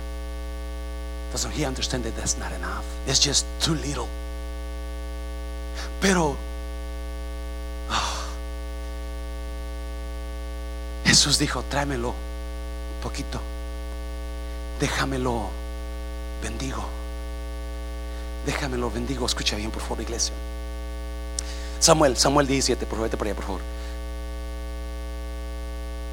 Doesn't 1.31 1.51
he 1.51 1.65
understand 1.65 2.03
that 2.03 2.15
that's 2.15 2.37
not 2.37 2.51
enough? 2.51 2.83
It's 3.07 3.19
just 3.23 3.45
too 3.61 3.75
little. 3.75 4.07
Pero 6.01 6.35
ah, 7.89 8.25
Jesús 11.05 11.37
dijo, 11.37 11.63
tráemelo 11.69 12.09
un 12.09 13.01
poquito. 13.01 13.39
Déjamelo 14.79 15.49
bendigo. 16.41 16.83
Déjamelo 18.47 18.89
bendigo. 18.89 19.25
Escucha 19.25 19.57
bien, 19.57 19.69
por 19.69 19.81
favor, 19.81 20.01
iglesia. 20.01 20.33
Samuel, 21.81 22.15
Samuel 22.15 22.47
17, 22.47 22.85
por 22.85 22.95
favor, 22.95 23.03
vete 23.03 23.17
por 23.17 23.27
allá, 23.27 23.35
por 23.35 23.45
favor. 23.45 23.61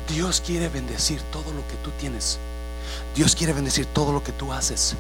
Dios 0.09 0.43
quiere 0.45 0.69
bendecir 0.69 1.23
todo 1.31 1.53
lo 1.53 1.67
que 1.69 1.77
tú 1.85 1.93
tienes. 1.93 2.41
Dios 3.15 3.37
quiere 3.37 3.53
bendecir 3.53 3.87
todo 3.87 4.13
lo 4.13 4.23
que 4.25 4.33
tú 4.33 4.53
haces. 4.53 4.97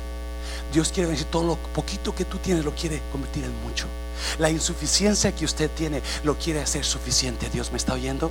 Dios 0.73 0.93
quiere 0.93 1.09
bendecir 1.09 1.31
todo 1.31 1.43
lo 1.43 1.57
poquito 1.57 2.15
que 2.15 2.25
tú 2.25 2.39
tienes, 2.39 2.65
lo 2.65 2.73
quiere 2.73 3.03
convertir 3.11 3.45
en 3.45 3.63
mucho. 3.63 3.87
La 4.39 4.51
insuficiencia 4.51 5.33
que 5.33 5.45
usted 5.45 5.71
tiene 5.71 6.03
lo 6.23 6.37
quiere 6.37 6.61
hacer 6.61 6.85
suficiente. 6.85 7.49
Dios 7.51 7.71
me 7.71 7.79
está 7.79 7.95
oyendo. 7.95 8.31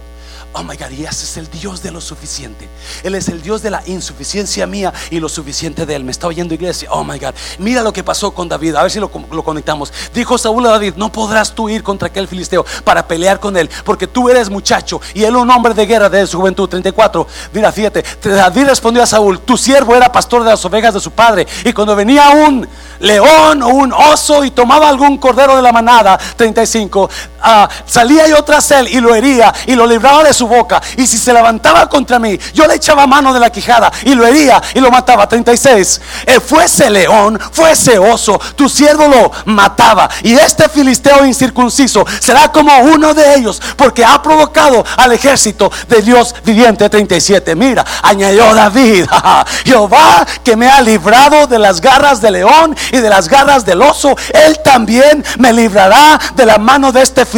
Oh 0.54 0.64
my 0.64 0.76
God, 0.76 0.92
y 0.92 1.04
ese 1.04 1.26
es 1.26 1.38
el 1.38 1.50
Dios 1.50 1.82
de 1.82 1.92
lo 1.92 2.00
suficiente. 2.00 2.70
Él 3.04 3.16
es 3.16 3.28
el 3.28 3.42
Dios 3.42 3.62
de 3.62 3.72
la 3.72 3.82
insuficiencia 3.88 4.68
mía 4.68 4.94
y 5.10 5.20
lo 5.20 5.30
suficiente 5.30 5.86
de 5.86 5.96
Él. 5.96 6.04
Me 6.04 6.12
está 6.12 6.28
oyendo, 6.28 6.54
iglesia. 6.54 6.90
Oh 6.92 7.04
my 7.04 7.18
God, 7.18 7.34
mira 7.58 7.82
lo 7.82 7.92
que 7.92 8.04
pasó 8.04 8.32
con 8.32 8.48
David. 8.48 8.76
A 8.76 8.84
ver 8.84 8.92
si 8.92 9.00
lo, 9.00 9.10
lo 9.32 9.44
conectamos. 9.44 9.92
Dijo 10.14 10.38
Saúl 10.38 10.66
a 10.68 10.70
David: 10.70 10.94
No 10.96 11.12
podrás 11.12 11.54
tú 11.54 11.70
ir 11.70 11.82
contra 11.82 12.08
aquel 12.08 12.28
filisteo 12.28 12.66
para 12.84 13.08
pelear 13.08 13.40
con 13.40 13.58
él, 13.58 13.70
porque 13.84 14.08
tú 14.08 14.30
eres 14.30 14.50
muchacho 14.50 15.02
y 15.14 15.24
él 15.24 15.36
un 15.36 15.50
hombre 15.50 15.74
de 15.74 15.86
guerra 15.86 16.10
de 16.10 16.28
su 16.28 16.38
juventud. 16.38 16.70
34. 16.70 17.28
Mira, 17.54 17.72
fíjate. 17.72 18.04
David 18.24 18.66
respondió 18.66 19.04
a 19.04 19.08
Saúl: 19.08 19.40
Tu 19.40 19.58
siervo 19.58 19.96
era 19.96 20.12
pastor 20.12 20.44
de 20.44 20.52
las 20.52 20.64
ovejas 20.66 20.94
de 20.94 21.00
su 21.00 21.12
padre, 21.12 21.48
y 21.66 21.74
cuando 21.74 21.96
venía 21.96 22.30
un 22.30 22.68
león 23.00 23.62
o 23.64 23.68
un 23.68 23.92
oso 23.92 24.44
y 24.46 24.52
tomaba 24.52 24.88
algún 24.88 25.18
cordero 25.18 25.56
de 25.56 25.62
la 25.62 25.73
manada, 25.74 26.18
35, 26.38 27.10
ah, 27.44 27.70
salía 27.86 28.28
yo 28.28 28.44
tras 28.44 28.72
él 28.72 28.88
y 28.88 29.00
lo 29.00 29.14
hería 29.14 29.54
y 29.68 29.76
lo 29.76 29.86
libraba 29.86 30.24
de 30.24 30.34
su 30.34 30.48
boca. 30.48 30.82
Y 30.98 31.06
si 31.06 31.18
se 31.18 31.34
levantaba 31.34 31.88
contra 31.90 32.20
mí, 32.20 32.40
yo 32.54 32.66
le 32.68 32.76
echaba 32.76 33.06
mano 33.06 33.34
de 33.34 33.40
la 33.40 33.52
quijada 33.52 33.92
y 34.04 34.16
lo 34.16 34.26
hería 34.26 34.62
y 34.74 34.80
lo 34.80 34.90
mataba. 34.90 35.28
36, 35.28 36.02
eh, 36.26 36.40
fuese 36.40 36.90
león, 36.90 37.40
fuese 37.52 37.98
oso, 38.00 38.40
tu 38.56 38.68
siervo 38.68 39.08
lo 39.08 39.32
mataba. 39.46 40.10
Y 40.24 40.34
este 40.34 40.70
filisteo 40.70 41.26
incircunciso 41.26 42.06
será 42.20 42.52
como 42.52 42.76
uno 42.80 43.14
de 43.14 43.36
ellos, 43.36 43.62
porque 43.76 44.04
ha 44.04 44.22
provocado 44.22 44.84
al 44.98 45.12
ejército 45.12 45.72
de 45.88 46.02
Dios 46.02 46.34
viviente. 46.44 46.90
37, 46.90 47.56
mira, 47.56 47.86
añadió 48.02 48.54
David, 48.54 49.06
Jehová 49.66 50.26
que 50.44 50.56
me 50.56 50.70
ha 50.70 50.82
librado 50.82 51.48
de 51.48 51.60
las 51.60 51.82
garras 51.82 52.22
del 52.22 52.34
león 52.34 52.76
y 52.92 52.98
de 52.98 53.10
las 53.10 53.28
garras 53.28 53.66
del 53.66 53.82
oso, 53.82 54.16
él 54.34 54.60
también 54.64 55.24
me 55.38 55.54
librará 55.54 56.20
de 56.36 56.46
la 56.46 56.58
mano 56.58 56.92
de 56.92 57.02
este 57.02 57.26
filisteo. 57.26 57.33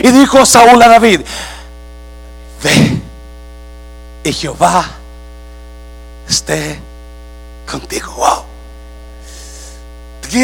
Y 0.00 0.10
dijo 0.12 0.44
Saúl 0.44 0.82
a 0.82 0.88
David, 0.88 1.20
ve 2.62 3.00
y 4.24 4.32
Jehová 4.32 4.88
esté 6.28 6.78
contigo. 7.70 8.12
Wow. 8.12 8.44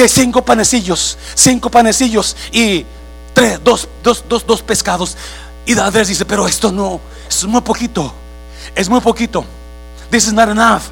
Cinco 0.06 0.44
panecillos, 0.44 1.16
cinco 1.34 1.70
panecillos 1.70 2.36
y 2.52 2.84
tres, 3.32 3.58
dos, 3.64 3.88
dos, 4.02 4.24
dos, 4.28 4.46
dos 4.46 4.62
pescados. 4.62 5.16
Y 5.64 5.74
David 5.74 6.06
dice, 6.06 6.24
pero 6.24 6.46
esto 6.46 6.70
no, 6.70 7.00
es 7.28 7.44
muy 7.44 7.62
poquito, 7.62 8.12
es 8.74 8.88
muy 8.88 9.00
poquito. 9.00 9.44
This 10.10 10.26
is 10.26 10.32
not 10.32 10.48
enough. 10.48 10.82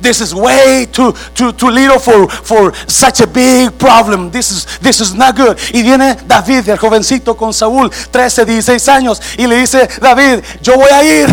This 0.00 0.20
is 0.20 0.34
way 0.34 0.86
too, 0.90 1.14
too, 1.34 1.52
too 1.52 1.70
little 1.70 1.98
for, 1.98 2.28
for 2.28 2.72
such 2.86 3.20
a 3.20 3.26
big 3.26 3.76
problem. 3.78 4.30
This 4.30 4.50
is, 4.50 4.78
this 4.80 5.00
is 5.00 5.14
not 5.14 5.36
good. 5.36 5.58
Y 5.72 5.82
viene 5.82 6.16
David, 6.26 6.68
el 6.68 6.78
jovencito 6.78 7.36
con 7.36 7.52
Saúl, 7.52 7.90
13, 8.10 8.44
16 8.44 8.88
años, 8.88 9.20
y 9.38 9.46
le 9.46 9.56
dice, 9.56 9.88
David, 10.00 10.42
yo 10.62 10.76
voy 10.76 10.90
a 10.90 11.02
ir. 11.02 11.28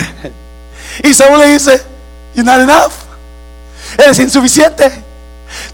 Y 1.04 1.14
Saúl 1.14 1.40
le 1.40 1.54
dice, 1.54 1.82
you're 2.36 2.46
not 2.46 2.60
enough. 2.60 2.94
Eres 3.98 4.20
insuficiente. 4.20 4.92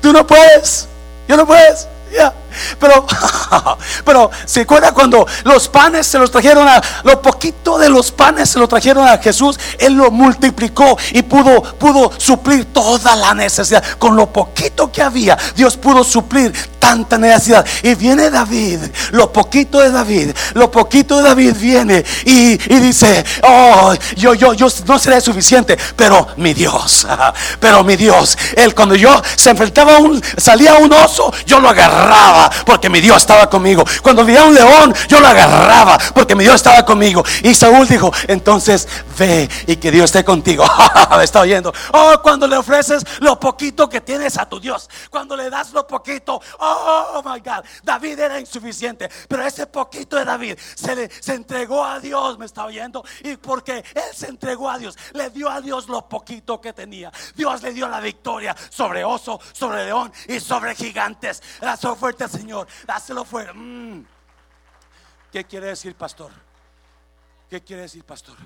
Tú 0.02 0.12
no 0.12 0.26
puedes. 0.26 0.88
Yo 1.28 1.38
no 1.38 1.46
puedes. 1.46 1.88
Yeah. 2.12 2.34
Pero, 2.80 3.06
pero 4.06 4.32
se 4.46 4.62
acuerda 4.62 4.92
cuando 4.92 5.26
los 5.44 5.68
panes 5.68 6.08
se 6.08 6.18
los 6.18 6.32
trajeron 6.32 6.68
a, 6.68 6.82
lo 7.04 7.22
poquito 7.22 7.78
de 7.78 7.90
los 7.90 8.12
panes 8.12 8.50
se 8.50 8.60
lo 8.60 8.68
trajeron 8.68 9.08
a 9.08 9.18
Jesús, 9.18 9.60
Él 9.78 9.94
lo 9.94 10.12
multiplicó 10.12 10.98
y 11.12 11.22
pudo, 11.22 11.62
pudo 11.62 12.12
suplir 12.18 12.66
toda 12.74 13.16
la 13.16 13.34
necesidad. 13.34 13.84
Con 13.98 14.16
lo 14.16 14.32
poquito 14.32 14.92
que 14.92 15.02
había, 15.02 15.38
Dios 15.56 15.78
pudo 15.78 16.04
suplir 16.04 16.54
tanta 16.80 17.18
necesidad. 17.18 17.66
Y 17.84 17.96
viene 17.96 18.30
David, 18.30 18.80
lo 19.12 19.32
poquito 19.32 19.80
de 19.80 19.92
David, 19.92 20.32
lo 20.54 20.72
poquito 20.72 21.18
de 21.18 21.24
David 21.24 21.56
viene 21.58 22.04
y, 22.26 22.58
dice, 22.58 23.24
oh, 23.44 23.94
yo, 24.16 24.34
yo, 24.34 24.54
yo 24.54 24.68
no 24.86 24.98
seré 24.98 25.22
suficiente, 25.22 25.78
pero 25.96 26.30
mi 26.38 26.54
Dios, 26.54 27.06
pero 27.60 27.84
mi 27.84 27.96
Dios, 27.96 28.38
Él 28.56 28.74
cuando 28.74 28.96
yo 28.96 29.22
se 29.36 29.52
enfrentaba 29.52 29.98
a 29.98 30.00
un, 30.00 30.22
salía 30.38 30.76
un 30.76 30.92
oso, 30.94 31.32
yo 31.46 31.60
lo 31.60 31.70
agarraba 31.70 32.49
porque 32.66 32.90
mi 32.90 33.02
Dios 33.02 33.18
estaba 33.18 33.50
conmigo. 33.50 33.84
Cuando 34.02 34.26
veía 34.26 34.44
un 34.44 34.54
león, 34.54 34.94
yo 35.08 35.20
lo 35.20 35.28
agarraba 35.28 35.98
porque 36.14 36.36
mi 36.36 36.44
Dios 36.44 36.56
estaba 36.56 36.86
conmigo. 36.86 37.24
Y 37.44 37.54
Saúl 37.54 37.88
dijo, 37.88 38.12
entonces 38.28 38.88
ve 39.18 39.50
y 39.68 39.76
que 39.76 39.92
Dios 39.92 40.06
esté 40.06 40.24
contigo. 40.24 40.66
Me 41.18 41.24
está 41.24 41.42
oyendo. 41.42 41.74
Oh, 41.94 42.20
cuando 42.22 42.48
le 42.48 42.58
ofreces 42.58 43.04
lo 43.20 43.40
poquito 43.40 43.90
que 43.90 44.02
tienes 44.02 44.38
a 44.38 44.48
tu 44.48 44.60
Dios, 44.60 44.90
cuando 45.10 45.36
le 45.36 45.50
das 45.50 45.72
lo 45.72 45.86
poquito, 45.86 46.42
oh 46.60 47.22
my 47.26 47.40
God, 47.40 47.66
David 47.84 48.20
era 48.20 48.40
insuficiente, 48.40 49.10
pero 49.28 49.46
ese 49.46 49.68
poquito 49.68 50.16
de 50.16 50.26
David 50.26 50.58
se 50.76 50.96
le 50.96 51.10
se 51.20 51.34
entregó 51.34 51.84
a 51.84 52.00
Dios, 52.00 52.38
me 52.38 52.46
está 52.46 52.66
oyendo, 52.66 53.04
y 53.24 53.36
porque 53.38 53.84
él 53.94 54.16
se 54.16 54.28
entregó 54.28 54.70
a 54.70 54.78
Dios, 54.78 54.98
le 55.14 55.30
dio 55.30 55.50
a 55.50 55.62
Dios 55.62 55.88
lo 55.88 56.08
poquito 56.08 56.60
que 56.62 56.74
tenía. 56.74 57.12
Dios 57.36 57.62
le 57.62 57.74
dio 57.74 57.88
la 57.88 58.00
victoria 58.00 58.56
sobre 58.70 59.04
oso, 59.04 59.40
sobre 59.52 59.86
león 59.86 60.12
y 60.28 60.40
sobre 60.40 60.76
gigantes. 60.76 61.42
La 61.62 61.78
fuerte, 61.78 62.28
Señor, 62.40 62.68
dáselo 62.88 63.26
fuera. 63.26 63.54
Mm. 63.54 64.06
¿Qué 65.32 65.44
quiere 65.44 65.68
decir, 65.68 65.94
pastor? 65.96 66.32
¿Qué 67.50 67.62
quiere 67.62 67.82
decir, 67.82 68.04
pastor? 68.06 68.38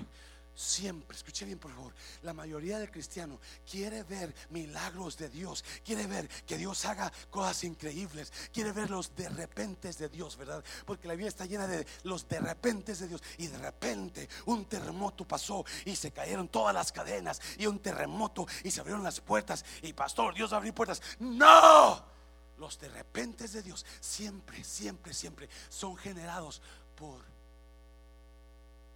Siempre, 0.56 1.16
escuche 1.16 1.44
bien 1.44 1.58
por 1.58 1.72
favor, 1.72 1.92
la 2.22 2.32
mayoría 2.32 2.78
del 2.78 2.88
cristiano 2.88 3.40
quiere 3.68 4.04
ver 4.04 4.32
milagros 4.50 5.16
de 5.16 5.28
Dios, 5.28 5.64
quiere 5.84 6.06
ver 6.06 6.28
que 6.46 6.56
Dios 6.56 6.84
haga 6.84 7.12
cosas 7.28 7.64
increíbles, 7.64 8.32
quiere 8.52 8.70
ver 8.70 8.88
los 8.88 9.16
de 9.16 9.28
repente 9.28 9.92
de 9.92 10.08
Dios, 10.08 10.36
¿verdad? 10.36 10.62
Porque 10.86 11.08
la 11.08 11.16
vida 11.16 11.26
está 11.26 11.44
llena 11.46 11.66
de 11.66 11.84
los 12.04 12.28
de 12.28 12.38
repente 12.38 12.94
de 12.94 13.08
Dios 13.08 13.20
y 13.38 13.48
de 13.48 13.58
repente 13.58 14.28
un 14.46 14.66
terremoto 14.66 15.26
pasó 15.26 15.64
y 15.84 15.96
se 15.96 16.12
cayeron 16.12 16.46
todas 16.46 16.72
las 16.72 16.92
cadenas 16.92 17.40
y 17.58 17.66
un 17.66 17.80
terremoto 17.80 18.46
y 18.62 18.70
se 18.70 18.80
abrieron 18.80 19.02
las 19.02 19.20
puertas 19.20 19.64
y 19.82 19.92
pastor, 19.92 20.34
Dios 20.34 20.52
abrió 20.52 20.72
puertas. 20.72 21.02
No, 21.18 22.13
los 22.58 22.78
de 22.78 22.88
repente 22.88 23.48
de 23.48 23.62
Dios 23.62 23.84
siempre, 24.00 24.62
siempre, 24.62 25.12
siempre 25.12 25.48
son 25.68 25.96
generados 25.96 26.62
por 26.96 27.20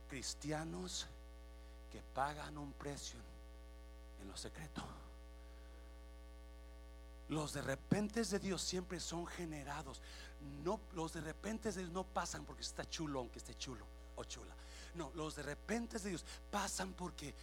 cristianos 0.09 1.07
que 1.91 2.01
pagan 2.15 2.57
un 2.59 2.73
precio 2.73 3.19
en 4.21 4.29
lo 4.29 4.37
secreto. 4.37 4.85
Los 7.29 7.53
de 7.53 7.63
repente 7.63 8.25
de 8.25 8.39
Dios 8.39 8.63
siempre 8.63 9.01
son 9.01 9.27
generados. 9.27 10.01
No, 10.65 10.81
los 10.95 11.13
de 11.13 11.21
repente 11.21 11.71
de 11.73 11.81
Dios 11.81 11.93
no 11.93 12.05
pasan 12.05 12.45
porque 12.45 12.63
está 12.63 12.89
chulo, 12.89 13.21
aunque 13.21 13.39
esté 13.39 13.55
chulo 13.57 13.85
o 14.17 14.25
chula. 14.25 14.55
No, 14.95 15.13
los 15.15 15.37
de 15.37 15.43
repente 15.43 15.99
de 15.99 16.11
Dios 16.11 16.25
pasan 16.51 16.95
porque 16.95 17.35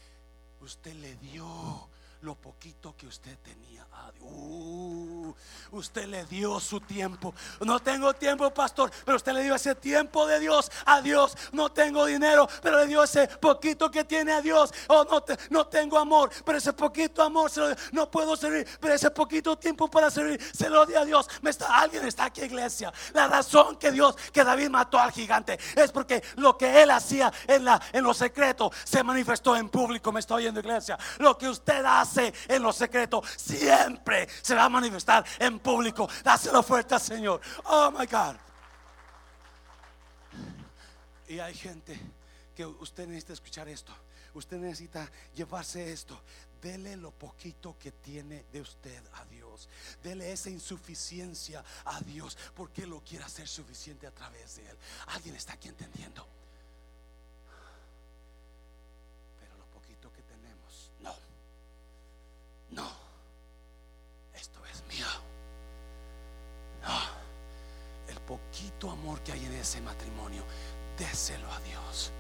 usted 0.62 0.94
le 0.96 1.16
dio 1.18 1.88
lo 2.26 2.34
poquito 2.34 2.96
que 2.98 3.06
usted 3.06 3.38
tenía 3.38 3.86
a 3.94 4.12
Dios. 4.12 4.26
Uh, 4.28 5.36
usted 5.72 6.08
le 6.08 6.26
dio 6.26 6.60
su 6.60 6.82
tiempo. 6.82 7.36
No 7.62 7.80
tengo 7.80 8.14
tiempo, 8.16 8.52
pastor, 8.52 8.92
pero 9.06 9.18
usted 9.18 9.32
le 9.34 9.44
dio 9.44 9.54
ese 9.54 9.76
tiempo 9.76 10.26
de 10.26 10.40
Dios 10.40 10.72
a 10.88 11.02
Dios. 11.02 11.38
No 11.52 11.72
tengo 11.72 12.04
dinero, 12.06 12.50
pero 12.64 12.80
le 12.80 12.88
dio 12.88 13.04
ese 13.04 13.28
poquito 13.28 13.92
que 13.92 14.04
tiene 14.04 14.34
a 14.34 14.42
Dios. 14.42 14.74
Oh, 14.88 15.04
no, 15.04 15.24
no 15.52 15.68
tengo 15.68 16.00
amor, 16.00 16.32
pero 16.44 16.58
ese 16.58 16.74
poquito 16.74 17.22
amor 17.22 17.52
se 17.52 17.60
lo, 17.60 17.76
no 17.92 18.10
puedo 18.10 18.36
servir, 18.36 18.68
pero 18.80 18.96
ese 18.96 19.12
poquito 19.12 19.56
tiempo 19.56 19.88
para 19.88 20.10
servir 20.10 20.42
se 20.52 20.68
lo 20.68 20.84
dio 20.88 21.00
a 21.00 21.06
Dios. 21.06 21.30
Me 21.44 21.52
está, 21.52 21.80
alguien 21.80 22.06
está 22.06 22.26
aquí, 22.26 22.42
iglesia. 22.42 22.92
La 23.14 23.28
razón 23.28 23.76
que 23.76 23.92
Dios, 23.92 24.16
que 24.34 24.44
David 24.44 24.70
mató 24.70 24.98
al 24.98 25.12
gigante, 25.12 25.60
es 25.76 25.92
porque 25.92 26.24
lo 26.38 26.58
que 26.58 26.82
él 26.82 26.90
hacía 26.90 27.32
en, 27.48 27.66
la, 27.66 27.80
en 27.94 28.04
lo 28.04 28.16
secreto 28.16 28.72
se 28.84 29.04
manifestó 29.04 29.56
en 29.56 29.70
público. 29.70 30.12
Me 30.12 30.22
está 30.22 30.34
oyendo, 30.34 30.60
iglesia. 30.60 30.98
Lo 31.20 31.38
que 31.38 31.48
usted 31.48 31.86
hace 31.86 32.15
en 32.18 32.64
lo 32.64 32.72
secreto 32.74 33.22
siempre 33.38 34.28
se 34.42 34.56
va 34.56 34.66
a 34.66 34.70
manifestar 34.70 35.26
en 35.40 35.60
público. 35.60 36.10
Dáselo 36.24 36.64
fuerte 36.64 36.96
al 36.96 37.02
Señor. 37.02 37.42
Oh 37.66 37.92
my 37.92 38.06
God. 38.06 38.36
Y 41.28 41.40
hay 41.40 41.54
gente 41.54 42.00
que 42.56 42.66
usted 42.66 43.08
necesita 43.08 43.34
escuchar 43.34 43.68
esto. 43.68 43.94
Usted 44.34 44.58
necesita 44.58 45.10
llevarse 45.34 45.92
esto. 45.92 46.22
Dele 46.62 46.98
lo 46.98 47.12
poquito 47.12 47.78
que 47.78 47.92
tiene 47.92 48.46
de 48.52 48.62
usted 48.62 49.02
a 49.14 49.26
Dios. 49.26 49.70
Dele 50.04 50.32
esa 50.32 50.50
insuficiencia 50.50 51.64
a 51.86 52.00
Dios. 52.02 52.38
Porque 52.54 52.86
lo 52.86 53.02
quiere 53.02 53.26
hacer 53.26 53.48
suficiente 53.48 54.08
a 54.08 54.12
través 54.12 54.58
de 54.58 54.70
Él. 54.70 54.78
Alguien 55.08 55.36
está 55.36 55.54
aquí 55.54 55.70
entendiendo. 55.70 56.28
No. 62.72 62.90
Esto 64.34 64.60
es 64.72 64.84
mío. 64.94 65.08
No. 66.84 67.00
El 68.08 68.20
poquito 68.22 68.92
amor 68.92 69.22
que 69.22 69.32
hay 69.32 69.46
en 69.46 69.54
ese 69.54 69.82
matrimonio, 69.82 70.44
déselo 70.98 71.52
a 71.52 71.60
Dios 71.62 72.12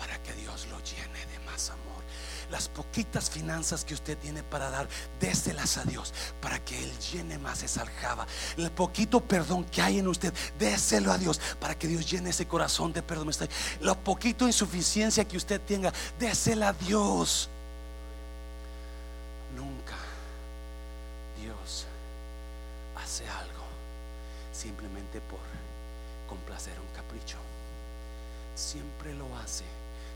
para 0.00 0.20
que 0.22 0.32
Dios 0.32 0.66
lo 0.70 0.78
llene 0.82 1.26
de 1.26 1.38
más 1.40 1.68
amor. 1.70 2.02
Las 2.50 2.68
poquitas 2.68 3.30
finanzas 3.30 3.84
que 3.84 3.94
usted 3.94 4.16
tiene 4.18 4.42
para 4.42 4.70
dar, 4.70 4.88
déselas 5.20 5.76
a 5.76 5.84
Dios 5.84 6.12
para 6.40 6.58
que 6.64 6.82
Él 6.82 6.90
llene 7.12 7.38
más 7.38 7.62
esa 7.62 7.82
aljaba. 7.82 8.26
El 8.56 8.70
poquito 8.72 9.20
perdón 9.20 9.64
que 9.64 9.82
hay 9.82 9.98
en 9.98 10.08
usted, 10.08 10.32
déselo 10.58 11.12
a 11.12 11.18
Dios 11.18 11.40
para 11.60 11.78
que 11.78 11.86
Dios 11.86 12.10
llene 12.10 12.30
ese 12.30 12.48
corazón 12.48 12.92
de 12.92 13.02
perdón. 13.02 13.30
Lo 13.80 13.96
poquito 14.02 14.46
insuficiencia 14.46 15.28
que 15.28 15.36
usted 15.36 15.60
tenga, 15.60 15.92
désela 16.18 16.68
a 16.68 16.72
Dios. 16.72 17.48
Nunca 19.54 19.96
Dios 21.40 21.86
hace 22.96 23.28
algo 23.28 23.60
simplemente 24.60 25.20
por 25.22 25.40
complacer 26.28 26.78
un 26.78 26.94
capricho. 26.94 27.38
Siempre 28.54 29.14
lo 29.14 29.24
hace 29.38 29.64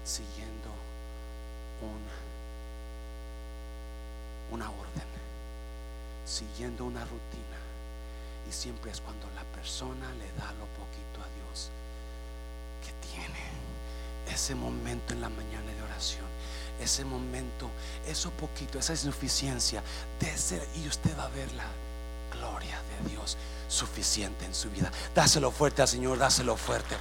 siguiendo 0.04 0.68
una 4.50 4.70
orden, 4.70 5.08
siguiendo 6.26 6.84
una 6.84 7.00
rutina. 7.04 7.58
Y 8.48 8.52
siempre 8.52 8.90
es 8.90 9.00
cuando 9.00 9.26
la 9.34 9.44
persona 9.56 10.12
le 10.12 10.30
da 10.38 10.52
lo 10.52 10.66
poquito 10.76 11.22
a 11.24 11.28
Dios 11.40 11.70
que 12.84 12.92
tiene. 13.08 13.42
Ese 14.28 14.54
momento 14.54 15.14
en 15.14 15.22
la 15.22 15.30
mañana 15.30 15.72
de 15.72 15.82
oración, 15.82 16.26
ese 16.80 17.04
momento, 17.04 17.70
eso 18.06 18.30
poquito, 18.30 18.78
esa 18.78 18.92
insuficiencia, 18.92 19.82
y 20.74 20.86
usted 20.88 21.18
va 21.18 21.24
a 21.24 21.28
ver 21.28 21.50
la 21.52 21.68
gloria 22.44 22.78
de 23.02 23.10
Dios 23.10 23.36
suficiente 23.68 24.44
en 24.44 24.54
su 24.54 24.70
vida. 24.70 24.90
Dáselo 25.14 25.50
fuerte 25.50 25.82
al 25.82 25.88
Señor, 25.88 26.18
dáselo 26.18 26.56
fuerte. 26.56 26.96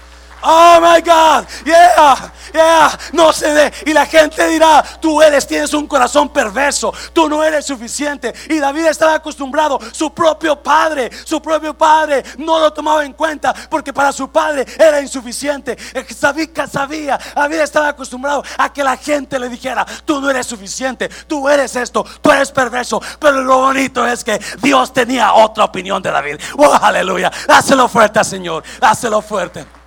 Oh 0.45 0.79
my 0.81 0.99
God, 1.01 1.47
yeah, 1.65 2.31
yeah, 2.53 2.99
no 3.13 3.31
se 3.31 3.47
dé. 3.53 3.71
Y 3.85 3.93
la 3.93 4.05
gente 4.05 4.45
dirá: 4.47 4.83
Tú 4.99 5.21
eres, 5.21 5.47
tienes 5.47 5.73
un 5.73 5.87
corazón 5.87 6.29
perverso, 6.29 6.93
tú 7.13 7.29
no 7.29 7.43
eres 7.43 7.65
suficiente. 7.65 8.33
Y 8.49 8.59
David 8.59 8.87
estaba 8.87 9.15
acostumbrado, 9.15 9.79
su 9.93 10.13
propio 10.13 10.61
padre, 10.61 11.09
su 11.23 11.41
propio 11.41 11.73
padre 11.73 12.23
no 12.37 12.59
lo 12.59 12.73
tomaba 12.73 13.05
en 13.05 13.13
cuenta 13.13 13.53
porque 13.69 13.93
para 13.93 14.11
su 14.11 14.29
padre 14.29 14.65
era 14.77 14.99
insuficiente. 14.99 15.77
David 16.19 16.49
sabía, 16.69 17.17
David 17.33 17.59
estaba 17.61 17.87
acostumbrado 17.89 18.43
a 18.57 18.73
que 18.73 18.83
la 18.83 18.97
gente 18.97 19.39
le 19.39 19.47
dijera: 19.47 19.85
Tú 20.03 20.19
no 20.19 20.29
eres 20.29 20.45
suficiente, 20.45 21.07
tú 21.07 21.47
eres 21.47 21.73
esto, 21.77 22.05
tú 22.21 22.31
eres 22.31 22.51
perverso. 22.51 23.01
Pero 23.17 23.41
lo 23.43 23.59
bonito 23.59 24.05
es 24.05 24.25
que 24.25 24.41
Dios 24.61 24.91
tenía 24.91 25.33
otra 25.33 25.63
opinión 25.63 26.03
de 26.03 26.11
David. 26.11 26.37
Oh, 26.57 26.73
aleluya, 26.73 27.31
dáselo 27.47 27.87
fuerte, 27.87 28.21
Señor, 28.25 28.63
dáselo 28.81 29.21
fuerte. 29.21 29.82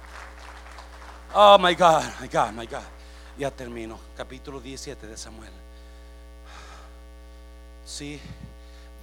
Oh 1.39 1.59
my 1.59 1.75
God, 1.75 2.03
my 2.19 2.29
God, 2.29 2.55
my 2.55 2.67
God. 2.67 2.81
Ya 3.37 3.51
termino. 3.51 3.99
Capítulo 4.17 4.59
17 4.59 5.07
de 5.07 5.19
Samuel. 5.19 5.53
Sí, 7.85 8.19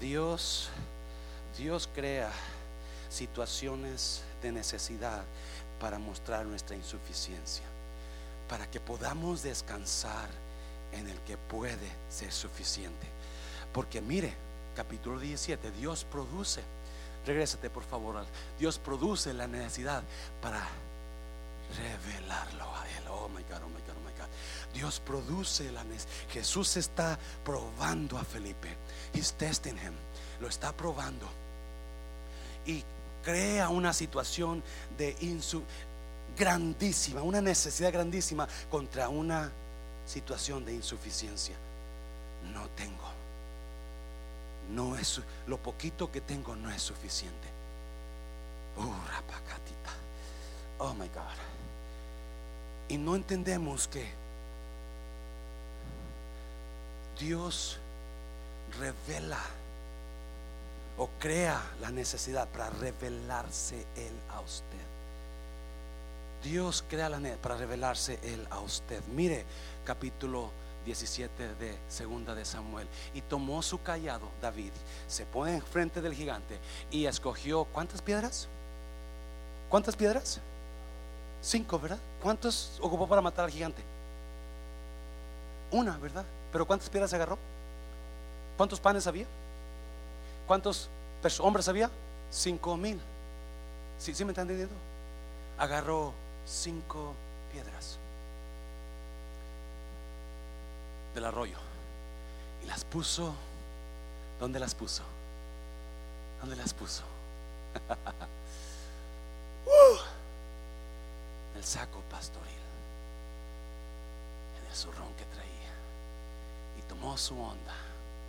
Dios, 0.01 0.69
Dios 1.55 1.87
crea 1.93 2.31
situaciones 3.07 4.23
de 4.41 4.51
necesidad 4.51 5.21
para 5.79 5.99
mostrar 5.99 6.43
nuestra 6.47 6.75
insuficiencia, 6.75 7.65
para 8.49 8.65
que 8.65 8.79
podamos 8.79 9.43
descansar 9.43 10.27
en 10.91 11.07
el 11.07 11.19
que 11.27 11.37
puede 11.37 11.87
ser 12.09 12.31
suficiente. 12.31 13.05
Porque 13.71 14.01
mire, 14.01 14.33
capítulo 14.75 15.19
17, 15.19 15.69
Dios 15.69 16.03
produce, 16.03 16.63
regrésate 17.27 17.69
por 17.69 17.83
favor, 17.83 18.25
Dios 18.57 18.79
produce 18.79 19.35
la 19.35 19.45
necesidad 19.45 20.01
para 20.41 20.67
revelarlo 21.77 22.75
a 22.75 22.87
Él. 22.97 23.03
Oh 23.09 23.29
my 23.29 23.41
God, 23.43 23.61
oh 23.63 23.69
my 23.69 23.81
God, 23.81 23.95
oh 23.97 24.05
my 24.05 24.11
God. 24.17 24.29
Dios 24.73 24.99
produce 24.99 25.71
la 25.71 25.83
Jesús 26.31 26.77
está 26.77 27.19
probando 27.45 28.17
a 28.17 28.23
Felipe. 28.23 28.75
He's 29.13 29.33
testing 29.33 29.77
him. 29.77 29.93
Lo 30.41 30.47
está 30.47 30.71
probando. 30.71 31.27
Y 32.65 32.83
crea 33.23 33.69
una 33.69 33.93
situación 33.93 34.63
de 34.97 35.15
insu 35.21 35.63
grandísima, 36.37 37.21
una 37.21 37.41
necesidad 37.41 37.93
grandísima 37.93 38.47
contra 38.71 39.09
una 39.09 39.51
situación 40.05 40.65
de 40.65 40.73
insuficiencia. 40.73 41.55
No 42.51 42.67
tengo. 42.69 43.13
No 44.71 44.97
es 44.97 45.21
lo 45.47 45.57
poquito 45.57 46.11
que 46.11 46.21
tengo 46.21 46.55
no 46.55 46.71
es 46.71 46.81
suficiente. 46.81 47.47
Uh, 48.77 48.91
oh 50.79 50.93
my 50.95 51.07
God. 51.09 51.62
Y 52.89 52.97
no 52.97 53.15
entendemos 53.15 53.87
que 53.87 54.07
Dios 57.19 57.79
revela 58.79 59.39
o 60.97 61.09
crea 61.19 61.61
la 61.81 61.89
necesidad 61.89 62.47
para 62.49 62.69
revelarse 62.69 63.85
Él 63.95 64.13
a 64.31 64.39
usted. 64.41 64.63
Dios 66.43 66.83
crea 66.87 67.09
la 67.09 67.19
necesidad 67.19 67.41
para 67.41 67.57
revelarse 67.57 68.19
Él 68.23 68.45
a 68.51 68.59
usted. 68.59 69.01
Mire 69.13 69.45
capítulo 69.85 70.51
17 70.85 71.55
de 71.55 71.77
segunda 71.87 72.35
de 72.35 72.45
Samuel. 72.45 72.87
Y 73.13 73.21
tomó 73.21 73.61
su 73.61 73.81
callado, 73.81 74.29
David, 74.41 74.71
se 75.07 75.25
pone 75.25 75.55
enfrente 75.55 76.01
del 76.01 76.13
gigante 76.13 76.59
y 76.91 77.05
escogió, 77.05 77.65
¿cuántas 77.65 78.01
piedras? 78.01 78.47
¿Cuántas 79.69 79.95
piedras? 79.95 80.39
Cinco, 81.43 81.77
¿verdad? 81.77 81.99
¿Cuántos 82.21 82.79
ocupó 82.81 83.05
para 83.05 83.21
matar 83.21 83.43
al 83.43 83.51
gigante? 83.51 83.83
Una, 85.71 85.97
¿verdad? 85.97 86.23
Pero 86.53 86.65
¿cuántas 86.65 86.89
piedras 86.89 87.13
agarró? 87.13 87.37
¿Cuántos 88.55 88.79
panes 88.79 89.05
había? 89.07 89.25
¿Cuántos 90.47 90.89
hombres 91.39 91.67
había? 91.67 91.89
Cinco 92.31 92.77
mil. 92.77 92.97
¿Sí, 93.99 94.15
¿Sí 94.15 94.23
me 94.23 94.31
están 94.31 94.43
entendiendo? 94.43 94.73
Agarró 95.57 96.13
cinco 96.45 97.13
piedras 97.51 97.97
del 101.13 101.25
arroyo 101.25 101.57
y 102.63 102.67
las 102.67 102.85
puso. 102.85 103.33
¿Dónde 104.39 104.59
las 104.59 104.73
puso? 104.73 105.03
¿Dónde 106.39 106.55
las 106.55 106.73
puso? 106.73 107.03
uh 109.65 110.12
el 111.55 111.63
saco 111.63 112.01
pastoril, 112.09 112.49
en 114.59 114.69
el 114.69 114.75
zurrón 114.75 115.13
que 115.17 115.25
traía, 115.25 115.73
y 116.79 116.81
tomó 116.87 117.17
su 117.17 117.39
onda 117.39 117.75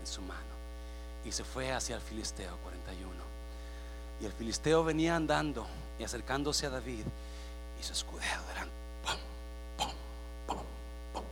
en 0.00 0.06
su 0.06 0.22
mano 0.22 0.54
y 1.24 1.32
se 1.32 1.44
fue 1.44 1.72
hacia 1.72 1.96
el 1.96 2.02
filisteo 2.02 2.56
41. 2.62 3.10
Y 4.20 4.26
el 4.26 4.32
filisteo 4.32 4.84
venía 4.84 5.16
andando 5.16 5.66
y 5.98 6.04
acercándose 6.04 6.66
a 6.66 6.70
David 6.70 7.04
y 7.80 7.82
su 7.82 7.92
escudero 7.92 8.40
eran 8.52 8.68
pum, 9.04 9.88
pum, 10.46 10.58
pum, 11.12 11.22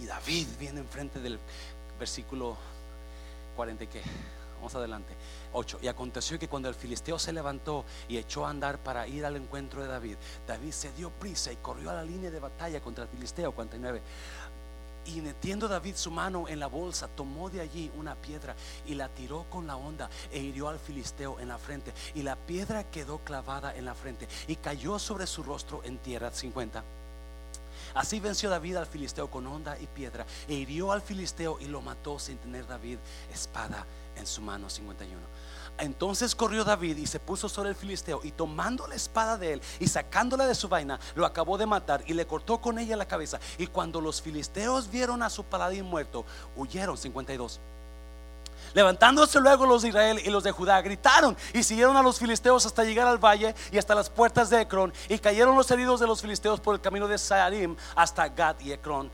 Y 0.00 0.06
David 0.06 0.46
viene 0.58 0.80
enfrente 0.80 1.18
del 1.18 1.38
versículo 1.98 2.56
40 3.56 3.84
y 3.84 3.86
qué. 3.86 4.02
Vamos 4.62 4.76
adelante. 4.76 5.16
8. 5.54 5.80
Y 5.82 5.88
aconteció 5.88 6.38
que 6.38 6.46
cuando 6.46 6.68
el 6.68 6.76
filisteo 6.76 7.18
se 7.18 7.32
levantó 7.32 7.84
y 8.06 8.16
echó 8.16 8.46
a 8.46 8.50
andar 8.50 8.78
para 8.78 9.08
ir 9.08 9.26
al 9.26 9.34
encuentro 9.34 9.82
de 9.82 9.88
David, 9.88 10.14
David 10.46 10.70
se 10.70 10.92
dio 10.92 11.10
prisa 11.10 11.50
y 11.50 11.56
corrió 11.56 11.90
a 11.90 11.94
la 11.94 12.04
línea 12.04 12.30
de 12.30 12.38
batalla 12.38 12.80
contra 12.80 13.02
el 13.02 13.10
filisteo. 13.10 13.50
49. 13.50 14.00
Y 15.06 15.20
metiendo 15.20 15.66
David 15.66 15.96
su 15.96 16.12
mano 16.12 16.46
en 16.46 16.60
la 16.60 16.68
bolsa, 16.68 17.08
tomó 17.08 17.50
de 17.50 17.60
allí 17.60 17.90
una 17.96 18.14
piedra 18.14 18.54
y 18.86 18.94
la 18.94 19.08
tiró 19.08 19.46
con 19.50 19.66
la 19.66 19.74
onda 19.74 20.08
e 20.30 20.38
hirió 20.38 20.68
al 20.68 20.78
filisteo 20.78 21.40
en 21.40 21.48
la 21.48 21.58
frente. 21.58 21.92
Y 22.14 22.22
la 22.22 22.36
piedra 22.36 22.88
quedó 22.88 23.18
clavada 23.18 23.74
en 23.74 23.84
la 23.84 23.96
frente 23.96 24.28
y 24.46 24.54
cayó 24.54 25.00
sobre 25.00 25.26
su 25.26 25.42
rostro 25.42 25.82
en 25.82 25.98
tierra. 25.98 26.30
50. 26.30 26.84
Así 27.94 28.20
venció 28.20 28.50
David 28.50 28.76
al 28.76 28.86
filisteo 28.86 29.30
con 29.30 29.46
onda 29.46 29.78
y 29.78 29.86
piedra 29.86 30.26
e 30.48 30.54
hirió 30.54 30.92
al 30.92 31.02
filisteo 31.02 31.58
y 31.60 31.66
lo 31.66 31.80
mató 31.80 32.18
sin 32.18 32.38
tener 32.38 32.66
David 32.66 32.98
espada 33.32 33.86
en 34.16 34.26
su 34.26 34.40
mano. 34.42 34.68
51. 34.68 35.20
Entonces 35.78 36.34
corrió 36.34 36.64
David 36.64 36.98
y 36.98 37.06
se 37.06 37.18
puso 37.18 37.48
sobre 37.48 37.70
el 37.70 37.74
filisteo 37.74 38.20
y 38.22 38.32
tomando 38.32 38.86
la 38.86 38.94
espada 38.94 39.36
de 39.36 39.54
él 39.54 39.62
y 39.80 39.88
sacándola 39.88 40.46
de 40.46 40.54
su 40.54 40.68
vaina, 40.68 41.00
lo 41.14 41.26
acabó 41.26 41.58
de 41.58 41.66
matar 41.66 42.04
y 42.06 42.14
le 42.14 42.26
cortó 42.26 42.60
con 42.60 42.78
ella 42.78 42.96
la 42.96 43.08
cabeza. 43.08 43.40
Y 43.58 43.66
cuando 43.66 44.00
los 44.00 44.20
filisteos 44.20 44.90
vieron 44.90 45.22
a 45.22 45.30
su 45.30 45.44
paladín 45.44 45.86
muerto, 45.86 46.24
huyeron 46.56 46.96
52. 46.96 47.60
Levantándose 48.74 49.40
luego 49.40 49.66
los 49.66 49.82
de 49.82 49.88
Israel 49.88 50.20
y 50.24 50.30
los 50.30 50.44
de 50.44 50.52
Judá 50.52 50.80
gritaron 50.80 51.36
y 51.52 51.62
siguieron 51.62 51.96
a 51.96 52.02
los 52.02 52.18
filisteos 52.18 52.64
hasta 52.66 52.84
llegar 52.84 53.06
al 53.06 53.18
valle 53.18 53.54
y 53.70 53.78
hasta 53.78 53.94
las 53.94 54.08
puertas 54.08 54.50
de 54.50 54.60
Ecrón 54.60 54.92
y 55.08 55.18
cayeron 55.18 55.56
los 55.56 55.70
heridos 55.70 56.00
de 56.00 56.06
los 56.06 56.22
filisteos 56.22 56.60
por 56.60 56.74
el 56.74 56.80
camino 56.80 57.06
de 57.08 57.18
Saarim 57.18 57.76
hasta 57.94 58.28
Gad 58.28 58.60
y 58.60 58.72
Ecrón 58.72 59.10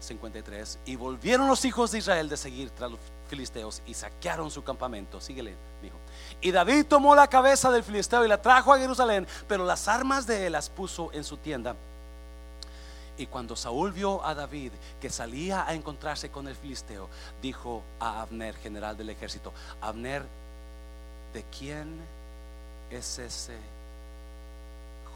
53 0.00 0.80
y 0.86 0.96
volvieron 0.96 1.48
los 1.48 1.64
hijos 1.64 1.90
de 1.92 1.98
Israel 1.98 2.28
de 2.28 2.36
seguir 2.36 2.70
tras 2.70 2.90
los 2.90 3.00
filisteos 3.28 3.82
y 3.86 3.94
saquearon 3.94 4.50
su 4.50 4.62
campamento. 4.64 5.20
Síguele, 5.20 5.56
dijo. 5.82 5.96
Y 6.40 6.50
David 6.50 6.86
tomó 6.86 7.14
la 7.14 7.26
cabeza 7.26 7.70
del 7.70 7.84
filisteo 7.84 8.24
y 8.24 8.28
la 8.28 8.40
trajo 8.40 8.72
a 8.72 8.78
Jerusalén, 8.78 9.26
pero 9.46 9.64
las 9.64 9.88
armas 9.88 10.26
de 10.26 10.46
él 10.46 10.52
las 10.52 10.70
puso 10.70 11.10
en 11.12 11.24
su 11.24 11.36
tienda. 11.36 11.76
Y 13.18 13.26
cuando 13.26 13.56
Saúl 13.56 13.90
vio 13.90 14.24
a 14.24 14.34
David 14.34 14.72
que 15.00 15.10
salía 15.10 15.66
a 15.66 15.74
encontrarse 15.74 16.30
con 16.30 16.46
el 16.46 16.54
filisteo, 16.54 17.08
dijo 17.42 17.82
a 17.98 18.22
Abner, 18.22 18.54
general 18.56 18.96
del 18.96 19.10
ejército, 19.10 19.52
Abner, 19.80 20.22
¿de 21.34 21.42
quién 21.58 21.98
es 22.90 23.18
ese 23.18 23.56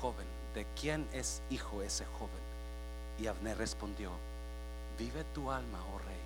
joven? 0.01 0.27
¿De 0.53 0.67
quién 0.79 1.07
es 1.13 1.43
hijo 1.49 1.81
ese 1.81 2.05
joven? 2.19 2.43
Y 3.21 3.29
Abner 3.29 3.57
respondió, 3.57 4.11
vive 4.99 5.23
tu 5.33 5.53
alma, 5.53 5.79
oh 5.95 5.99
rey, 5.99 6.17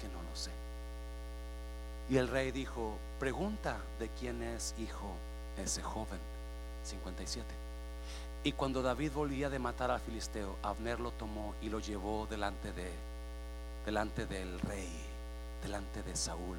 que 0.00 0.06
no 0.06 0.22
lo 0.22 0.36
sé. 0.36 0.52
Y 2.08 2.16
el 2.16 2.28
rey 2.28 2.52
dijo, 2.52 2.96
pregunta 3.18 3.76
de 3.98 4.08
quién 4.20 4.40
es 4.42 4.74
hijo 4.78 5.12
ese 5.58 5.82
joven. 5.82 6.20
57. 6.84 7.67
Y 8.44 8.52
cuando 8.52 8.82
David 8.82 9.12
volvía 9.12 9.50
de 9.50 9.58
matar 9.58 9.90
al 9.90 10.00
filisteo, 10.00 10.56
Abner 10.62 11.00
lo 11.00 11.10
tomó 11.10 11.54
y 11.60 11.68
lo 11.68 11.80
llevó 11.80 12.26
delante 12.30 12.72
de 12.72 12.90
delante 13.84 14.26
del 14.26 14.60
rey, 14.60 14.88
delante 15.62 16.02
de 16.02 16.14
Saúl, 16.14 16.58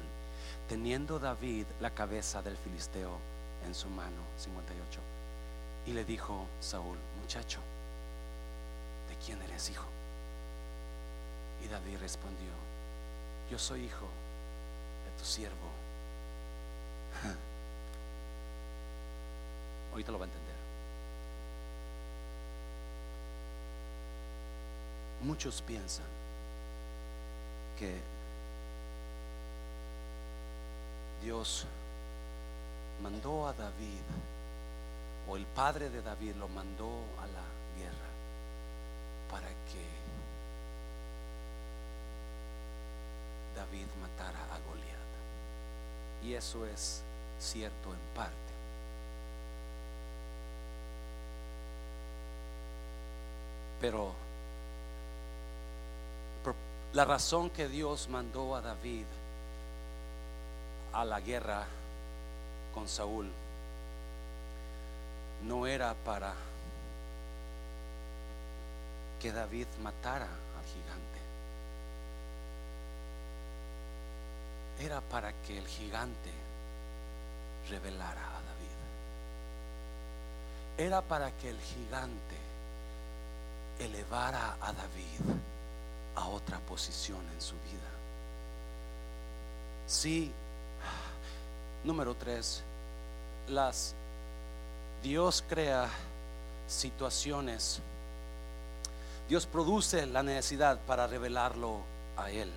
teniendo 0.68 1.20
David 1.20 1.64
la 1.80 1.90
cabeza 1.90 2.42
del 2.42 2.56
filisteo 2.56 3.18
en 3.64 3.74
su 3.74 3.88
mano. 3.88 4.20
58. 4.36 5.00
Y 5.86 5.92
le 5.92 6.04
dijo 6.04 6.46
Saúl, 6.60 6.98
muchacho, 7.20 7.60
¿de 9.08 9.16
quién 9.24 9.40
eres 9.42 9.70
hijo? 9.70 9.86
Y 11.64 11.68
David 11.68 11.98
respondió, 12.00 12.50
yo 13.50 13.58
soy 13.58 13.84
hijo 13.84 14.06
de 15.04 15.10
tu 15.18 15.24
siervo. 15.24 15.70
Ahorita 19.92 20.12
lo 20.12 20.18
va 20.18 20.24
a 20.24 20.28
entender. 20.28 20.49
Muchos 25.22 25.62
piensan 25.62 26.06
que 27.78 28.00
Dios 31.22 31.66
mandó 33.02 33.46
a 33.46 33.52
David, 33.52 34.00
o 35.28 35.36
el 35.36 35.44
padre 35.46 35.90
de 35.90 36.02
David 36.02 36.36
lo 36.36 36.48
mandó 36.48 36.88
a 37.18 37.26
la 37.26 37.44
guerra 37.78 38.10
para 39.30 39.48
que 39.48 39.84
David 43.56 43.86
matara 44.00 44.38
a 44.54 44.58
Goliat. 44.68 45.10
Y 46.24 46.34
eso 46.34 46.64
es 46.66 47.02
cierto 47.38 47.92
en 47.92 48.00
parte. 48.14 48.34
Pero 53.80 54.12
la 56.92 57.04
razón 57.04 57.50
que 57.50 57.68
Dios 57.68 58.08
mandó 58.08 58.56
a 58.56 58.60
David 58.60 59.04
a 60.92 61.04
la 61.04 61.20
guerra 61.20 61.64
con 62.74 62.88
Saúl 62.88 63.30
no 65.44 65.66
era 65.66 65.94
para 66.04 66.34
que 69.20 69.30
David 69.30 69.66
matara 69.82 70.26
al 70.26 70.64
gigante. 70.64 71.20
Era 74.80 75.00
para 75.00 75.32
que 75.42 75.58
el 75.58 75.68
gigante 75.68 76.32
revelara 77.68 78.20
a 78.20 78.40
David. 78.42 78.78
Era 80.78 81.02
para 81.02 81.30
que 81.32 81.50
el 81.50 81.60
gigante 81.60 82.36
elevara 83.78 84.56
a 84.60 84.72
David 84.72 85.49
a 86.16 86.28
otra 86.28 86.58
posición 86.60 87.20
en 87.34 87.40
su 87.40 87.54
vida. 87.54 87.90
Sí, 89.86 90.30
número 91.84 92.14
tres, 92.14 92.62
las 93.48 93.94
Dios 95.02 95.44
crea 95.48 95.88
situaciones. 96.68 97.80
Dios 99.28 99.46
produce 99.46 100.06
la 100.06 100.22
necesidad 100.22 100.78
para 100.86 101.06
revelarlo 101.06 101.80
a 102.16 102.30
Él. 102.30 102.50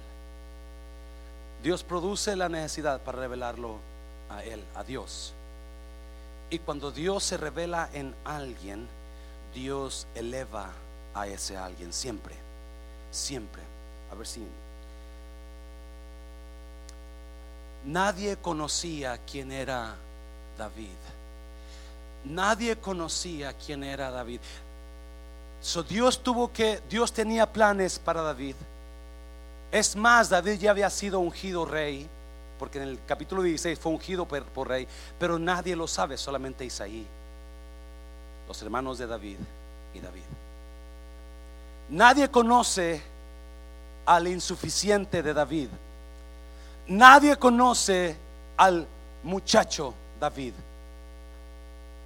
Dios 1.62 1.84
produce 1.84 2.36
la 2.36 2.49
necesidad 2.49 3.01
para 3.01 3.20
revelarlo 3.20 3.78
a 4.30 4.43
Él, 4.43 4.64
a 4.76 4.84
Dios. 4.84 5.34
Y 6.49 6.60
cuando 6.60 6.91
Dios 6.91 7.24
se 7.24 7.38
revela 7.38 7.89
en 7.93 8.14
alguien, 8.26 8.88
Dios 9.54 10.08
eleva 10.14 10.70
a 11.16 11.28
ese 11.28 11.58
alguien 11.58 11.93
siempre 11.93 12.43
siempre. 13.14 13.61
A 14.11 14.16
ver 14.16 14.28
si. 14.28 14.45
Nadie 17.86 18.38
conocía 18.38 19.18
quién 19.30 19.51
era 19.51 19.95
David. 20.57 20.88
Nadie 22.26 22.78
conocía 22.78 23.53
quién 23.53 23.84
era 23.84 24.09
David. 24.09 24.39
So 25.61 25.84
Dios 25.84 26.22
tuvo 26.24 26.51
que, 26.51 26.82
Dios 26.89 27.11
tenía 27.14 27.51
planes 27.51 27.99
para 27.99 28.22
David. 28.22 28.55
Es 29.72 29.95
más, 29.95 30.30
David 30.30 30.59
ya 30.59 30.72
había 30.72 30.89
sido 30.89 31.20
ungido 31.20 31.66
rey, 31.66 32.07
porque 32.59 32.82
en 32.82 32.89
el 32.89 32.99
capítulo 33.05 33.41
16 33.41 33.80
fue 33.80 33.91
ungido 33.91 34.26
por, 34.26 34.43
por 34.45 34.68
rey, 34.70 34.88
pero 35.20 35.39
nadie 35.39 35.76
lo 35.76 35.88
sabe, 35.88 36.18
solamente 36.18 36.64
Isaí, 36.64 37.05
los 38.47 38.61
hermanos 38.61 38.97
de 38.97 39.07
David 39.07 39.38
y 39.93 39.99
David. 39.99 40.43
Nadie 41.94 42.28
conoce 42.28 43.04
al 44.04 44.28
insuficiente 44.28 45.22
de 45.22 45.32
David. 45.32 45.70
Nadie 46.88 47.38
conoce 47.38 48.18
al 48.58 48.88
muchacho 49.22 49.94
David. 50.20 50.56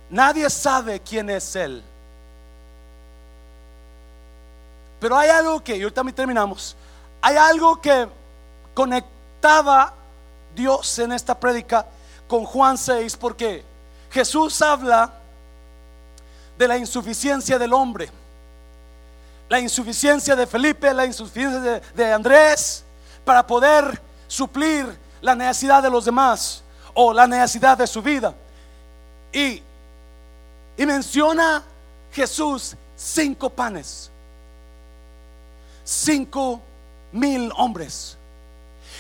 Nadie 0.10 0.50
sabe 0.50 1.00
quién 1.00 1.30
es 1.30 1.56
él. 1.56 1.82
Pero 5.00 5.18
hay 5.18 5.30
algo 5.30 5.64
que, 5.64 5.78
y 5.78 5.84
ahorita 5.84 6.04
terminamos, 6.14 6.76
hay 7.22 7.38
algo 7.38 7.80
que 7.80 8.10
conectaba 8.74 9.94
Dios 10.54 11.00
en 11.00 11.14
esta 11.14 11.40
prédica 11.40 11.86
con 12.28 12.44
Juan 12.44 12.78
6, 12.78 13.16
porque 13.16 13.64
Jesús 14.12 14.62
habla 14.62 15.14
de 16.58 16.68
la 16.68 16.78
insuficiencia 16.78 17.58
del 17.58 17.72
hombre 17.72 18.10
la 19.50 19.60
insuficiencia 19.60 20.36
de 20.36 20.46
Felipe, 20.46 20.94
la 20.94 21.06
insuficiencia 21.06 21.82
de, 21.96 22.14
Andrés, 22.14 22.84
para 23.24 23.46
poder 23.46 24.02
suplir 24.28 24.86
la 25.22 25.36
necesidad 25.36 25.82
de 25.82 25.90
los 25.90 26.06
demás 26.06 26.64
o 26.94 27.14
la 27.14 27.28
necesidad 27.28 27.78
de 27.78 27.88
su 27.88 28.02
vida. 28.02 28.34
Y, 29.32 29.62
y 30.78 30.86
menciona 30.86 31.64
Jesús 32.12 32.76
cinco 32.96 33.50
panes, 33.50 34.10
cinco 35.84 36.62
mil 37.12 37.52
hombres. 37.56 38.18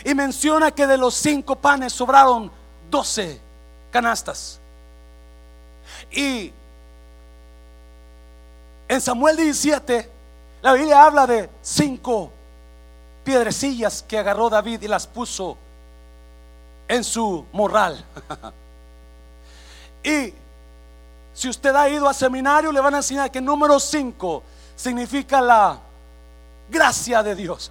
Y 0.05 0.13
menciona 0.13 0.71
que 0.71 0.85
de 0.85 0.97
los 0.97 1.15
cinco 1.15 1.55
panes 1.55 1.91
sobraron 1.91 2.51
doce 2.89 3.41
canastas. 3.91 4.59
Y 6.11 6.53
en 8.87 9.01
Samuel 9.01 9.35
17, 9.35 10.16
la 10.61 10.73
Biblia 10.73 11.03
habla 11.03 11.27
de 11.27 11.49
cinco 11.61 12.31
piedrecillas 13.23 14.03
que 14.07 14.17
agarró 14.17 14.49
David 14.49 14.81
y 14.81 14.87
las 14.87 15.05
puso 15.05 15.57
en 16.87 17.03
su 17.03 17.45
morral. 17.51 18.03
y 20.03 20.33
si 21.33 21.49
usted 21.49 21.75
ha 21.75 21.87
ido 21.89 22.07
a 22.07 22.13
seminario, 22.13 22.71
le 22.71 22.79
van 22.79 22.95
a 22.95 22.97
enseñar 22.97 23.29
que 23.29 23.39
número 23.39 23.79
5 23.79 24.41
significa 24.75 25.39
la 25.39 25.77
gracia 26.69 27.21
de 27.21 27.35
Dios. 27.35 27.69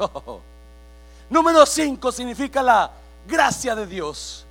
número 1.31 1.67
5 1.67 2.13
significa 2.13 2.63
la 2.63 2.91
gracia 3.27 3.75
de 3.75 3.87
Dios. 3.87 4.45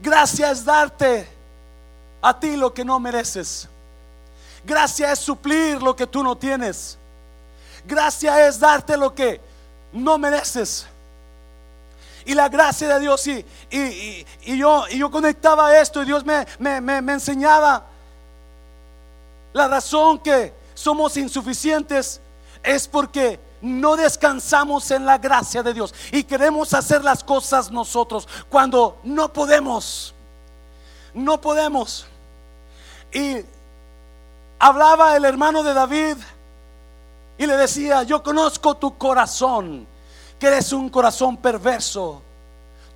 Gracia 0.00 0.50
es 0.50 0.64
darte 0.64 1.28
a 2.20 2.38
ti 2.40 2.56
lo 2.56 2.74
que 2.74 2.84
no 2.84 2.98
mereces. 2.98 3.68
Gracia 4.64 5.12
es 5.12 5.18
suplir 5.18 5.80
lo 5.82 5.94
que 5.94 6.06
tú 6.06 6.24
no 6.24 6.36
tienes. 6.36 6.98
Gracia 7.86 8.46
es 8.46 8.58
darte 8.58 8.96
lo 8.96 9.14
que 9.14 9.40
no 9.92 10.18
mereces. 10.18 10.86
Y 12.26 12.34
la 12.34 12.48
gracia 12.48 12.88
de 12.88 13.00
Dios, 13.00 13.26
y, 13.26 13.44
y, 13.70 14.58
yo, 14.58 14.84
y 14.88 14.98
yo 14.98 15.10
conectaba 15.10 15.76
esto 15.78 16.02
y 16.02 16.06
Dios 16.06 16.24
me, 16.24 16.46
me, 16.58 16.80
me 16.80 17.12
enseñaba 17.12 17.84
la 19.54 19.68
razón 19.68 20.18
que 20.18 20.52
somos 20.74 21.16
insuficientes 21.16 22.20
es 22.62 22.88
porque 22.88 23.38
no 23.60 23.94
descansamos 23.94 24.90
en 24.90 25.06
la 25.06 25.16
gracia 25.16 25.62
de 25.62 25.72
Dios 25.72 25.94
y 26.10 26.24
queremos 26.24 26.74
hacer 26.74 27.04
las 27.04 27.22
cosas 27.22 27.70
nosotros 27.70 28.28
cuando 28.50 28.98
no 29.04 29.32
podemos. 29.32 30.12
No 31.14 31.40
podemos. 31.40 32.04
Y 33.12 33.36
hablaba 34.58 35.16
el 35.16 35.24
hermano 35.24 35.62
de 35.62 35.72
David 35.72 36.16
y 37.36 37.46
le 37.46 37.56
decía, 37.56 38.02
yo 38.02 38.22
conozco 38.22 38.76
tu 38.76 38.96
corazón, 38.96 39.86
que 40.38 40.46
eres 40.46 40.72
un 40.72 40.88
corazón 40.88 41.36
perverso. 41.36 42.22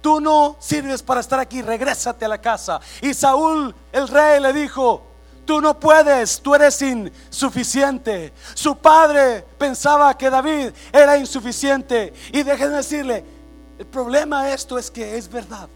Tú 0.00 0.20
no 0.20 0.56
sirves 0.60 1.02
para 1.02 1.20
estar 1.20 1.40
aquí, 1.40 1.60
regrésate 1.60 2.24
a 2.24 2.28
la 2.28 2.40
casa. 2.40 2.80
Y 3.02 3.14
Saúl, 3.14 3.74
el 3.92 4.06
rey, 4.06 4.40
le 4.40 4.52
dijo, 4.52 5.02
Tú 5.48 5.62
no 5.62 5.80
puedes, 5.80 6.42
tú 6.42 6.54
eres 6.54 6.82
insuficiente. 6.82 8.34
Su 8.52 8.76
padre 8.76 9.42
pensaba 9.56 10.14
que 10.14 10.28
David 10.28 10.72
era 10.92 11.16
insuficiente. 11.16 12.12
Y 12.34 12.42
déjenme 12.42 12.76
decirle, 12.76 13.24
el 13.78 13.86
problema 13.86 14.44
de 14.44 14.52
esto 14.52 14.76
es 14.76 14.90
que 14.90 15.16
es 15.16 15.26
verdad. 15.26 15.66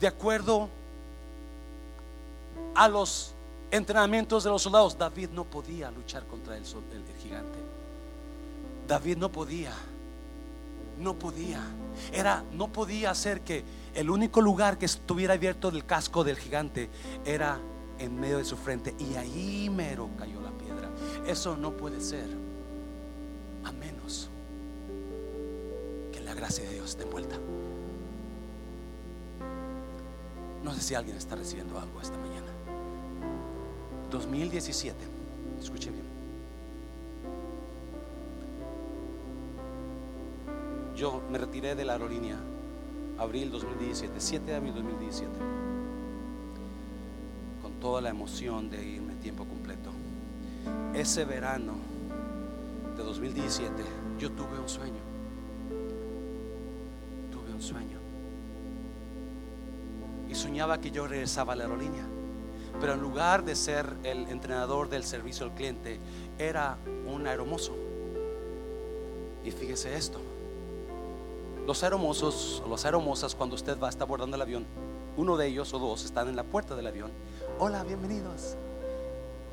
De 0.00 0.06
acuerdo 0.06 0.70
a 2.74 2.88
los 2.88 3.31
entrenamientos 3.72 4.44
de 4.44 4.50
los 4.50 4.62
soldados, 4.62 4.96
David 4.96 5.30
no 5.30 5.44
podía 5.44 5.90
luchar 5.90 6.26
contra 6.26 6.56
el, 6.56 6.64
gigante. 7.18 7.58
David 8.86 9.16
no 9.16 9.32
podía. 9.32 9.72
No 10.98 11.14
podía. 11.14 11.60
Era, 12.12 12.44
no 12.52 12.68
podía 12.68 13.10
hacer 13.10 13.40
que 13.40 13.64
el 13.94 14.10
único 14.10 14.40
lugar 14.42 14.78
que 14.78 14.84
estuviera 14.84 15.34
abierto 15.34 15.70
del 15.70 15.86
casco 15.86 16.22
del 16.22 16.36
gigante 16.36 16.90
era 17.24 17.58
en 17.98 18.20
medio 18.20 18.38
de 18.38 18.44
su 18.44 18.56
frente 18.56 18.94
y 18.98 19.14
ahí 19.14 19.70
mero 19.70 20.10
cayó 20.18 20.40
la 20.42 20.50
piedra. 20.50 20.90
Eso 21.26 21.56
no 21.56 21.72
puede 21.72 22.00
ser 22.00 22.28
a 23.64 23.72
menos 23.72 24.28
que 26.12 26.20
la 26.20 26.34
gracia 26.34 26.64
de 26.64 26.74
Dios 26.74 26.90
esté 26.90 27.04
envuelta. 27.04 27.36
No 30.62 30.74
sé 30.74 30.80
si 30.82 30.94
alguien 30.94 31.16
está 31.16 31.36
recibiendo 31.36 31.78
algo 31.78 32.00
esta 32.00 32.18
mañana. 32.18 32.61
2017, 34.12 34.96
escuche 35.60 35.90
bien. 35.90 36.04
Yo 40.94 41.20
me 41.30 41.38
retiré 41.38 41.74
de 41.74 41.84
la 41.84 41.94
aerolínea 41.94 42.36
abril 43.18 43.50
2017, 43.50 44.14
7 44.20 44.46
de 44.46 44.54
abril 44.54 44.74
2017 44.74 45.62
toda 47.82 48.00
la 48.00 48.10
emoción 48.10 48.70
de 48.70 48.80
irme 48.80 49.16
tiempo 49.16 49.44
completo. 49.44 49.90
Ese 50.94 51.24
verano 51.24 51.74
de 52.96 53.02
2017 53.02 53.82
yo 54.20 54.30
tuve 54.30 54.56
un 54.60 54.68
sueño. 54.68 55.02
Tuve 57.32 57.52
un 57.52 57.60
sueño. 57.60 57.98
Y 60.30 60.34
soñaba 60.36 60.80
que 60.80 60.92
yo 60.92 61.08
regresaba 61.08 61.54
a 61.54 61.56
la 61.56 61.64
aerolínea. 61.64 62.06
Pero 62.80 62.94
en 62.94 63.00
lugar 63.00 63.44
de 63.44 63.54
ser 63.54 63.96
el 64.02 64.28
entrenador 64.28 64.88
del 64.88 65.04
servicio 65.04 65.46
al 65.46 65.54
cliente, 65.54 66.00
era 66.38 66.78
un 67.06 67.26
aeromozo. 67.26 67.76
Y 69.44 69.50
fíjese 69.50 69.96
esto. 69.96 70.20
Los 71.66 71.82
aeromozos 71.84 72.62
o 72.66 72.70
las 72.70 72.84
aeromosas 72.84 73.34
cuando 73.34 73.54
usted 73.54 73.78
va 73.78 73.86
a 73.86 73.90
estar 73.90 74.02
abordando 74.02 74.36
el 74.36 74.42
avión, 74.42 74.66
uno 75.16 75.36
de 75.36 75.46
ellos 75.46 75.72
o 75.74 75.78
dos 75.78 76.04
están 76.04 76.28
en 76.28 76.36
la 76.36 76.42
puerta 76.42 76.74
del 76.74 76.86
avión 76.86 77.12
hola, 77.58 77.84
bienvenidos. 77.84 78.56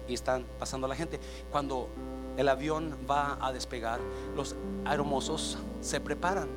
Y 0.08 0.16
están 0.16 0.44
pasando 0.58 0.88
la 0.88 0.96
gente. 0.96 1.20
Cuando 1.52 1.90
el 2.38 2.50
avión 2.50 2.98
va 3.10 3.38
a 3.40 3.52
despegar, 3.52 4.00
los 4.36 4.56
aeromosos 4.86 5.60
se 5.82 6.00
preparan 6.00 6.48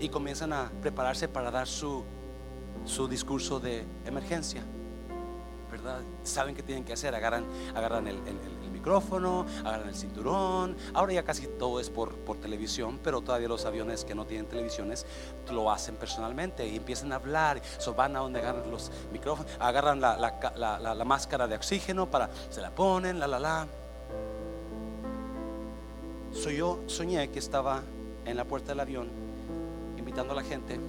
y 0.00 0.08
comienzan 0.08 0.54
a 0.54 0.72
prepararse 0.80 1.28
para 1.28 1.50
dar 1.50 1.66
su, 1.66 2.02
su 2.86 3.08
discurso 3.08 3.60
de 3.60 3.84
emergencia. 4.06 4.62
Saben 6.22 6.54
qué 6.54 6.62
tienen 6.62 6.84
que 6.84 6.92
hacer, 6.92 7.14
agarran, 7.14 7.44
agarran 7.74 8.06
el 8.06 8.16
micrófono, 8.82 9.46
agarran 9.64 9.88
el 9.88 9.94
cinturón. 9.94 10.76
Ahora 10.92 11.12
ya 11.12 11.22
casi 11.22 11.46
todo 11.46 11.78
es 11.78 11.88
por, 11.88 12.12
televisión, 12.42 12.98
pero 13.02 13.20
todavía 13.20 13.46
los 13.46 13.64
aviones 13.64 14.04
que 14.04 14.14
no 14.14 14.26
tienen 14.26 14.46
televisiones 14.46 15.06
lo 15.52 15.70
hacen 15.70 15.94
personalmente 15.94 16.66
y 16.66 16.76
empiezan 16.76 17.12
a 17.12 17.16
hablar. 17.16 17.62
So 17.78 17.94
van 17.94 18.16
a 18.16 18.18
donde 18.18 18.40
agarran 18.40 18.68
los 18.70 18.90
micrófonos, 19.12 19.52
agarran 19.60 20.00
la, 20.00 21.04
máscara 21.06 21.46
de 21.46 21.54
oxígeno 21.54 22.10
para, 22.10 22.30
se 22.50 22.60
la 22.60 22.70
ponen, 22.70 23.20
la 23.20 23.28
la 23.28 23.38
la. 23.38 23.66
soy 26.32 26.56
yo 26.56 26.80
soñé 26.86 27.28
que 27.30 27.38
estaba 27.38 27.82
en 28.24 28.36
la 28.36 28.44
puerta 28.44 28.72
del 28.72 28.80
avión 28.80 29.08
invitando 29.96 30.32
a 30.32 30.36
la 30.36 30.42
gente 30.42 30.80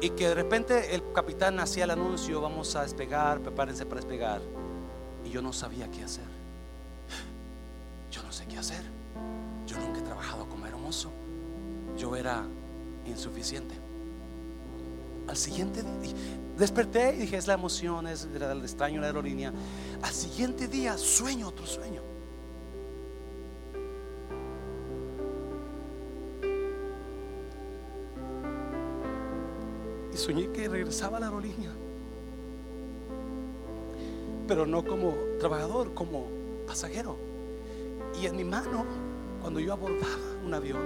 Y 0.00 0.10
que 0.10 0.28
de 0.28 0.34
repente 0.34 0.94
el 0.94 1.02
capitán 1.12 1.58
hacía 1.58 1.84
el 1.84 1.90
anuncio, 1.90 2.40
vamos 2.40 2.76
a 2.76 2.82
despegar, 2.82 3.40
prepárense 3.40 3.86
para 3.86 4.00
despegar. 4.00 4.40
Y 5.24 5.30
yo 5.30 5.40
no 5.40 5.52
sabía 5.52 5.90
qué 5.90 6.02
hacer. 6.02 6.24
Yo 8.10 8.22
no 8.22 8.32
sé 8.32 8.46
qué 8.46 8.58
hacer. 8.58 8.82
Yo 9.66 9.78
nunca 9.78 10.00
he 10.00 10.02
trabajado 10.02 10.48
como 10.48 10.66
hermoso. 10.66 11.10
Yo 11.96 12.14
era 12.14 12.44
insuficiente. 13.06 13.74
Al 15.28 15.36
siguiente 15.36 15.82
día, 15.82 16.14
desperté 16.56 17.14
y 17.14 17.18
dije, 17.18 17.36
es 17.36 17.46
la 17.46 17.54
emoción, 17.54 18.06
es 18.06 18.28
el 18.32 18.62
extraño 18.62 19.00
la 19.00 19.08
aerolínea. 19.08 19.52
Al 20.02 20.12
siguiente 20.12 20.68
día 20.68 20.96
sueño 20.96 21.48
otro 21.48 21.66
sueño. 21.66 22.02
Soñé 30.26 30.48
que 30.50 30.68
regresaba 30.68 31.18
a 31.18 31.20
la 31.20 31.26
aerolínea. 31.26 31.70
Pero 34.48 34.66
no 34.66 34.84
como 34.84 35.14
trabajador, 35.38 35.94
como 35.94 36.26
pasajero. 36.66 37.16
Y 38.20 38.26
en 38.26 38.34
mi 38.34 38.42
mano, 38.42 38.84
cuando 39.40 39.60
yo 39.60 39.72
abordaba 39.72 40.18
un 40.44 40.52
avión, 40.52 40.82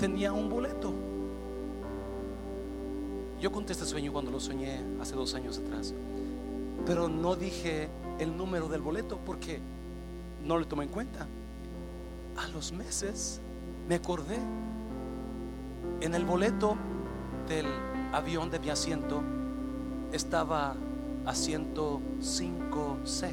tenía 0.00 0.32
un 0.32 0.48
boleto. 0.48 0.92
Yo 3.40 3.52
conté 3.52 3.72
este 3.72 3.84
sueño 3.84 4.12
cuando 4.12 4.32
lo 4.32 4.40
soñé 4.40 4.82
hace 5.00 5.14
dos 5.14 5.34
años 5.34 5.58
atrás. 5.58 5.94
Pero 6.84 7.08
no 7.08 7.36
dije 7.36 7.88
el 8.18 8.36
número 8.36 8.66
del 8.68 8.80
boleto 8.80 9.20
porque 9.24 9.60
no 10.44 10.58
lo 10.58 10.66
tomé 10.66 10.84
en 10.84 10.90
cuenta. 10.90 11.28
A 12.36 12.48
los 12.48 12.72
meses 12.72 13.40
me 13.88 13.94
acordé 13.94 14.38
en 16.00 16.16
el 16.16 16.24
boleto 16.24 16.76
del 17.48 17.66
avión 18.16 18.50
de 18.50 18.58
mi 18.58 18.70
asiento 18.70 19.22
estaba 20.12 20.74
asiento 21.26 22.00
5C. 22.20 23.30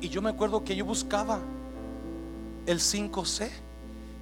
Y 0.00 0.08
yo 0.08 0.22
me 0.22 0.30
acuerdo 0.30 0.64
que 0.64 0.76
yo 0.76 0.84
buscaba 0.84 1.40
el 2.66 2.78
5C 2.78 3.50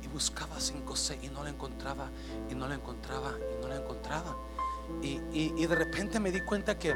y 0.03 0.09
buscaba 0.09 0.57
5C 0.57 1.19
y 1.23 1.29
no 1.29 1.43
lo 1.43 1.49
encontraba 1.49 2.09
y 2.51 2.55
no 2.55 2.67
lo 2.67 2.75
encontraba 2.75 3.33
y 3.39 3.63
no 3.63 3.69
lo 3.69 3.77
encontraba. 3.77 4.35
Y, 5.03 5.21
y 5.33 5.67
de 5.67 5.75
repente 5.75 6.19
me 6.19 6.31
di 6.31 6.41
cuenta 6.41 6.79
que, 6.79 6.95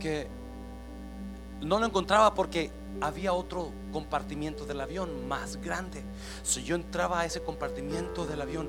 que 0.00 0.26
no 1.60 1.78
lo 1.78 1.86
encontraba 1.86 2.34
porque 2.34 2.70
había 3.00 3.32
otro 3.32 3.72
compartimiento 3.92 4.64
del 4.64 4.80
avión 4.80 5.28
más 5.28 5.56
grande. 5.60 6.02
Si 6.42 6.62
yo 6.62 6.74
entraba 6.76 7.20
a 7.20 7.24
ese 7.24 7.42
compartimiento 7.42 8.26
del 8.26 8.40
avión 8.40 8.68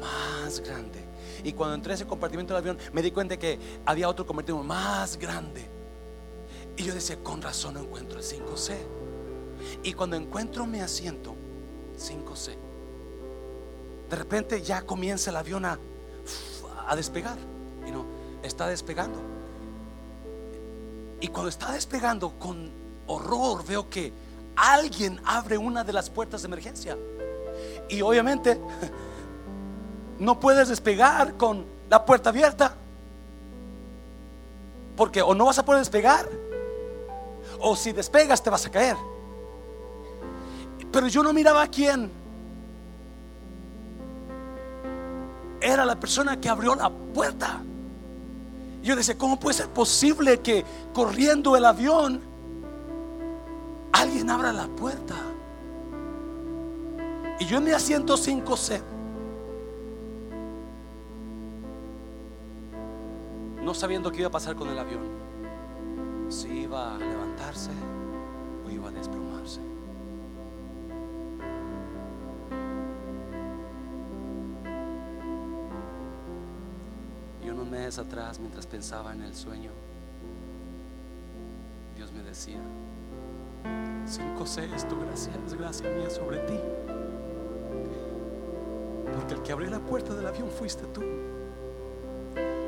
más 0.00 0.60
grande. 0.60 1.04
Y 1.42 1.52
cuando 1.52 1.74
entré 1.74 1.92
a 1.92 1.94
ese 1.96 2.06
compartimiento 2.06 2.54
del 2.54 2.62
avión, 2.62 2.78
me 2.92 3.02
di 3.02 3.10
cuenta 3.10 3.36
que 3.36 3.58
había 3.84 4.08
otro 4.08 4.26
compartimiento 4.26 4.66
más 4.66 5.16
grande. 5.18 5.68
Y 6.76 6.84
yo 6.84 6.94
decía, 6.94 7.16
con 7.22 7.42
razón 7.42 7.74
no 7.74 7.80
encuentro 7.80 8.18
el 8.18 8.24
5C. 8.24 8.76
Y 9.82 9.92
cuando 9.92 10.16
encuentro 10.16 10.66
mi 10.66 10.80
asiento, 10.80 11.34
5C, 11.98 12.56
de 14.10 14.16
repente 14.16 14.62
ya 14.62 14.82
comienza 14.82 15.30
el 15.30 15.36
avión 15.36 15.64
a, 15.64 15.78
a 16.86 16.96
despegar. 16.96 17.38
Y 17.86 17.90
no, 17.90 18.04
está 18.42 18.68
despegando. 18.68 19.20
Y 21.20 21.28
cuando 21.28 21.48
está 21.48 21.72
despegando, 21.72 22.38
con 22.38 22.83
horror 23.06 23.64
veo 23.64 23.88
que 23.88 24.12
alguien 24.56 25.20
abre 25.24 25.58
una 25.58 25.84
de 25.84 25.92
las 25.92 26.10
puertas 26.10 26.42
de 26.42 26.46
emergencia. 26.46 26.96
Y 27.88 28.02
obviamente 28.02 28.60
no 30.18 30.38
puedes 30.40 30.68
despegar 30.68 31.36
con 31.36 31.64
la 31.88 32.04
puerta 32.04 32.30
abierta. 32.30 32.74
Porque 34.96 35.22
o 35.22 35.34
no 35.34 35.46
vas 35.46 35.58
a 35.58 35.64
poder 35.64 35.80
despegar, 35.80 36.28
o 37.60 37.74
si 37.74 37.92
despegas 37.92 38.42
te 38.42 38.50
vas 38.50 38.64
a 38.66 38.70
caer. 38.70 38.96
Pero 40.92 41.08
yo 41.08 41.22
no 41.22 41.32
miraba 41.32 41.62
a 41.62 41.68
quién. 41.68 42.10
Era 45.60 45.84
la 45.84 45.98
persona 45.98 46.40
que 46.40 46.48
abrió 46.48 46.74
la 46.74 46.90
puerta. 46.90 47.60
Yo 48.82 48.94
decía, 48.94 49.16
¿cómo 49.16 49.40
puede 49.40 49.56
ser 49.56 49.68
posible 49.70 50.40
que 50.40 50.64
corriendo 50.92 51.56
el 51.56 51.64
avión 51.64 52.20
alguien 54.24 54.30
abra 54.30 54.52
la 54.52 54.68
puerta? 54.68 55.14
Y 57.40 57.46
yo 57.46 57.58
en 57.58 57.64
mi 57.64 57.70
asiento 57.72 58.16
5C, 58.16 58.80
no 63.62 63.74
sabiendo 63.74 64.10
qué 64.10 64.20
iba 64.20 64.28
a 64.28 64.30
pasar 64.30 64.54
con 64.54 64.68
el 64.68 64.78
avión, 64.78 65.02
si 66.28 66.48
iba 66.48 66.94
a 66.94 66.98
levantarse 66.98 67.70
o 68.66 68.70
iba 68.70 68.88
a 68.88 68.92
desplomarse. 68.92 69.60
Y 77.44 77.50
unos 77.50 77.66
meses 77.68 77.98
atrás, 77.98 78.38
mientras 78.38 78.66
pensaba 78.66 79.12
en 79.12 79.22
el 79.22 79.34
sueño, 79.34 79.70
Dios 81.96 82.12
me 82.12 82.22
decía, 82.22 82.60
5-6 83.64 84.74
es 84.74 84.88
tu 84.88 85.00
gracia, 85.00 85.32
es 85.46 85.54
gracia 85.54 85.90
mía 85.90 86.10
sobre 86.10 86.38
ti. 86.38 86.58
Porque 89.14 89.34
el 89.34 89.42
que 89.42 89.52
abrió 89.52 89.70
la 89.70 89.80
puerta 89.80 90.14
del 90.14 90.26
avión 90.26 90.50
fuiste 90.50 90.84
tú. 90.92 91.02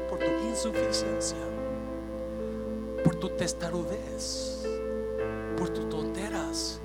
Por 0.08 0.18
tu 0.18 0.48
insuficiencia, 0.48 1.38
por 3.04 3.16
tu 3.16 3.28
testarudez, 3.30 4.64
por 5.58 5.68
tus 5.70 5.88
tonteras. 5.88 6.80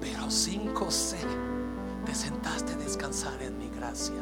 Pero 0.00 0.26
5C 0.26 1.16
te 2.06 2.14
sentaste 2.14 2.72
a 2.72 2.76
descansar 2.76 3.42
en 3.42 3.58
mi 3.58 3.68
gracia. 3.68 4.20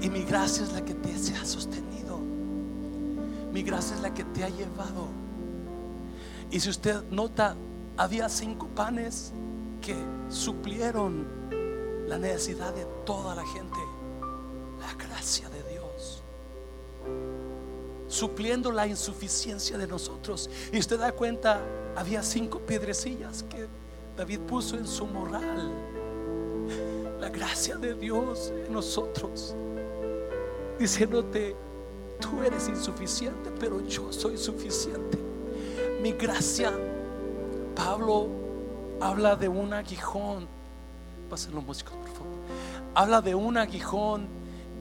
Y 0.00 0.10
mi 0.10 0.22
gracia 0.24 0.64
es 0.64 0.72
la 0.72 0.84
que 0.84 0.94
te 0.94 1.10
ha 1.34 1.44
sostenido. 1.44 2.18
Mi 3.52 3.62
gracia 3.62 3.96
es 3.96 4.02
la 4.02 4.12
que 4.12 4.24
te 4.24 4.44
ha 4.44 4.48
llevado. 4.48 5.23
Y 6.54 6.60
si 6.60 6.70
usted 6.70 7.02
nota, 7.10 7.56
había 7.96 8.28
cinco 8.28 8.68
panes 8.68 9.32
que 9.82 9.96
suplieron 10.28 11.26
la 12.06 12.16
necesidad 12.16 12.72
de 12.72 12.86
toda 13.04 13.34
la 13.34 13.44
gente. 13.44 13.76
La 14.78 14.94
gracia 14.94 15.48
de 15.48 15.60
Dios. 15.72 16.22
Supliendo 18.06 18.70
la 18.70 18.86
insuficiencia 18.86 19.76
de 19.76 19.88
nosotros. 19.88 20.48
Y 20.72 20.78
usted 20.78 20.96
da 20.96 21.10
cuenta, 21.10 21.60
había 21.96 22.22
cinco 22.22 22.60
piedrecillas 22.60 23.42
que 23.42 23.66
David 24.16 24.38
puso 24.46 24.76
en 24.76 24.86
su 24.86 25.06
moral. 25.06 25.72
La 27.18 27.30
gracia 27.30 27.78
de 27.78 27.94
Dios 27.94 28.52
en 28.64 28.72
nosotros. 28.72 29.56
Diciéndote, 30.78 31.56
tú 32.20 32.44
eres 32.44 32.68
insuficiente, 32.68 33.50
pero 33.58 33.84
yo 33.84 34.12
soy 34.12 34.36
suficiente. 34.38 35.23
Mi 36.04 36.12
gracia. 36.12 36.70
Pablo 37.74 38.28
habla 39.00 39.36
de 39.36 39.48
un 39.48 39.72
aguijón. 39.72 40.46
Pasen 41.30 41.54
los 41.54 41.64
músicos, 41.64 41.94
por 41.94 42.08
favor. 42.08 42.34
Habla 42.94 43.22
de 43.22 43.34
un 43.34 43.56
aguijón 43.56 44.26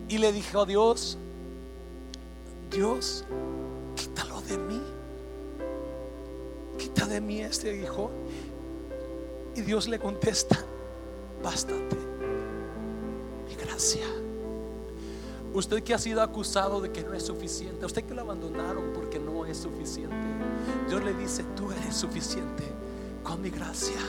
y 0.10 0.18
le 0.18 0.34
dijo 0.34 0.60
a 0.60 0.66
Dios, 0.66 1.18
Dios, 2.70 3.24
quítalo 3.96 4.42
de 4.42 4.58
mí. 4.58 4.82
Quita 6.78 7.06
de 7.06 7.22
mí 7.22 7.40
este 7.40 7.70
aguijón. 7.70 8.12
Y 9.56 9.62
Dios 9.62 9.88
le 9.88 10.00
contesta, 10.00 10.60
bástate. 11.42 11.96
Mi 13.48 13.56
gracia. 13.56 14.23
Usted 15.54 15.84
que 15.84 15.94
ha 15.94 16.00
sido 16.00 16.22
acusado 16.22 16.82
de 16.82 16.92
que 16.92 17.04
no 17.04 17.14
es 17.14 17.24
suficiente, 17.24 17.86
usted 17.86 18.04
que 18.06 18.14
lo 18.14 18.22
abandonaron 18.22 18.92
porque 18.94 19.20
no 19.20 19.46
es 19.46 19.58
suficiente, 19.58 20.16
Dios 20.88 21.04
le 21.04 21.14
dice, 21.14 21.44
tú 21.56 21.72
eres 21.72 21.96
suficiente 21.96 22.64
con 23.24 23.42
mi 23.42 23.50
gracia. 23.50 24.00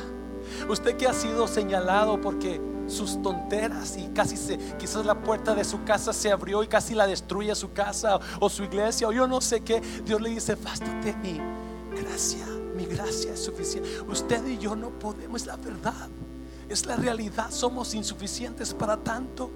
Usted 0.69 0.97
que 0.97 1.07
ha 1.07 1.13
sido 1.13 1.47
señalado 1.47 2.21
porque 2.21 2.61
sus 2.87 3.21
tonteras 3.23 3.97
y 3.97 4.09
casi 4.09 4.37
se, 4.37 4.59
quizás 4.79 5.05
la 5.05 5.21
puerta 5.21 5.55
de 5.55 5.65
su 5.65 5.85
casa 5.85 6.13
se 6.13 6.31
abrió 6.31 6.63
y 6.63 6.67
casi 6.67 6.95
la 6.95 7.07
destruye 7.07 7.55
su 7.55 7.73
casa 7.73 8.19
o 8.41 8.49
su 8.49 8.63
iglesia 8.63 9.09
o 9.09 9.13
yo 9.13 9.27
no 9.27 9.41
sé 9.41 9.61
qué, 9.61 9.81
Dios 10.05 10.21
le 10.21 10.31
dice, 10.31 10.55
bástate 10.55 11.15
mi 11.17 11.41
gracia, 11.95 12.47
mi 12.75 12.87
gracia 12.87 13.35
es 13.35 13.45
suficiente. 13.45 13.89
Usted 14.09 14.47
y 14.47 14.59
yo 14.59 14.77
no 14.77 14.91
podemos, 14.91 15.43
es 15.43 15.47
la 15.47 15.57
verdad, 15.57 16.09
es 16.69 16.87
la 16.87 16.97
realidad, 16.97 17.51
somos 17.51 17.95
insuficientes 17.95 18.73
para 18.73 18.97
tanto. 18.97 19.51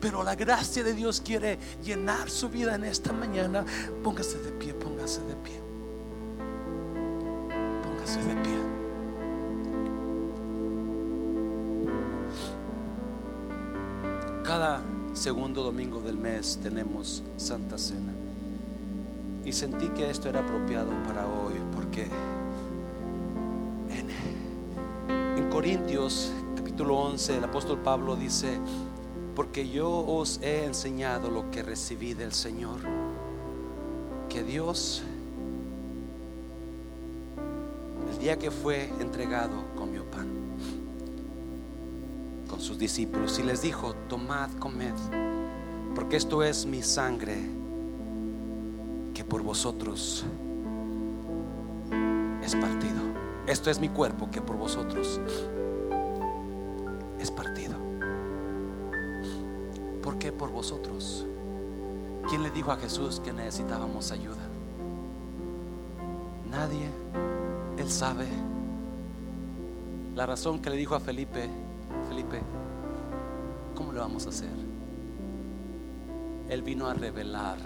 Pero 0.00 0.22
la 0.22 0.34
gracia 0.34 0.82
de 0.82 0.94
Dios 0.94 1.20
quiere 1.20 1.58
llenar 1.82 2.30
su 2.30 2.48
vida 2.48 2.74
en 2.74 2.84
esta 2.84 3.12
mañana. 3.12 3.64
Póngase 4.02 4.38
de 4.38 4.50
pie, 4.52 4.72
póngase 4.72 5.20
de 5.22 5.34
pie. 5.36 5.60
Póngase 7.82 8.22
de 8.22 8.34
pie. 8.42 8.58
Cada 14.42 14.82
segundo 15.12 15.62
domingo 15.62 16.00
del 16.00 16.16
mes 16.16 16.58
tenemos 16.62 17.22
Santa 17.36 17.76
Cena. 17.76 18.12
Y 19.44 19.52
sentí 19.52 19.88
que 19.88 20.08
esto 20.08 20.28
era 20.28 20.40
apropiado 20.40 20.90
para 21.04 21.26
hoy 21.26 21.54
porque 21.74 22.06
en, 23.90 25.38
en 25.38 25.50
Corintios 25.50 26.32
capítulo 26.56 26.96
11 26.96 27.36
el 27.38 27.44
apóstol 27.44 27.78
Pablo 27.78 28.16
dice, 28.16 28.58
porque 29.34 29.68
yo 29.68 29.90
os 29.90 30.40
he 30.42 30.64
enseñado 30.64 31.30
lo 31.30 31.50
que 31.50 31.62
recibí 31.62 32.14
del 32.14 32.32
Señor, 32.32 32.80
que 34.28 34.42
Dios, 34.42 35.02
el 38.12 38.18
día 38.18 38.38
que 38.38 38.50
fue 38.50 38.90
entregado, 39.00 39.54
comió 39.76 40.04
pan 40.04 40.28
con 42.48 42.60
sus 42.60 42.78
discípulos 42.78 43.38
y 43.38 43.42
les 43.42 43.62
dijo, 43.62 43.94
tomad, 44.08 44.50
comed, 44.58 44.94
porque 45.94 46.16
esto 46.16 46.42
es 46.42 46.66
mi 46.66 46.82
sangre 46.82 47.36
que 49.14 49.24
por 49.24 49.42
vosotros 49.42 50.24
es 52.44 52.56
partido. 52.56 53.00
Esto 53.46 53.70
es 53.70 53.80
mi 53.80 53.88
cuerpo 53.88 54.30
que 54.30 54.40
por 54.40 54.56
vosotros 54.56 55.20
¿Por 60.32 60.50
vosotros? 60.50 61.26
¿Quién 62.28 62.42
le 62.42 62.50
dijo 62.50 62.72
a 62.72 62.76
Jesús 62.76 63.20
que 63.20 63.32
necesitábamos 63.32 64.10
ayuda? 64.10 64.42
Nadie. 66.50 66.88
Él 67.76 67.90
sabe. 67.90 68.26
La 70.14 70.26
razón 70.26 70.60
que 70.60 70.70
le 70.70 70.76
dijo 70.76 70.94
a 70.94 71.00
Felipe, 71.00 71.48
Felipe, 72.08 72.40
¿cómo 73.74 73.92
lo 73.92 74.00
vamos 74.00 74.26
a 74.26 74.30
hacer? 74.30 74.48
Él 76.48 76.62
vino 76.62 76.88
a 76.88 76.94
revelar 76.94 77.58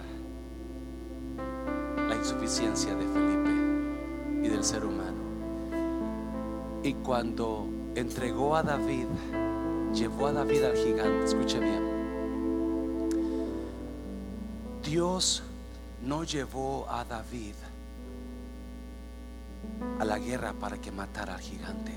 la 2.07 2.15
insuficiencia 2.15 2.93
de 2.93 3.05
Felipe 3.07 4.45
y 4.45 4.49
del 4.49 4.63
ser 4.63 4.85
humano. 4.85 5.17
Y 6.83 6.93
cuando 6.93 7.67
entregó 7.95 8.55
a 8.55 8.63
David, 8.63 9.07
llevó 9.93 10.27
a 10.27 10.33
David 10.33 10.63
al 10.63 10.75
gigante, 10.77 11.25
escuche 11.25 11.59
bien. 11.59 11.94
Dios 14.85 15.41
no 16.03 16.23
llevó 16.23 16.87
a 16.89 17.03
David 17.03 17.55
a 19.99 20.05
la 20.05 20.19
guerra 20.19 20.53
para 20.53 20.77
que 20.79 20.91
matara 20.91 21.33
al 21.33 21.41
gigante. 21.41 21.91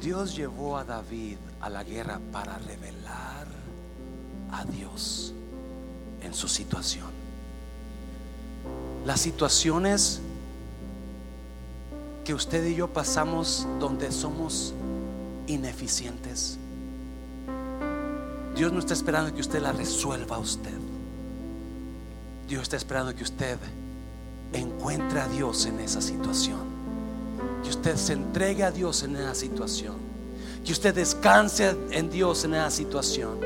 Dios 0.00 0.36
llevó 0.36 0.76
a 0.76 0.84
David 0.84 1.38
a 1.60 1.70
la 1.70 1.82
guerra 1.82 2.20
para 2.32 2.58
revelar 2.58 3.46
a 4.52 4.64
Dios 4.64 5.32
en 6.20 6.34
su 6.34 6.48
situación. 6.48 7.10
Las 9.06 9.20
situaciones 9.20 10.20
que 12.24 12.34
usted 12.34 12.66
y 12.66 12.74
yo 12.74 12.92
pasamos 12.92 13.66
donde 13.80 14.12
somos 14.12 14.74
ineficientes. 15.46 16.58
Dios 18.54 18.72
no 18.72 18.80
está 18.80 18.92
esperando 18.92 19.34
que 19.34 19.40
usted 19.40 19.62
la 19.62 19.72
resuelva 19.72 20.36
a 20.36 20.40
usted. 20.40 20.85
Dios 22.48 22.62
está 22.62 22.76
esperando 22.76 23.14
que 23.14 23.24
usted 23.24 23.58
encuentre 24.52 25.20
a 25.20 25.28
Dios 25.28 25.66
en 25.66 25.80
esa 25.80 26.00
situación. 26.00 26.60
Que 27.62 27.70
usted 27.70 27.96
se 27.96 28.12
entregue 28.12 28.62
a 28.62 28.70
Dios 28.70 29.02
en 29.02 29.16
esa 29.16 29.34
situación. 29.34 29.96
Que 30.64 30.72
usted 30.72 30.94
descanse 30.94 31.76
en 31.90 32.10
Dios 32.10 32.44
en 32.44 32.54
esa 32.54 32.70
situación. 32.70 33.40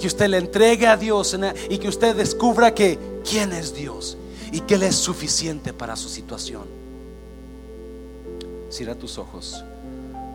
Que 0.00 0.06
usted 0.06 0.28
le 0.28 0.38
entregue 0.38 0.86
a 0.86 0.96
Dios 0.96 1.36
y 1.68 1.78
que 1.78 1.88
usted 1.88 2.16
descubra 2.16 2.74
que 2.74 2.98
quién 3.28 3.52
es 3.52 3.74
Dios 3.74 4.16
y 4.50 4.60
que 4.60 4.74
Él 4.74 4.84
es 4.84 4.96
suficiente 4.96 5.72
para 5.72 5.96
su 5.96 6.08
situación. 6.08 6.64
Cierra 8.70 8.94
tus 8.94 9.18
ojos. 9.18 9.62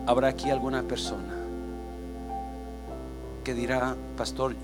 Habrá 0.06 0.28
aquí 0.28 0.50
alguna 0.50 0.82
persona 0.82 1.34
que 3.42 3.54
dirá, 3.54 3.94
pastor, 4.16 4.54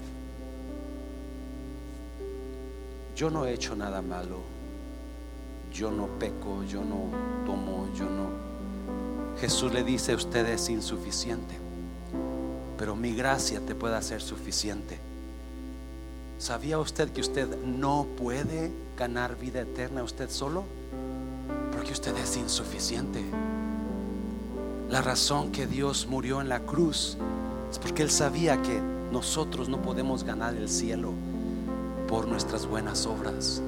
yo 3.21 3.29
no 3.29 3.45
he 3.45 3.53
hecho 3.53 3.77
nada 3.77 4.01
malo, 4.01 4.39
yo 5.71 5.91
no 5.91 6.07
peco, 6.07 6.65
yo 6.65 6.83
no 6.83 7.11
tomo, 7.45 7.87
yo 7.95 8.07
no... 8.07 8.31
Jesús 9.39 9.75
le 9.75 9.85
dice, 9.85 10.15
usted 10.15 10.47
es 10.47 10.71
insuficiente, 10.71 11.55
pero 12.79 12.97
mi 12.97 13.15
gracia 13.15 13.61
te 13.61 13.75
puede 13.75 13.97
hacer 13.97 14.23
suficiente. 14.23 14.99
¿Sabía 16.39 16.79
usted 16.79 17.11
que 17.11 17.21
usted 17.21 17.63
no 17.63 18.07
puede 18.17 18.73
ganar 18.97 19.39
vida 19.39 19.61
eterna 19.61 20.03
usted 20.03 20.31
solo? 20.31 20.65
Porque 21.77 21.93
usted 21.93 22.17
es 22.17 22.39
insuficiente. 22.39 23.23
La 24.89 25.03
razón 25.03 25.53
que 25.53 25.67
Dios 25.67 26.07
murió 26.07 26.41
en 26.41 26.49
la 26.49 26.61
cruz 26.61 27.19
es 27.71 27.79
porque 27.79 28.03
Él 28.03 28.11
sabía 28.11 28.63
que 28.63 28.81
nosotros 29.13 29.69
no 29.69 29.83
podemos 29.83 30.25
ganar 30.25 30.55
el 30.55 30.71
cielo 30.71 31.13
por 32.11 32.27
nuestras 32.27 32.67
buenas 32.67 33.07
obras. 33.07 33.63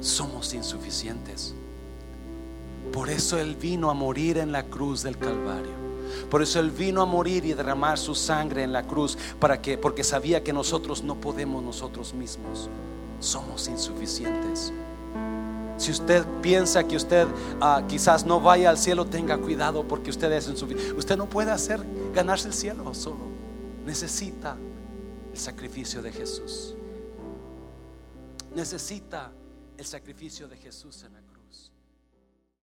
Somos 0.00 0.52
insuficientes. 0.52 1.54
Por 2.92 3.08
eso 3.08 3.38
Él 3.38 3.54
vino 3.54 3.88
a 3.90 3.94
morir 3.94 4.38
en 4.38 4.50
la 4.50 4.64
cruz 4.64 5.04
del 5.04 5.16
Calvario. 5.16 5.70
Por 6.28 6.42
eso 6.42 6.58
Él 6.58 6.72
vino 6.72 7.00
a 7.00 7.06
morir 7.06 7.44
y 7.44 7.54
derramar 7.54 7.96
su 7.96 8.16
sangre 8.16 8.64
en 8.64 8.72
la 8.72 8.82
cruz 8.82 9.16
para 9.38 9.62
que, 9.62 9.78
porque 9.78 10.02
sabía 10.02 10.42
que 10.42 10.52
nosotros 10.52 11.04
no 11.04 11.14
podemos 11.20 11.62
nosotros 11.62 12.12
mismos. 12.12 12.68
Somos 13.20 13.68
insuficientes. 13.68 14.72
Si 15.76 15.92
usted 15.92 16.24
piensa 16.42 16.84
que 16.84 16.96
usted 16.96 17.28
ah, 17.60 17.82
quizás 17.86 18.26
no 18.26 18.40
vaya 18.40 18.70
al 18.70 18.78
cielo, 18.78 19.04
tenga 19.04 19.38
cuidado 19.38 19.86
porque 19.86 20.10
usted 20.10 20.32
es 20.32 20.48
insuficiente. 20.48 20.92
Usted 20.94 21.16
no 21.16 21.26
puede 21.26 21.52
hacer 21.52 21.80
ganarse 22.12 22.48
el 22.48 22.54
cielo 22.54 22.92
solo. 22.94 23.26
Necesita 23.84 24.56
el 25.32 25.38
sacrificio 25.38 26.02
de 26.02 26.10
Jesús. 26.10 26.75
Necesita 28.56 29.30
el 29.76 29.84
sacrificio 29.84 30.48
de 30.48 30.56
Jesús 30.56 31.02
en 31.02 31.12
la 31.12 31.18